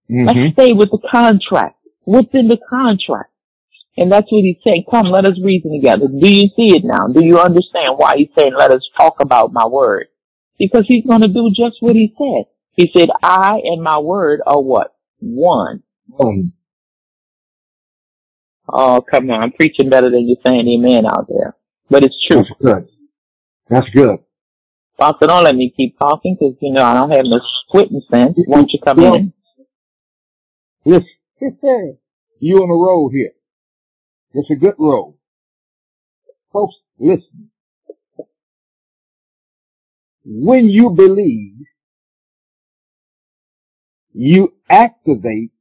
Mm-hmm. 0.09 0.27
Let's 0.27 0.53
stay 0.53 0.73
with 0.73 0.91
the 0.91 0.99
contract. 1.11 1.77
What's 2.03 2.33
in 2.33 2.47
the 2.47 2.57
contract? 2.69 3.31
And 3.97 4.11
that's 4.11 4.29
what 4.29 4.43
he's 4.43 4.57
saying. 4.65 4.85
Come, 4.91 5.07
let 5.07 5.25
us 5.25 5.39
reason 5.41 5.71
together. 5.71 6.07
Do 6.07 6.29
you 6.29 6.49
see 6.55 6.75
it 6.75 6.83
now? 6.83 7.07
Do 7.07 7.23
you 7.23 7.39
understand 7.39 7.95
why 7.97 8.15
he's 8.17 8.29
saying, 8.37 8.53
let 8.57 8.71
us 8.71 8.87
talk 8.97 9.21
about 9.21 9.53
my 9.53 9.65
word? 9.65 10.07
Because 10.59 10.85
he's 10.87 11.05
going 11.05 11.21
to 11.21 11.27
do 11.27 11.49
just 11.55 11.77
what 11.79 11.95
he 11.95 12.13
said. 12.17 12.51
He 12.73 12.91
said, 12.95 13.09
I 13.23 13.61
and 13.63 13.81
my 13.81 13.99
word 13.99 14.41
are 14.45 14.61
what? 14.61 14.95
One. 15.19 15.83
One. 16.07 16.51
Oh, 18.67 19.01
come 19.01 19.29
on. 19.31 19.43
I'm 19.43 19.51
preaching 19.51 19.89
better 19.89 20.09
than 20.09 20.27
you're 20.27 20.37
saying 20.45 20.67
amen 20.67 21.05
out 21.05 21.27
there. 21.29 21.55
But 21.89 22.03
it's 22.03 22.17
true. 22.29 22.43
That's 22.43 22.61
good. 22.61 22.87
That's 23.69 23.89
good. 23.89 24.19
Pastor, 24.99 25.27
don't 25.27 25.43
let 25.43 25.55
me 25.55 25.73
keep 25.75 25.97
talking 25.99 26.37
because, 26.39 26.55
you 26.61 26.71
know, 26.71 26.83
I 26.83 26.93
don't 26.93 27.11
have 27.11 27.25
no 27.25 27.39
squitting 27.67 28.01
sense. 28.11 28.37
Won't 28.47 28.71
you 28.71 28.79
come 28.83 28.99
in? 28.99 29.33
Yes. 30.85 31.01
Yes, 31.41 31.51
sir. 31.61 31.93
you 32.39 32.55
on 32.57 32.69
the 32.69 32.73
roll 32.73 33.09
here. 33.11 33.31
It's 34.35 34.51
a 34.51 34.55
good 34.55 34.75
roll. 34.77 35.17
Folks, 36.53 36.75
listen. 36.99 37.49
When 40.23 40.69
you 40.69 40.91
believe, 40.91 41.65
you 44.13 44.53
activate 44.69 45.51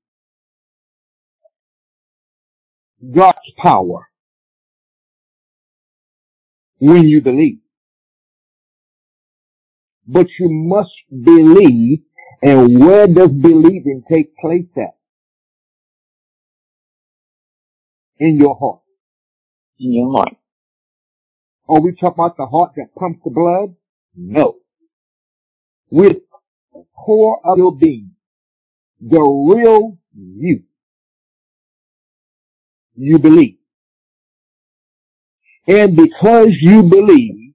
God's 3.14 3.39
power 3.62 4.09
when 6.79 7.09
you 7.09 7.20
believe 7.20 7.59
but 10.07 10.27
you 10.39 10.49
must 10.51 10.93
believe. 11.11 12.01
And 12.43 12.79
where 12.79 13.07
does 13.07 13.31
believing 13.31 14.03
take 14.11 14.37
place 14.37 14.66
at? 14.77 14.97
In 18.19 18.39
your 18.39 18.57
heart. 18.57 18.81
In 19.79 19.93
your 19.93 20.17
heart. 20.17 20.37
Are 21.69 21.81
we 21.81 21.93
talking 21.93 22.15
about 22.15 22.37
the 22.37 22.47
heart 22.47 22.73
that 22.77 22.95
pumps 22.95 23.21
the 23.25 23.31
blood? 23.31 23.75
No. 24.15 24.57
With 25.91 26.19
the 26.73 26.85
core 26.97 27.41
of 27.45 27.59
your 27.59 27.77
being, 27.77 28.12
the 29.01 29.21
real 29.21 29.99
you, 30.15 30.62
you 32.95 33.19
believe. 33.19 33.57
And 35.67 35.97
because 35.97 36.49
you 36.61 36.83
believe, 36.83 37.55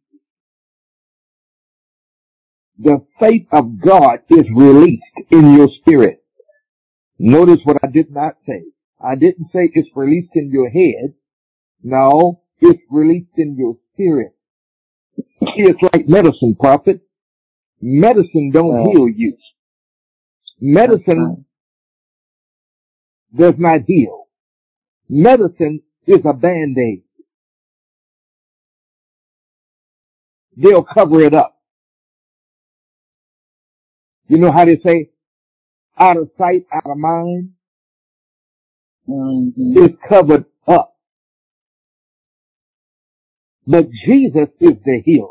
the 2.78 3.06
faith 3.20 3.48
of 3.52 3.80
God 3.80 4.20
is 4.30 4.46
released 4.56 5.04
in 5.32 5.54
your 5.54 5.68
spirit. 5.82 6.24
Notice 7.20 7.60
what 7.66 7.78
I 7.84 7.88
did 7.88 8.12
not 8.12 8.36
say. 8.48 8.64
I 9.02 9.16
didn't 9.16 9.48
say 9.54 9.70
it's 9.74 9.90
released 9.96 10.32
in 10.36 10.52
your 10.52 10.70
head. 10.70 11.14
No, 11.84 12.42
it's 12.60 12.82
released 12.90 13.38
in 13.38 13.56
your 13.58 13.76
spirit. 13.94 14.34
It's 15.42 15.82
like 15.94 16.08
medicine, 16.08 16.56
prophet. 16.60 17.02
Medicine 17.82 18.52
don't 18.54 18.76
oh. 18.76 18.92
heal 18.92 19.08
you. 19.08 19.38
Medicine 20.60 21.46
does 23.36 23.54
not 23.58 23.82
heal. 23.88 24.28
Medicine 25.08 25.82
is 26.06 26.20
a 26.26 26.34
band-aid. 26.34 27.04
They'll 30.58 30.84
cover 30.84 31.22
it 31.22 31.34
up. 31.34 31.56
You 34.28 34.38
know 34.38 34.52
how 34.52 34.66
they 34.66 34.80
say, 34.86 35.12
out 35.98 36.18
of 36.18 36.30
sight, 36.38 36.66
out 36.74 36.90
of 36.90 36.98
mind? 36.98 37.52
Mm-hmm. 39.10 39.84
It's 39.84 39.96
covered 40.10 40.46
up. 40.68 40.96
But 43.68 43.90
Jesus 44.06 44.50
is 44.62 44.78
the 44.86 45.02
healer. 45.06 45.30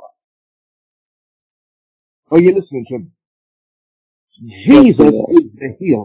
Are 2.31 2.41
you 2.41 2.55
listening 2.55 2.87
to 2.91 2.99
me? 3.01 3.07
Jesus 4.69 5.13
is 5.31 5.51
the 5.57 5.77
healer. 5.79 6.05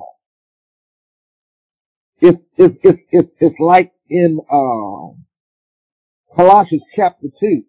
It's, 2.21 2.39
it's, 2.57 2.75
it's, 2.83 2.99
it's, 3.11 3.29
it's 3.39 3.59
like 3.59 3.91
in, 4.09 4.39
uh, 4.51 5.13
Colossians 6.35 6.83
chapter 6.95 7.27
2. 7.39 7.63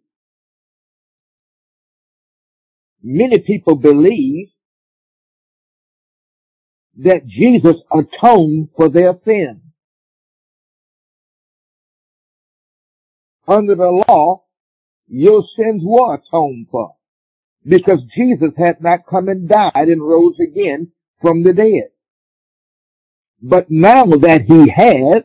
Many 3.03 3.39
people 3.41 3.77
believe 3.77 4.49
that 6.99 7.27
Jesus 7.27 7.77
atoned 7.93 8.71
for 8.77 8.89
their 8.89 9.15
sins. 9.25 9.61
Under 13.47 13.74
the 13.74 14.05
law, 14.09 14.45
your 15.07 15.45
sins 15.57 15.82
were 15.84 16.14
atoned 16.14 16.68
for 16.70 16.97
because 17.66 18.01
Jesus 18.16 18.51
had 18.57 18.82
not 18.82 19.07
come 19.09 19.28
and 19.28 19.49
died 19.49 19.88
and 19.88 20.03
rose 20.03 20.36
again 20.40 20.92
from 21.20 21.42
the 21.42 21.53
dead. 21.53 21.90
But 23.42 23.70
now 23.70 24.05
that 24.05 24.42
he 24.49 24.70
has, 24.74 25.24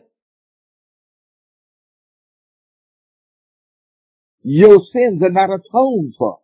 your 4.42 4.78
sins 4.92 5.22
are 5.22 5.30
not 5.30 5.50
atoned 5.50 6.14
for. 6.18 6.40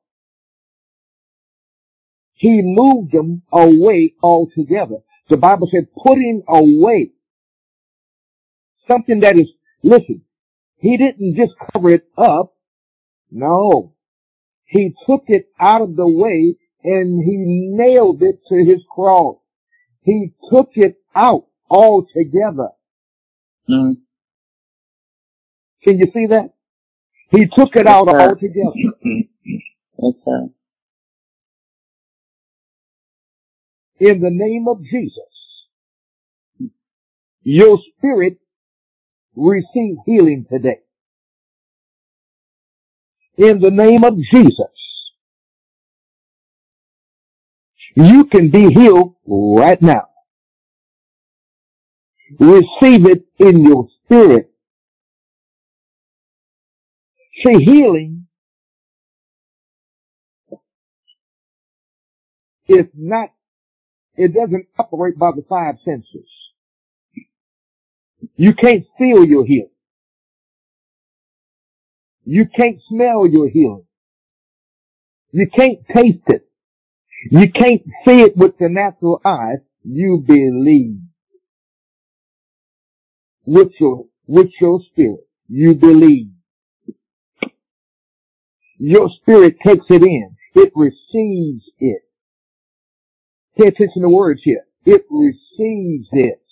He 2.34 2.60
moved 2.62 3.12
them 3.12 3.42
away 3.52 4.14
altogether. 4.22 4.96
The 5.30 5.38
Bible 5.38 5.68
said 5.72 5.88
putting 5.94 6.42
away 6.48 7.12
something 8.90 9.20
that 9.20 9.36
is, 9.36 9.48
listen, 9.82 10.22
he 10.78 10.96
didn't 10.96 11.36
just 11.36 11.52
cover 11.72 11.90
it 11.90 12.06
up. 12.16 12.54
No. 13.30 13.94
He 14.64 14.94
took 15.06 15.24
it 15.26 15.48
out 15.60 15.82
of 15.82 15.96
the 15.96 16.06
way 16.06 16.56
and 16.84 17.22
he 17.24 17.36
nailed 17.72 18.22
it 18.22 18.40
to 18.48 18.56
his 18.56 18.82
cross. 18.90 19.38
He 20.02 20.32
took 20.52 20.70
it 20.74 20.96
out 21.14 21.46
altogether. 21.70 22.68
Mm. 23.68 23.96
Can 25.82 25.98
you 25.98 26.10
see 26.12 26.26
that? 26.26 26.54
He 27.30 27.46
took 27.56 27.74
it 27.74 27.86
out 27.86 28.08
sir. 28.08 28.20
altogether. 28.20 28.70
Yes, 29.98 30.12
sir. 30.26 30.48
In 33.98 34.20
the 34.20 34.28
name 34.30 34.66
of 34.68 34.82
Jesus, 34.82 35.22
your 37.42 37.78
spirit 37.96 38.38
receive 39.36 39.96
healing 40.06 40.46
today. 40.50 40.80
In 43.38 43.60
the 43.60 43.70
name 43.70 44.04
of 44.04 44.16
Jesus, 44.32 44.74
you 47.96 48.24
can 48.26 48.50
be 48.50 48.68
healed 48.74 49.16
right 49.26 49.80
now. 49.82 50.08
Receive 52.40 53.06
it 53.06 53.26
in 53.38 53.64
your 53.66 53.88
spirit. 54.04 54.52
See, 57.44 57.64
healing 57.64 58.26
is 62.68 62.86
not, 62.94 63.30
it 64.16 64.34
doesn't 64.34 64.66
operate 64.78 65.18
by 65.18 65.32
the 65.36 65.44
five 65.48 65.76
senses. 65.84 66.28
You 68.36 68.54
can't 68.54 68.84
feel 68.98 69.24
your 69.24 69.44
healing. 69.46 69.70
You 72.24 72.46
can't 72.58 72.78
smell 72.88 73.26
your 73.26 73.48
healing. 73.48 73.84
You 75.32 75.48
can't 75.56 75.78
taste 75.94 76.24
it. 76.26 76.48
You 77.30 77.50
can't 77.50 77.82
see 78.06 78.20
it 78.22 78.36
with 78.36 78.58
the 78.58 78.68
natural 78.68 79.20
eyes. 79.24 79.58
You 79.84 80.24
believe. 80.26 81.00
With 83.44 83.72
your, 83.78 84.06
with 84.26 84.50
your 84.60 84.80
spirit. 84.90 85.26
You 85.48 85.74
believe. 85.74 86.30
Your 88.78 89.08
spirit 89.20 89.56
takes 89.64 89.86
it 89.88 90.02
in. 90.02 90.36
It 90.54 90.72
receives 90.74 91.64
it. 91.78 92.02
Pay 93.58 93.68
attention 93.68 94.02
to 94.02 94.08
words 94.08 94.40
here. 94.44 94.64
It 94.84 95.04
receives 95.10 96.08
it. 96.12 96.42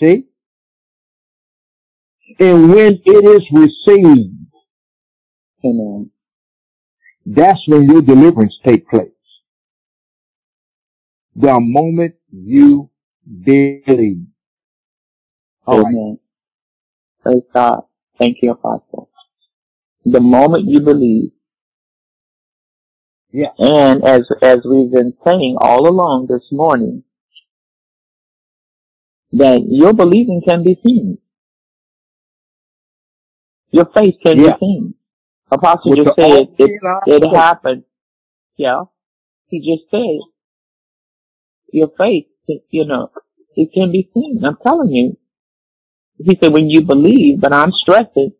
See? 0.00 0.24
And 2.40 2.70
when 2.72 3.00
it 3.04 3.24
is 3.24 3.42
received, 3.52 4.34
Amen. 5.64 6.10
that's 7.26 7.60
when 7.68 7.84
your 7.90 8.02
deliverance 8.02 8.56
take 8.66 8.88
place. 8.88 9.10
The 11.36 11.58
moment 11.60 12.14
you 12.32 12.90
believe. 13.44 14.26
All 15.66 15.82
right. 15.82 15.86
Amen. 15.86 16.18
Praise 17.22 17.42
God. 17.54 17.82
Thank 18.18 18.38
you, 18.42 18.52
Apostle. 18.52 19.10
The 20.04 20.20
moment 20.20 20.66
you 20.66 20.80
believe, 20.80 21.32
Yeah. 23.32 23.52
and 23.58 24.04
as 24.04 24.28
as 24.42 24.58
we've 24.64 24.90
been 24.92 25.14
saying 25.26 25.56
all 25.60 25.88
along 25.88 26.28
this 26.28 26.46
morning, 26.52 27.04
that 29.32 29.62
your 29.68 29.92
believing 29.92 30.42
can 30.46 30.62
be 30.64 30.78
seen. 30.84 31.18
Your 33.70 33.86
faith 33.94 34.16
can 34.24 34.38
Yeah. 34.38 34.52
be 34.54 34.58
seen. 34.60 34.94
Apostle 35.50 35.90
With 35.90 36.04
just 36.06 36.16
said 36.18 36.48
it, 36.58 36.80
it 37.06 37.36
happened. 37.36 37.84
Yeah. 38.56 38.84
He 39.48 39.60
just 39.60 39.90
said 39.90 40.18
your 41.72 41.90
faith, 41.96 42.26
you 42.70 42.84
know, 42.86 43.10
it 43.56 43.72
can 43.72 43.90
be 43.92 44.10
seen. 44.14 44.44
I'm 44.44 44.56
telling 44.62 44.90
you. 44.90 45.16
He 46.18 46.36
said 46.42 46.52
when 46.52 46.68
you 46.68 46.82
believe, 46.82 47.40
but 47.40 47.52
I'm 47.52 47.72
stressing, 47.72 48.32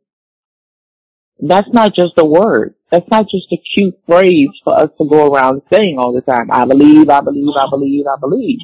that's 1.41 1.69
not 1.73 1.95
just 1.95 2.15
a 2.19 2.25
word. 2.25 2.75
That's 2.91 3.09
not 3.11 3.29
just 3.29 3.47
a 3.53 3.57
cute 3.57 3.99
phrase 4.07 4.49
for 4.65 4.77
us 4.79 4.91
to 4.99 5.09
go 5.09 5.33
around 5.33 5.63
saying 5.73 5.97
all 5.99 6.13
the 6.13 6.23
time. 6.23 6.51
I 6.51 6.65
believe, 6.65 7.09
I 7.09 7.21
believe, 7.21 7.55
I 7.57 7.69
believe, 7.71 8.05
I 8.07 8.17
believe. 8.19 8.59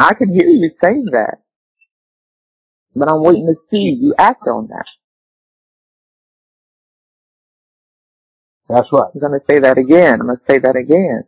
I 0.00 0.14
can 0.14 0.30
hear 0.30 0.48
you 0.48 0.72
saying 0.82 1.06
that. 1.12 1.38
But 2.96 3.10
I'm 3.10 3.22
waiting 3.22 3.46
to 3.46 3.56
see 3.70 3.98
you 4.00 4.14
act 4.18 4.46
on 4.48 4.68
that. 4.68 4.86
That's 8.68 8.88
right. 8.92 9.10
I'm 9.14 9.20
going 9.20 9.32
to 9.40 9.46
say 9.50 9.60
that 9.60 9.78
again. 9.78 10.20
I'm 10.20 10.26
going 10.28 10.38
to 10.38 10.44
say 10.52 10.58
that 10.58 10.76
again. 10.76 11.24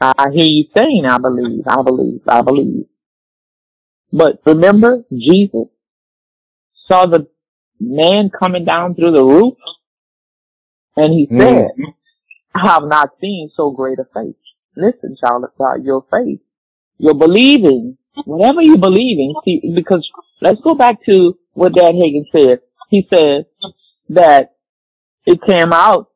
I 0.00 0.12
I 0.18 0.30
hear 0.32 0.44
you 0.46 0.64
saying, 0.76 1.04
I 1.06 1.18
believe, 1.18 1.64
I 1.66 1.82
believe, 1.82 2.22
I 2.28 2.42
believe. 2.42 2.86
But 4.12 4.40
remember, 4.46 5.04
Jesus 5.12 5.68
saw 6.88 7.06
the 7.06 7.28
man 7.80 8.30
coming 8.30 8.64
down 8.64 8.94
through 8.94 9.12
the 9.12 9.24
roof, 9.24 9.54
and 10.96 11.12
he 11.14 11.28
Mm. 11.28 11.40
said, 11.40 11.70
I 12.54 12.68
have 12.72 12.84
not 12.84 13.10
seen 13.20 13.50
so 13.56 13.70
great 13.70 13.98
a 13.98 14.04
faith. 14.14 14.36
Listen, 14.76 15.16
child 15.24 15.44
of 15.44 15.50
God, 15.58 15.84
your 15.84 16.04
faith, 16.10 16.40
your 16.98 17.14
believing, 17.14 17.96
whatever 18.24 18.62
you're 18.62 18.78
believing, 18.78 19.34
see, 19.44 19.72
because 19.74 20.08
let's 20.40 20.60
go 20.62 20.74
back 20.74 21.04
to 21.06 21.38
what 21.54 21.74
Dad 21.74 21.94
Hagin 21.94 22.24
said. 22.30 22.60
He 22.88 23.06
said 23.12 23.46
that 24.10 24.54
it 25.26 25.40
came 25.46 25.72
out 25.72 26.10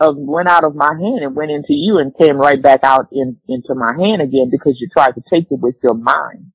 of, 0.00 0.16
went 0.16 0.48
out 0.48 0.64
of 0.64 0.74
my 0.74 0.92
hand 0.92 1.22
and 1.22 1.34
went 1.34 1.50
into 1.50 1.74
you 1.74 1.98
and 1.98 2.16
came 2.16 2.36
right 2.36 2.62
back 2.62 2.80
out 2.82 3.08
in, 3.12 3.36
into 3.48 3.74
my 3.74 3.92
hand 3.98 4.22
again 4.22 4.48
because 4.50 4.76
you 4.80 4.88
tried 4.92 5.12
to 5.12 5.22
take 5.32 5.46
it 5.50 5.60
with 5.60 5.76
your 5.82 5.94
mind. 5.94 6.52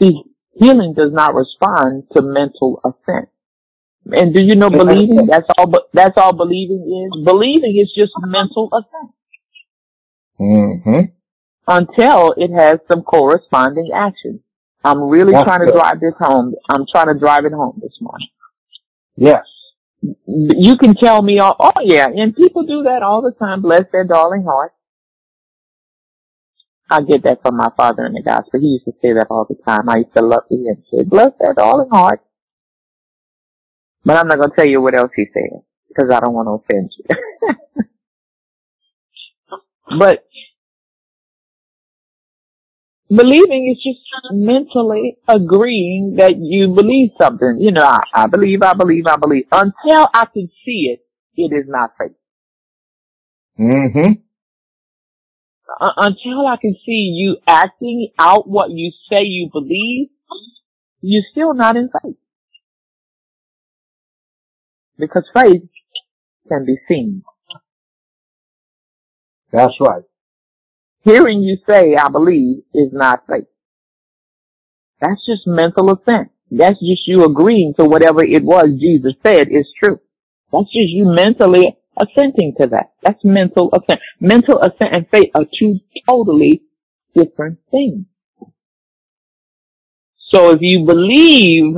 See, 0.00 0.22
healing 0.54 0.94
does 0.94 1.12
not 1.12 1.34
respond 1.34 2.04
to 2.14 2.22
mental 2.22 2.80
assent. 2.84 3.28
And 4.06 4.34
do 4.34 4.42
you 4.42 4.54
know 4.54 4.70
believing? 4.70 5.26
That's 5.26 5.46
all. 5.58 5.72
That's 5.92 6.16
all 6.16 6.32
believing 6.32 7.10
is. 7.12 7.24
Believing 7.24 7.76
is 7.76 7.92
just 7.92 8.12
mental 8.20 8.70
assent 8.72 9.15
Mm-hmm. 10.40 11.00
until 11.68 12.34
it 12.36 12.50
has 12.52 12.80
some 12.90 13.02
corresponding 13.02 13.90
action. 13.94 14.40
I'm 14.84 15.00
really 15.02 15.32
That's 15.32 15.44
trying 15.44 15.60
to 15.60 15.66
good. 15.66 15.74
drive 15.74 16.00
this 16.00 16.14
home. 16.18 16.54
I'm 16.68 16.84
trying 16.90 17.08
to 17.08 17.18
drive 17.18 17.44
it 17.44 17.52
home 17.52 17.80
this 17.82 17.96
morning. 18.00 18.28
Yes. 19.16 19.44
You 20.26 20.76
can 20.76 20.94
tell 20.94 21.22
me, 21.22 21.40
oh, 21.40 21.54
oh 21.58 21.80
yeah, 21.82 22.06
and 22.06 22.36
people 22.36 22.64
do 22.64 22.84
that 22.84 23.02
all 23.02 23.22
the 23.22 23.32
time. 23.32 23.62
Bless 23.62 23.82
their 23.90 24.04
darling 24.04 24.44
heart. 24.44 24.72
I 26.88 27.00
get 27.02 27.24
that 27.24 27.42
from 27.42 27.56
my 27.56 27.70
father 27.76 28.06
in 28.06 28.12
the 28.12 28.22
gospel. 28.22 28.60
He 28.60 28.66
used 28.66 28.84
to 28.84 28.92
say 29.02 29.12
that 29.14 29.26
all 29.30 29.44
the 29.48 29.56
time. 29.66 29.88
I 29.88 29.98
used 29.98 30.14
to 30.14 30.22
love 30.22 30.44
to 30.48 30.56
hear 30.56 30.72
him 30.72 30.84
say, 30.92 31.02
bless 31.02 31.32
their 31.40 31.54
darling 31.54 31.88
heart. 31.90 32.20
But 34.04 34.18
I'm 34.18 34.28
not 34.28 34.38
going 34.38 34.50
to 34.50 34.56
tell 34.56 34.68
you 34.68 34.80
what 34.80 34.96
else 34.96 35.10
he 35.16 35.26
said 35.34 35.62
because 35.88 36.12
I 36.12 36.20
don't 36.20 36.34
want 36.34 36.46
to 36.46 36.74
offend 36.74 36.92
you. 36.96 37.84
but 39.88 40.24
believing 43.08 43.74
is 43.74 43.82
just 43.82 44.00
mentally 44.32 45.18
agreeing 45.28 46.16
that 46.18 46.34
you 46.38 46.74
believe 46.74 47.10
something. 47.20 47.58
You 47.60 47.72
know, 47.72 47.84
I, 47.84 48.00
I 48.14 48.26
believe, 48.26 48.62
I 48.62 48.74
believe, 48.74 49.06
I 49.06 49.16
believe. 49.16 49.46
Until 49.52 50.08
I 50.12 50.26
can 50.32 50.48
see 50.64 50.94
it, 50.94 51.00
it 51.36 51.54
is 51.54 51.66
not 51.68 51.92
faith. 51.98 52.16
Mm-hmm. 53.58 54.12
Uh, 55.80 55.92
until 55.96 56.46
I 56.46 56.56
can 56.60 56.74
see 56.84 57.12
you 57.14 57.38
acting 57.46 58.08
out 58.18 58.48
what 58.48 58.70
you 58.70 58.92
say 59.10 59.22
you 59.22 59.50
believe, 59.52 60.08
you're 61.00 61.24
still 61.30 61.54
not 61.54 61.76
in 61.76 61.90
faith. 62.02 62.16
Because 64.98 65.28
faith 65.34 65.62
can 66.48 66.64
be 66.64 66.76
seen. 66.88 67.22
That's 69.56 69.74
right. 69.80 70.02
Hearing 71.04 71.40
you 71.40 71.56
say, 71.68 71.96
I 71.96 72.08
believe, 72.10 72.58
is 72.74 72.90
not 72.92 73.24
faith. 73.26 73.46
That's 75.00 75.24
just 75.24 75.46
mental 75.46 75.90
assent. 75.92 76.28
That's 76.50 76.78
just 76.80 77.06
you 77.08 77.24
agreeing 77.24 77.74
to 77.78 77.86
whatever 77.86 78.22
it 78.22 78.44
was 78.44 78.68
Jesus 78.78 79.14
said 79.24 79.48
is 79.50 79.66
true. 79.82 80.00
That's 80.52 80.66
just 80.66 80.90
you 80.90 81.06
mentally 81.06 81.76
assenting 81.96 82.54
to 82.60 82.66
that. 82.68 82.92
That's 83.02 83.24
mental 83.24 83.70
assent. 83.72 84.00
Mental 84.20 84.60
assent 84.60 84.94
and 84.94 85.06
faith 85.10 85.30
are 85.34 85.46
two 85.58 85.80
totally 86.08 86.62
different 87.14 87.58
things. 87.70 88.04
So 90.30 90.50
if 90.50 90.58
you 90.60 90.84
believe 90.84 91.76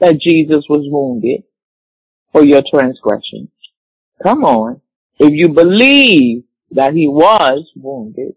that 0.00 0.20
Jesus 0.20 0.64
was 0.68 0.86
wounded 0.90 1.44
for 2.32 2.44
your 2.44 2.62
transgression, 2.68 3.50
come 4.22 4.44
on. 4.44 4.80
If 5.18 5.32
you 5.32 5.48
believe 5.50 6.44
that 6.72 6.94
he 6.94 7.06
was 7.06 7.70
wounded 7.76 8.34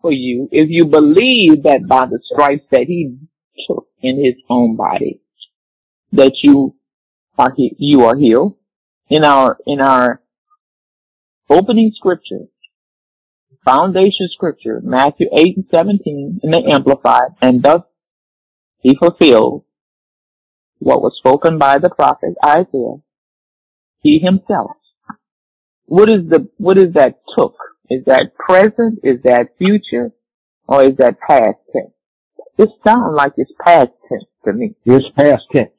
for 0.00 0.12
you, 0.12 0.48
if 0.52 0.68
you 0.70 0.86
believe 0.86 1.64
that 1.64 1.86
by 1.88 2.06
the 2.06 2.20
stripes 2.22 2.64
that 2.70 2.84
he 2.86 3.16
took 3.66 3.88
in 4.00 4.24
his 4.24 4.34
own 4.48 4.76
body, 4.76 5.20
that 6.12 6.32
you 6.42 6.76
are 7.38 7.52
he- 7.56 7.76
you 7.78 8.02
are 8.04 8.16
healed, 8.16 8.56
in 9.08 9.24
our, 9.24 9.58
in 9.66 9.80
our 9.80 10.22
opening 11.50 11.92
scripture, 11.94 12.46
foundation 13.64 14.28
scripture, 14.30 14.80
Matthew 14.82 15.28
8 15.36 15.56
and 15.56 15.66
17 15.70 16.40
in 16.42 16.50
the 16.50 16.62
Amplified, 16.72 17.32
and 17.42 17.62
thus 17.62 17.82
he 18.80 18.96
fulfilled 18.96 19.64
what 20.78 21.02
was 21.02 21.16
spoken 21.18 21.58
by 21.58 21.78
the 21.78 21.90
prophet 21.90 22.34
Isaiah, 22.44 22.96
he 24.00 24.18
himself. 24.18 24.77
What 25.88 26.10
is 26.10 26.28
the, 26.28 26.48
what 26.58 26.76
is 26.78 26.92
that 26.94 27.20
took? 27.36 27.54
Is 27.88 28.04
that 28.06 28.32
present? 28.38 29.00
Is 29.02 29.22
that 29.24 29.56
future? 29.56 30.12
Or 30.66 30.82
is 30.82 30.96
that 30.98 31.18
past 31.18 31.56
tense? 31.72 31.94
It 32.58 32.68
sounds 32.86 33.14
like 33.16 33.32
it's 33.38 33.52
past 33.64 33.88
tense 34.08 34.24
to 34.44 34.52
me. 34.52 34.74
It's 34.84 35.08
past 35.16 35.44
tense. 35.50 35.70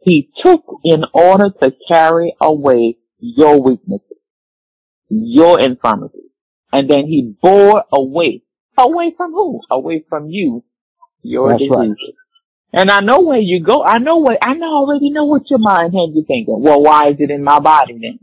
He 0.00 0.30
took 0.44 0.64
in 0.82 1.04
order 1.12 1.50
to 1.62 1.72
carry 1.86 2.34
away 2.40 2.96
your 3.20 3.62
weaknesses, 3.62 4.18
your 5.08 5.60
infirmities. 5.60 6.30
And 6.72 6.90
then 6.90 7.06
he 7.06 7.34
bore 7.40 7.84
away. 7.92 8.42
Away 8.78 9.12
from 9.16 9.32
who? 9.32 9.60
Away 9.70 10.04
from 10.08 10.30
you, 10.30 10.64
your 11.22 11.50
That's 11.50 11.60
diseases. 11.60 11.76
right. 11.76 12.14
And 12.72 12.90
I 12.90 13.00
know 13.00 13.20
where 13.20 13.40
you 13.40 13.62
go. 13.62 13.84
I 13.84 13.98
know 13.98 14.16
what, 14.16 14.38
I 14.42 14.54
know 14.54 14.72
already 14.72 15.10
know 15.10 15.24
what 15.26 15.50
your 15.50 15.58
mind 15.58 15.92
had 15.92 16.14
you 16.14 16.24
thinking. 16.26 16.56
Well, 16.60 16.82
why 16.82 17.04
is 17.04 17.16
it 17.18 17.30
in 17.30 17.44
my 17.44 17.60
body 17.60 17.98
then? 18.00 18.20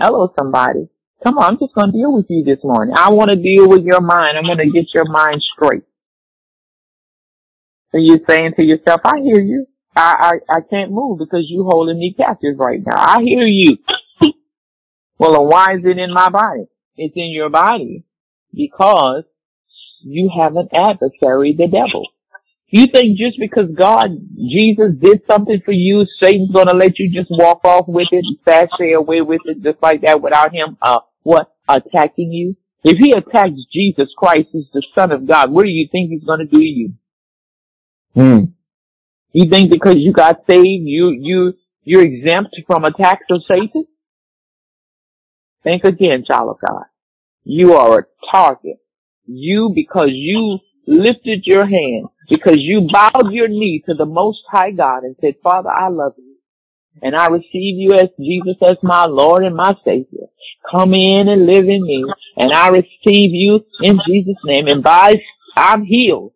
Hello, 0.00 0.32
somebody. 0.38 0.88
Come 1.24 1.38
on, 1.38 1.44
I'm 1.44 1.58
just 1.58 1.74
going 1.74 1.90
to 1.90 1.98
deal 1.98 2.14
with 2.14 2.26
you 2.28 2.44
this 2.44 2.62
morning. 2.62 2.94
I 2.96 3.10
want 3.10 3.30
to 3.30 3.36
deal 3.36 3.68
with 3.68 3.82
your 3.82 4.00
mind. 4.00 4.38
I'm 4.38 4.44
going 4.44 4.58
to 4.58 4.70
get 4.70 4.94
your 4.94 5.06
mind 5.10 5.42
straight. 5.42 5.82
So 7.90 7.98
you're 7.98 8.20
saying 8.28 8.52
to 8.56 8.62
yourself, 8.62 9.00
I 9.04 9.18
hear 9.20 9.40
you. 9.40 9.66
I, 9.96 10.38
I, 10.50 10.58
I 10.58 10.60
can't 10.70 10.92
move 10.92 11.18
because 11.18 11.46
you 11.48 11.64
holding 11.68 11.98
me 11.98 12.14
captive 12.16 12.58
right 12.58 12.78
now. 12.86 12.96
I 12.96 13.22
hear 13.22 13.44
you. 13.44 13.78
well, 15.18 15.44
why 15.46 15.74
is 15.74 15.84
it 15.84 15.98
in 15.98 16.12
my 16.12 16.28
body? 16.28 16.66
It's 16.96 17.14
in 17.16 17.32
your 17.32 17.50
body 17.50 18.04
because 18.54 19.24
you 20.02 20.30
have 20.40 20.54
an 20.54 20.68
adversary, 20.72 21.56
the 21.58 21.66
devil. 21.66 22.06
You 22.70 22.86
think 22.86 23.16
just 23.16 23.38
because 23.38 23.70
God, 23.74 24.10
Jesus 24.36 24.92
did 25.00 25.22
something 25.30 25.60
for 25.64 25.72
you, 25.72 26.04
Satan's 26.22 26.50
gonna 26.52 26.74
let 26.74 26.98
you 26.98 27.10
just 27.10 27.30
walk 27.30 27.64
off 27.64 27.86
with 27.88 28.08
it 28.12 28.24
and 28.24 28.38
sashay 28.46 28.92
away 28.92 29.22
with 29.22 29.40
it 29.46 29.62
just 29.62 29.82
like 29.82 30.02
that 30.02 30.20
without 30.20 30.52
him, 30.52 30.76
uh, 30.82 31.00
what, 31.22 31.50
attacking 31.66 32.30
you? 32.30 32.56
If 32.84 32.98
he 32.98 33.12
attacks 33.12 33.64
Jesus 33.72 34.10
Christ 34.16 34.48
as 34.54 34.64
the 34.72 34.82
Son 34.94 35.12
of 35.12 35.26
God, 35.26 35.50
what 35.50 35.64
do 35.64 35.70
you 35.70 35.88
think 35.90 36.10
he's 36.10 36.24
gonna 36.24 36.44
do 36.44 36.58
to 36.58 36.64
you? 36.64 36.92
Hmm. 38.14 38.38
You 39.32 39.48
think 39.50 39.70
because 39.70 39.96
you 39.96 40.12
got 40.12 40.42
saved, 40.48 40.64
you, 40.64 41.16
you, 41.18 41.54
you're 41.84 42.04
exempt 42.04 42.54
from 42.66 42.84
attacks 42.84 43.24
of 43.30 43.42
Satan? 43.48 43.86
Think 45.64 45.84
again, 45.84 46.24
child 46.24 46.50
of 46.50 46.56
God. 46.66 46.84
You 47.44 47.74
are 47.74 48.00
a 48.00 48.04
target. 48.30 48.76
You, 49.26 49.70
because 49.74 50.10
you 50.12 50.58
lifted 50.86 51.42
your 51.44 51.66
hand, 51.66 52.08
because 52.28 52.56
you 52.58 52.88
bowed 52.92 53.32
your 53.32 53.48
knee 53.48 53.82
to 53.86 53.94
the 53.94 54.06
Most 54.06 54.40
High 54.50 54.72
God 54.72 55.04
and 55.04 55.16
said, 55.20 55.34
Father, 55.42 55.70
I 55.70 55.88
love 55.88 56.14
you. 56.18 56.36
And 57.00 57.14
I 57.14 57.28
receive 57.28 57.78
you 57.78 57.94
as 57.94 58.08
Jesus 58.18 58.56
as 58.62 58.76
my 58.82 59.04
Lord 59.06 59.44
and 59.44 59.54
my 59.54 59.74
Savior. 59.84 60.26
Come 60.70 60.94
in 60.94 61.28
and 61.28 61.46
live 61.46 61.68
in 61.68 61.82
me. 61.82 62.04
And 62.36 62.52
I 62.52 62.68
receive 62.68 63.32
you 63.32 63.64
in 63.82 64.00
Jesus' 64.06 64.36
name. 64.44 64.66
And 64.66 64.82
by, 64.82 65.14
I'm 65.56 65.84
healed. 65.84 66.32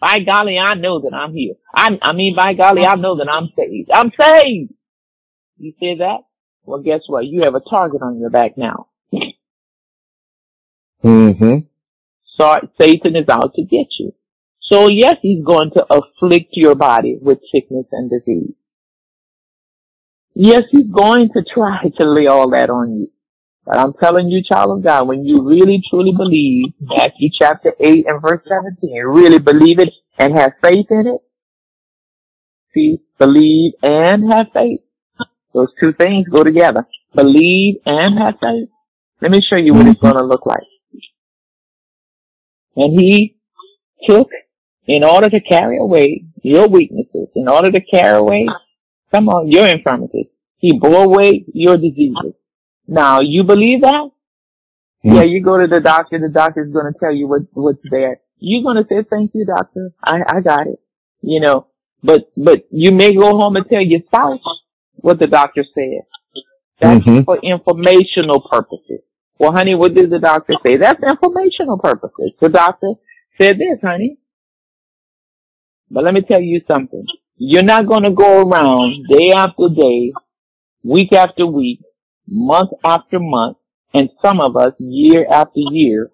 By 0.00 0.18
golly, 0.20 0.58
I 0.58 0.74
know 0.74 1.00
that 1.00 1.14
I'm 1.14 1.32
healed. 1.32 1.56
I, 1.74 1.98
I 2.02 2.12
mean, 2.12 2.36
by 2.36 2.54
golly, 2.54 2.84
I 2.84 2.94
know 2.94 3.16
that 3.16 3.28
I'm 3.28 3.48
saved. 3.56 3.90
I'm 3.92 4.12
saved. 4.20 4.72
You 5.56 5.72
say 5.80 5.96
that? 5.98 6.18
Well, 6.64 6.82
guess 6.82 7.00
what? 7.06 7.26
You 7.26 7.42
have 7.42 7.54
a 7.54 7.60
target 7.60 8.02
on 8.02 8.20
your 8.20 8.30
back 8.30 8.56
now. 8.56 8.88
Mm-hmm. 11.02 11.58
So 12.36 12.56
Satan 12.80 13.16
is 13.16 13.28
out 13.28 13.54
to 13.54 13.62
get 13.62 13.86
you. 13.98 14.12
So 14.70 14.88
yes, 14.88 15.16
he's 15.22 15.44
going 15.44 15.70
to 15.76 15.86
afflict 15.90 16.50
your 16.52 16.74
body 16.74 17.18
with 17.20 17.38
sickness 17.54 17.86
and 17.92 18.10
disease. 18.10 18.54
Yes, 20.34 20.62
he's 20.70 20.86
going 20.86 21.30
to 21.34 21.42
try 21.42 21.84
to 22.00 22.08
lay 22.08 22.26
all 22.26 22.50
that 22.50 22.70
on 22.70 23.00
you. 23.00 23.10
But 23.64 23.78
I'm 23.78 23.92
telling 23.92 24.28
you, 24.28 24.42
child 24.42 24.78
of 24.78 24.84
God, 24.84 25.08
when 25.08 25.24
you 25.24 25.42
really 25.42 25.82
truly 25.90 26.12
believe 26.16 26.72
Matthew 26.80 27.28
chapter 27.32 27.74
8 27.78 28.06
and 28.06 28.22
verse 28.22 28.42
17, 28.48 29.02
really 29.04 29.38
believe 29.38 29.78
it 29.78 29.90
and 30.18 30.38
have 30.38 30.52
faith 30.62 30.86
in 30.90 31.06
it. 31.06 31.20
See, 32.74 32.98
believe 33.18 33.72
and 33.82 34.32
have 34.32 34.46
faith. 34.54 34.80
Those 35.52 35.68
two 35.82 35.92
things 35.92 36.28
go 36.28 36.44
together. 36.44 36.86
Believe 37.14 37.76
and 37.84 38.18
have 38.18 38.34
faith. 38.40 38.68
Let 39.20 39.32
me 39.32 39.40
show 39.42 39.58
you 39.58 39.74
what 39.74 39.86
it's 39.86 39.98
mm-hmm. 39.98 40.06
going 40.06 40.18
to 40.18 40.24
look 40.24 40.46
like. 40.46 40.60
And 42.76 42.98
he 42.98 43.36
took, 44.08 44.28
in 44.88 45.04
order 45.04 45.28
to 45.28 45.40
carry 45.40 45.78
away 45.78 46.24
your 46.42 46.66
weaknesses, 46.68 47.28
in 47.36 47.46
order 47.48 47.70
to 47.70 47.80
carry 47.80 48.16
away, 48.18 48.46
come 49.12 49.28
on, 49.28 49.52
your 49.52 49.66
infirmities, 49.66 50.26
he 50.58 50.78
bore 50.78 51.04
away 51.04 51.44
your 51.52 51.76
diseases. 51.76 52.32
Now, 52.86 53.20
you 53.20 53.44
believe 53.44 53.82
that? 53.82 54.10
Hmm. 55.02 55.12
Yeah, 55.12 55.22
you 55.24 55.44
go 55.44 55.58
to 55.60 55.66
the 55.68 55.80
doctor, 55.80 56.18
the 56.18 56.28
doctor's 56.30 56.72
gonna 56.72 56.92
tell 56.98 57.14
you 57.14 57.28
what, 57.28 57.42
what's 57.52 57.78
there. 57.90 58.20
You're 58.38 58.64
gonna 58.64 58.86
say, 58.88 59.04
thank 59.08 59.32
you, 59.34 59.44
doctor. 59.44 59.92
I, 60.02 60.22
I 60.26 60.40
got 60.40 60.66
it. 60.66 60.80
You 61.20 61.40
know, 61.40 61.66
but, 62.02 62.30
but 62.36 62.66
you 62.70 62.92
may 62.92 63.12
go 63.14 63.36
home 63.38 63.56
and 63.56 63.66
tell 63.68 63.82
your 63.82 64.00
spouse 64.06 64.40
what 64.96 65.18
the 65.18 65.26
doctor 65.26 65.64
said. 65.74 66.02
That's 66.80 67.04
Mhm. 67.04 67.24
for 67.24 67.36
informational 67.38 68.40
purposes. 68.40 69.00
Well, 69.38 69.52
honey, 69.52 69.74
what 69.74 69.94
did 69.94 70.10
the 70.10 70.18
doctor 70.20 70.54
say? 70.64 70.76
That's 70.76 71.02
informational 71.02 71.76
purposes. 71.78 72.32
The 72.40 72.48
doctor 72.48 72.94
said 73.40 73.58
this, 73.58 73.80
honey. 73.82 74.18
But 75.90 76.04
let 76.04 76.14
me 76.14 76.20
tell 76.20 76.40
you 76.40 76.60
something. 76.70 77.04
You're 77.36 77.62
not 77.62 77.86
going 77.86 78.04
to 78.04 78.10
go 78.10 78.42
around 78.42 79.06
day 79.08 79.30
after 79.32 79.68
day, 79.68 80.12
week 80.82 81.12
after 81.12 81.46
week, 81.46 81.80
month 82.26 82.70
after 82.84 83.18
month, 83.20 83.56
and 83.94 84.10
some 84.22 84.40
of 84.40 84.56
us 84.56 84.72
year 84.78 85.26
after 85.30 85.60
year, 85.70 86.10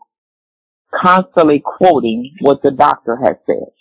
constantly 1.03 1.63
quoting 1.65 2.35
what 2.41 2.63
the 2.63 2.71
doctor 2.71 3.17
has 3.17 3.37
said. 3.47 3.73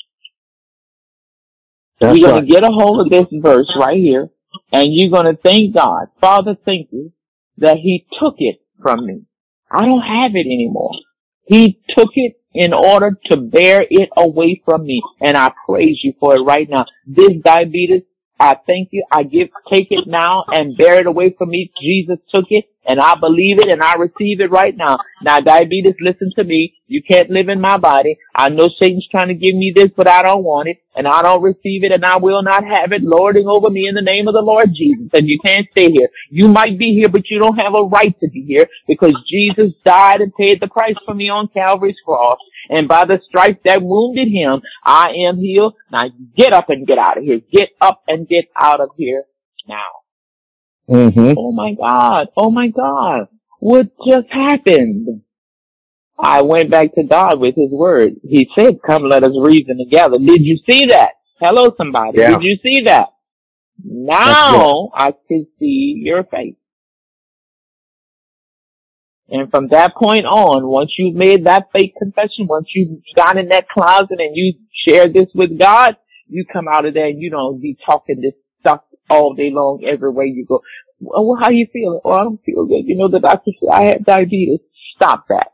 That's 2.00 2.18
you're 2.18 2.30
right. 2.30 2.36
going 2.36 2.48
to 2.48 2.52
get 2.52 2.64
a 2.64 2.72
hold 2.72 3.02
of 3.02 3.10
this 3.10 3.28
verse 3.32 3.72
right 3.80 3.98
here, 3.98 4.30
and 4.72 4.88
you're 4.90 5.12
going 5.12 5.34
to 5.34 5.42
thank 5.42 5.76
God. 5.76 6.08
Father, 6.20 6.56
thank 6.66 6.90
you 6.92 7.12
that 7.58 7.78
He 7.78 8.06
took 8.20 8.36
it 8.40 8.62
from 8.82 9.06
me. 9.06 9.22
I 9.72 9.86
don't 9.86 10.02
have 10.02 10.32
it 10.36 10.46
anymore. 10.46 10.92
He 11.46 11.80
took 11.98 12.10
it 12.16 12.40
in 12.54 12.74
order 12.74 13.18
to 13.32 13.38
bear 13.38 13.86
it 13.90 14.10
away 14.16 14.62
from 14.66 14.86
me, 14.86 15.02
and 15.22 15.36
I 15.38 15.52
praise 15.68 16.00
you 16.04 16.14
for 16.20 16.36
it 16.36 16.42
right 16.42 16.68
now. 16.70 16.86
This 17.08 17.32
diabetes, 17.44 18.04
I 18.40 18.56
thank 18.68 18.90
you. 18.92 19.04
I 19.12 19.24
give, 19.24 19.50
take 19.72 19.88
it 19.92 20.08
now 20.08 20.46
and 20.54 20.78
bear 20.78 21.02
it 21.02 21.08
away 21.08 21.36
from 21.38 21.50
me. 21.50 21.72
Jesus 21.82 22.18
took 22.34 22.46
it, 22.50 22.66
and 22.86 23.00
I 23.00 23.16
believe 23.16 23.60
it, 23.60 23.72
and 23.72 23.82
I 23.82 23.94
receive 23.96 24.42
it 24.42 24.52
right 24.52 24.76
now. 24.76 24.98
Now, 25.22 25.40
diabetes, 25.40 25.96
listen 26.00 26.32
to 26.36 26.44
me. 26.44 26.76
You 26.88 27.02
can't 27.02 27.30
live 27.30 27.50
in 27.50 27.62
my 27.62 27.78
body. 27.78 28.18
I 28.36 28.50
know 28.50 28.70
Satan's 28.80 29.08
trying 29.10 29.30
to 29.30 29.34
give 29.34 29.56
me 29.56 29.72
this, 29.76 29.90
but 29.96 30.08
I 30.08 30.22
don't 30.22 30.44
want 30.44 30.70
it, 30.70 30.78
and 30.96 31.08
I 31.08 31.22
don't 31.22 31.42
receive 31.42 31.84
it, 31.84 31.92
and 31.92 32.06
I 32.06 32.18
will 32.18 32.44
not 32.44 32.64
have 32.64 32.92
it 32.92 33.04
lording 33.04 33.48
over 33.48 33.70
me 33.70 33.88
in 33.88 33.96
the 33.96 34.02
name 34.02 34.28
of 34.28 34.34
the 34.34 34.42
Lord 34.42 34.70
Jesus. 34.74 35.08
And 35.14 35.28
you 35.28 35.40
can't 35.46 35.68
stay 35.72 35.90
here. 35.92 36.10
You 36.30 36.48
might 36.48 36.78
be 36.78 36.94
here, 36.94 37.10
but 37.10 37.30
you 37.30 37.40
don't 37.40 37.62
have 37.62 37.74
a 37.80 37.86
right 37.86 38.16
to 38.20 38.30
be 38.30 38.44
here 38.46 38.66
because 38.88 39.16
Jesus 39.28 39.74
died 39.86 40.22
and 40.22 40.36
paid 40.36 40.60
the 40.60 40.68
price 40.68 40.96
for 41.06 41.14
me 41.14 41.30
on 41.30 41.48
Calvary's 41.48 41.98
cross. 42.06 42.38
And 42.70 42.88
by 42.88 43.06
the 43.06 43.22
stripes 43.28 43.60
that 43.66 43.82
wounded 43.82 44.30
him, 44.30 44.62
I 44.84 45.14
am 45.28 45.38
healed. 45.38 45.76
Now 45.92 46.04
get 46.36 46.54
up 46.54 46.70
and 46.70 46.88
get 46.88 46.98
out 46.98 47.18
of 47.18 47.24
here. 47.24 47.42
Get 47.52 47.70
up 47.82 48.04
and 48.08 48.28
get 48.28 48.46
out 48.56 48.82
of 48.82 48.90
here 48.98 49.26
now. 49.68 50.03
Mm-hmm. 50.90 51.34
Oh 51.38 51.52
my 51.52 51.74
God. 51.74 52.28
Oh 52.38 52.52
my 52.52 52.68
God. 52.68 53.28
What 53.60 53.88
just 54.06 54.28
happened? 54.30 55.22
I 56.20 56.42
went 56.42 56.70
back 56.70 56.94
to 56.96 57.04
God 57.04 57.40
with 57.40 57.56
his 57.56 57.72
word. 57.72 58.14
He 58.24 58.50
said, 58.58 58.80
come 58.86 59.04
let 59.04 59.24
us 59.24 59.32
reason 59.36 59.78
together. 59.78 60.18
Did 60.18 60.42
you 60.42 60.60
see 60.70 60.86
that? 60.88 61.12
Hello 61.40 61.74
somebody. 61.78 62.20
Yeah. 62.20 62.32
Did 62.36 62.44
you 62.44 62.58
see 62.62 62.84
that? 62.86 63.08
Now 63.84 64.90
I 64.94 65.14
can 65.28 65.48
see 65.60 66.02
your 66.04 66.24
face. 66.24 66.56
And 69.30 69.50
from 69.50 69.70
that 69.70 69.96
point 69.96 70.26
on, 70.26 70.68
once 70.68 70.92
you've 70.98 71.16
made 71.16 71.46
that 71.46 71.70
faith 71.74 71.94
confession, 71.98 72.46
once 72.48 72.68
you've 72.76 73.00
gone 73.16 73.38
in 73.38 73.50
that 73.50 73.68
closet 73.68 74.20
and 74.20 74.36
you 74.36 74.54
share 74.88 75.08
this 75.08 75.28
with 75.34 75.58
God, 75.58 75.96
you 76.28 76.46
come 76.52 76.68
out 76.68 76.86
of 76.86 76.94
there 76.94 77.08
and 77.08 77.20
you 77.20 77.30
don't 77.32 77.62
be 77.62 77.78
talking 77.86 78.22
this 78.22 78.36
all 79.10 79.34
day 79.34 79.50
long 79.52 79.84
everywhere 79.86 80.26
you 80.26 80.46
go. 80.46 80.62
Well, 81.00 81.38
how 81.42 81.50
you 81.50 81.68
feeling? 81.72 82.00
Oh, 82.04 82.12
I 82.12 82.24
don't 82.24 82.44
feel 82.44 82.66
good. 82.66 82.84
You 82.86 82.96
know, 82.98 83.10
the 83.10 83.20
doctor 83.20 83.52
said 83.60 83.70
I 83.74 83.84
have 83.86 84.06
diabetes. 84.06 84.60
Stop 84.96 85.28
that. 85.30 85.52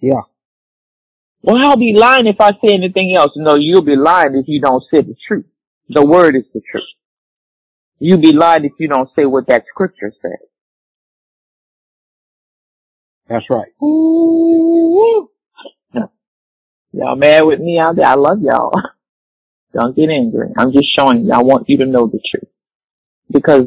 Yeah. 0.00 0.22
Well, 1.42 1.56
I'll 1.56 1.76
be 1.76 1.94
lying 1.96 2.26
if 2.26 2.40
I 2.40 2.50
say 2.52 2.74
anything 2.74 3.14
else. 3.16 3.32
No, 3.36 3.56
you'll 3.56 3.82
be 3.82 3.96
lying 3.96 4.34
if 4.36 4.46
you 4.48 4.60
don't 4.60 4.82
say 4.92 5.02
the 5.02 5.16
truth. 5.26 5.46
The 5.88 6.04
word 6.04 6.36
is 6.36 6.44
the 6.54 6.60
truth. 6.70 6.84
You'll 7.98 8.20
be 8.20 8.32
lying 8.32 8.64
if 8.64 8.72
you 8.78 8.88
don't 8.88 9.08
say 9.14 9.26
what 9.26 9.46
that 9.48 9.64
scripture 9.68 10.12
says. 10.22 10.48
That's 13.28 13.44
right. 13.50 13.72
Ooh. 13.82 15.28
Y'all 16.92 17.16
mad 17.16 17.44
with 17.44 17.60
me 17.60 17.78
out 17.78 17.96
there? 17.96 18.06
I 18.06 18.14
love 18.14 18.40
y'all. 18.42 18.72
Don't 19.72 19.96
get 19.96 20.10
angry. 20.10 20.48
I'm 20.56 20.72
just 20.72 20.88
showing 20.96 21.26
you. 21.26 21.32
I 21.32 21.42
want 21.42 21.68
you 21.68 21.78
to 21.78 21.86
know 21.86 22.06
the 22.06 22.20
truth. 22.30 22.50
Because 23.30 23.64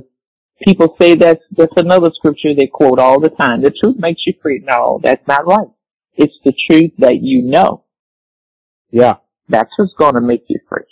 people 0.64 0.95
say 1.01 1.16
that's, 1.16 1.41
that's 1.51 1.74
another 1.78 2.12
scripture 2.14 2.53
they 2.56 2.68
quote 2.68 2.99
all 2.99 3.20
the 3.20 3.30
time. 3.30 3.62
The 3.62 3.72
truth 3.72 3.97
makes 3.97 4.22
you 4.26 4.34
free. 4.41 4.64
No, 4.64 4.99
that's 5.03 5.28
not 5.28 5.47
right. 5.47 5.68
It's 6.16 6.38
the 6.43 6.53
truth 6.70 6.91
that 6.99 7.22
you 7.22 7.41
know. 7.41 7.84
Yeah. 8.91 9.16
That's 9.47 9.72
what's 9.78 9.93
going 9.93 10.16
to 10.16 10.22
make 10.22 10.45
you 10.47 10.60
free. 10.68 10.86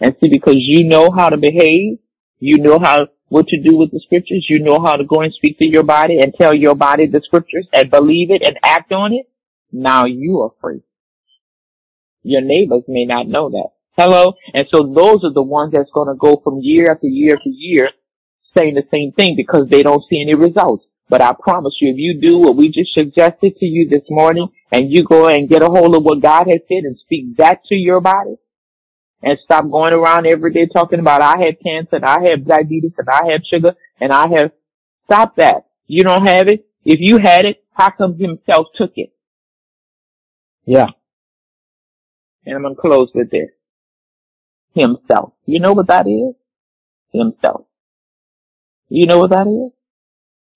And 0.00 0.14
see, 0.22 0.30
because 0.30 0.56
you 0.56 0.84
know 0.84 1.10
how 1.10 1.28
to 1.28 1.36
behave, 1.36 1.98
you 2.38 2.58
know 2.58 2.78
how, 2.78 3.08
what 3.28 3.48
to 3.48 3.60
do 3.60 3.76
with 3.76 3.90
the 3.90 4.00
scriptures, 4.04 4.46
you 4.48 4.60
know 4.60 4.78
how 4.80 4.92
to 4.92 5.04
go 5.04 5.22
and 5.22 5.34
speak 5.34 5.58
to 5.58 5.64
your 5.64 5.82
body 5.82 6.20
and 6.20 6.32
tell 6.40 6.54
your 6.54 6.76
body 6.76 7.06
the 7.06 7.20
scriptures 7.24 7.66
and 7.72 7.90
believe 7.90 8.30
it 8.30 8.42
and 8.46 8.56
act 8.64 8.92
on 8.92 9.12
it. 9.12 9.28
Now 9.72 10.04
you 10.04 10.40
are 10.42 10.50
free. 10.60 10.82
Your 12.22 12.42
neighbors 12.42 12.84
may 12.86 13.04
not 13.04 13.26
know 13.26 13.50
that. 13.50 13.70
Hello? 13.98 14.34
And 14.54 14.64
so 14.70 14.94
those 14.94 15.24
are 15.24 15.32
the 15.32 15.42
ones 15.42 15.72
that's 15.74 15.90
going 15.92 16.06
to 16.06 16.14
go 16.14 16.40
from 16.44 16.60
year 16.62 16.86
after 16.88 17.08
year 17.08 17.34
after 17.34 17.48
year 17.48 17.90
saying 18.56 18.74
the 18.74 18.86
same 18.92 19.10
thing 19.10 19.34
because 19.36 19.68
they 19.68 19.82
don't 19.82 20.04
see 20.08 20.22
any 20.22 20.36
results. 20.36 20.86
But 21.08 21.20
I 21.20 21.32
promise 21.32 21.74
you, 21.80 21.90
if 21.90 21.96
you 21.98 22.20
do 22.20 22.38
what 22.38 22.56
we 22.56 22.68
just 22.70 22.94
suggested 22.94 23.56
to 23.56 23.66
you 23.66 23.88
this 23.88 24.04
morning 24.08 24.50
and 24.70 24.92
you 24.92 25.02
go 25.02 25.26
and 25.26 25.48
get 25.48 25.64
a 25.64 25.66
hold 25.66 25.96
of 25.96 26.04
what 26.04 26.22
God 26.22 26.46
has 26.46 26.60
said 26.68 26.84
and 26.84 26.96
speak 27.00 27.38
that 27.38 27.64
to 27.64 27.74
your 27.74 28.00
body 28.00 28.36
and 29.20 29.36
stop 29.42 29.68
going 29.68 29.92
around 29.92 30.28
every 30.28 30.52
day 30.52 30.68
talking 30.72 31.00
about 31.00 31.20
I 31.20 31.44
have 31.44 31.54
cancer 31.60 31.96
and 31.96 32.04
I 32.04 32.30
have 32.30 32.46
diabetes 32.46 32.92
and 32.98 33.08
I 33.10 33.32
have 33.32 33.40
sugar 33.50 33.74
and 34.00 34.12
I 34.12 34.26
have, 34.36 34.52
stop 35.06 35.34
that. 35.36 35.66
You 35.88 36.04
don't 36.04 36.24
have 36.24 36.46
it. 36.46 36.68
If 36.84 37.00
you 37.00 37.18
had 37.18 37.44
it, 37.46 37.64
how 37.72 37.90
come 37.90 38.16
himself 38.16 38.68
took 38.76 38.92
it? 38.94 39.12
Yeah. 40.66 40.86
And 42.46 42.54
I'm 42.54 42.62
going 42.62 42.76
to 42.76 42.80
close 42.80 43.10
with 43.12 43.32
this. 43.32 43.48
Himself. 44.78 45.32
You 45.44 45.60
know 45.60 45.72
what 45.72 45.88
that 45.88 46.06
is? 46.06 46.34
Himself. 47.12 47.66
You 48.88 49.06
know 49.06 49.18
what 49.18 49.30
that 49.30 49.46
is? 49.46 49.72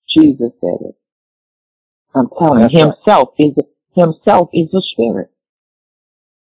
Jesus 0.09 0.51
said 0.61 0.77
it. 0.81 0.95
I'm 2.15 2.27
telling 2.37 2.69
you, 2.69 2.79
himself 2.79 3.29
right. 3.39 3.53
is 3.57 3.65
himself 3.95 4.49
is 4.53 4.73
a 4.73 4.81
spirit. 4.81 5.31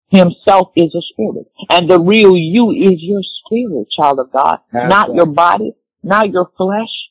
Himself 0.09 0.68
is 0.77 0.95
a 0.95 1.03
spirit. 1.12 1.47
And 1.70 1.91
the 1.91 2.01
real 2.01 2.37
you 2.37 2.70
is 2.70 3.03
your 3.03 3.22
spirit, 3.22 3.89
child 3.91 4.20
of 4.20 4.33
God. 4.33 4.59
That's 4.72 4.89
not 4.89 5.09
right. 5.09 5.16
your 5.16 5.27
body, 5.27 5.72
not 6.03 6.31
your 6.31 6.51
flesh. 6.57 7.11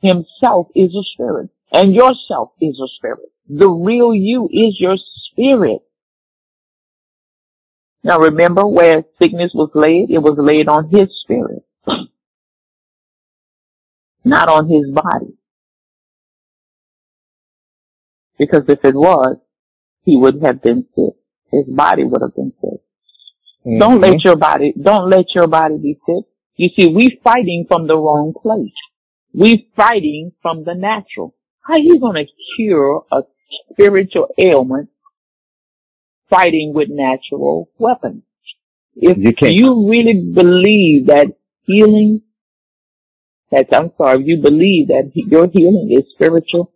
Himself 0.00 0.68
is 0.74 0.94
a 0.94 1.04
spirit. 1.14 1.50
And 1.72 1.94
yourself 1.94 2.50
is 2.60 2.80
a 2.80 2.88
spirit. 2.96 3.30
The 3.48 3.68
real 3.68 4.12
you 4.14 4.48
is 4.52 4.80
your 4.80 4.96
spirit. 4.98 5.82
Now 8.04 8.18
remember 8.18 8.66
where 8.66 9.04
sickness 9.20 9.52
was 9.54 9.70
laid? 9.74 10.10
It 10.10 10.18
was 10.18 10.36
laid 10.38 10.68
on 10.68 10.88
his 10.90 11.08
spirit. 11.22 11.64
Not 14.24 14.48
on 14.48 14.68
his 14.68 14.90
body. 14.92 15.34
Because 18.38 18.62
if 18.68 18.84
it 18.84 18.94
was, 18.94 19.36
he 20.04 20.16
would 20.16 20.42
have 20.42 20.62
been 20.62 20.86
sick. 20.94 21.14
His 21.52 21.66
body 21.68 22.04
would 22.04 22.22
have 22.22 22.34
been 22.34 22.52
sick. 22.60 22.80
Mm-hmm. 23.64 23.78
Don't 23.78 24.00
let 24.00 24.24
your 24.24 24.36
body, 24.36 24.74
don't 24.80 25.08
let 25.08 25.26
your 25.34 25.46
body 25.46 25.76
be 25.76 25.98
sick. 26.06 26.24
You 26.56 26.70
see, 26.76 26.88
we 26.88 27.20
fighting 27.22 27.66
from 27.68 27.86
the 27.86 27.96
wrong 27.96 28.34
place. 28.40 28.74
We 29.32 29.68
fighting 29.76 30.32
from 30.42 30.64
the 30.64 30.74
natural. 30.74 31.34
How 31.62 31.74
are 31.74 31.80
you 31.80 32.00
going 32.00 32.16
to 32.16 32.26
cure 32.56 33.04
a 33.12 33.22
spiritual 33.70 34.28
ailment 34.38 34.90
fighting 36.32 36.72
with 36.74 36.88
natural 36.90 37.70
weapons? 37.78 38.22
If 38.94 39.16
you, 39.18 39.48
you 39.48 39.88
really 39.88 40.32
believe 40.34 41.06
that 41.06 41.26
healing, 41.64 42.22
that 43.50 43.66
I'm 43.72 43.92
sorry, 43.96 44.20
if 44.22 44.26
you 44.26 44.42
believe 44.42 44.88
that 44.88 45.10
your 45.14 45.48
healing 45.52 45.94
is 45.96 46.10
spiritual, 46.12 46.72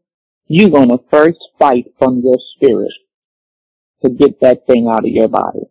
you're 0.49 0.71
going 0.71 0.91
to 0.91 0.99
first 1.11 1.39
fight 1.59 1.87
from 1.99 2.21
your 2.23 2.39
spirit 2.55 2.93
to 4.03 4.11
get 4.11 4.41
that 4.41 4.67
thing 4.67 4.89
out 4.91 5.05
of 5.05 5.11
your 5.11 5.29
body. 5.29 5.67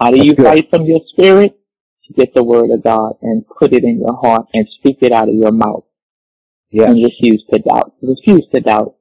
How 0.00 0.10
do 0.10 0.22
you 0.22 0.34
fight 0.34 0.68
from 0.70 0.84
your 0.84 1.00
spirit? 1.06 1.58
To 2.06 2.12
get 2.12 2.34
the 2.34 2.44
word 2.44 2.70
of 2.70 2.84
God 2.84 3.14
and 3.22 3.44
put 3.48 3.72
it 3.72 3.82
in 3.82 3.98
your 3.98 4.16
heart 4.16 4.46
and 4.54 4.68
speak 4.78 4.98
it 5.00 5.10
out 5.10 5.28
of 5.28 5.34
your 5.34 5.50
mouth. 5.50 5.84
Yeah. 6.70 6.90
And 6.90 7.02
refuse 7.02 7.44
to 7.52 7.58
doubt. 7.58 7.94
Refuse 8.00 8.46
to 8.54 8.60
doubt. 8.60 8.94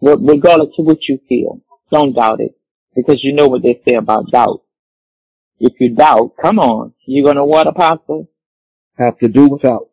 Regardless 0.00 0.74
of 0.78 0.86
what 0.86 1.08
you 1.08 1.18
feel. 1.28 1.62
Don't 1.90 2.14
doubt 2.14 2.40
it. 2.40 2.56
Because 2.94 3.22
you 3.22 3.34
know 3.34 3.46
what 3.48 3.62
they 3.62 3.80
say 3.86 3.96
about 3.96 4.30
doubt. 4.30 4.62
If 5.60 5.74
you 5.80 5.94
doubt, 5.94 6.32
come 6.40 6.58
on. 6.58 6.94
You're 7.06 7.26
gonna 7.26 7.44
what, 7.44 7.66
apostle? 7.66 8.28
Have 8.98 9.18
to 9.18 9.28
do 9.28 9.48
without. 9.48 9.88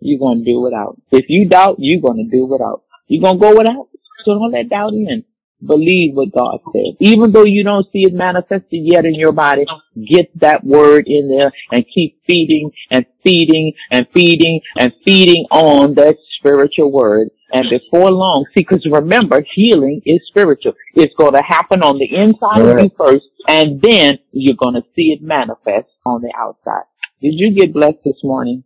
You're 0.00 0.18
gonna 0.18 0.44
do 0.44 0.60
without. 0.60 1.00
If 1.10 1.26
you 1.28 1.48
doubt, 1.48 1.76
you're 1.78 2.00
gonna 2.00 2.24
do 2.30 2.46
without. 2.46 2.82
You're 3.08 3.22
gonna 3.22 3.38
go 3.38 3.56
without. 3.56 3.88
So 4.24 4.34
don't 4.34 4.52
let 4.52 4.68
doubt 4.68 4.92
in. 4.92 5.24
Believe 5.64 6.14
what 6.14 6.32
God 6.32 6.60
said. 6.72 6.96
Even 7.00 7.32
though 7.32 7.46
you 7.46 7.64
don't 7.64 7.86
see 7.90 8.02
it 8.02 8.12
manifested 8.12 8.66
yet 8.70 9.06
in 9.06 9.14
your 9.14 9.32
body, 9.32 9.64
get 9.96 10.30
that 10.40 10.62
word 10.62 11.04
in 11.06 11.28
there 11.28 11.50
and 11.72 11.84
keep 11.94 12.20
feeding 12.26 12.70
and 12.90 13.06
feeding 13.24 13.72
and 13.90 14.06
feeding 14.12 14.60
and 14.78 14.92
feeding 15.04 15.46
on 15.50 15.94
that 15.94 16.16
spiritual 16.38 16.92
word. 16.92 17.30
And 17.52 17.70
before 17.70 18.10
long, 18.10 18.44
see, 18.54 18.66
because 18.68 18.86
remember, 18.90 19.44
healing 19.54 20.02
is 20.04 20.20
spiritual. 20.26 20.72
It's 20.94 21.14
going 21.14 21.34
to 21.34 21.42
happen 21.42 21.82
on 21.82 21.98
the 21.98 22.08
inside 22.12 22.66
right. 22.66 22.78
of 22.78 22.84
you 22.84 22.90
first, 22.98 23.26
and 23.48 23.80
then 23.80 24.18
you're 24.32 24.56
going 24.60 24.74
to 24.74 24.82
see 24.96 25.12
it 25.12 25.22
manifest 25.22 25.88
on 26.04 26.22
the 26.22 26.32
outside. 26.36 26.84
Did 27.22 27.34
you 27.34 27.54
get 27.54 27.72
blessed 27.72 27.98
this 28.04 28.20
morning? 28.22 28.64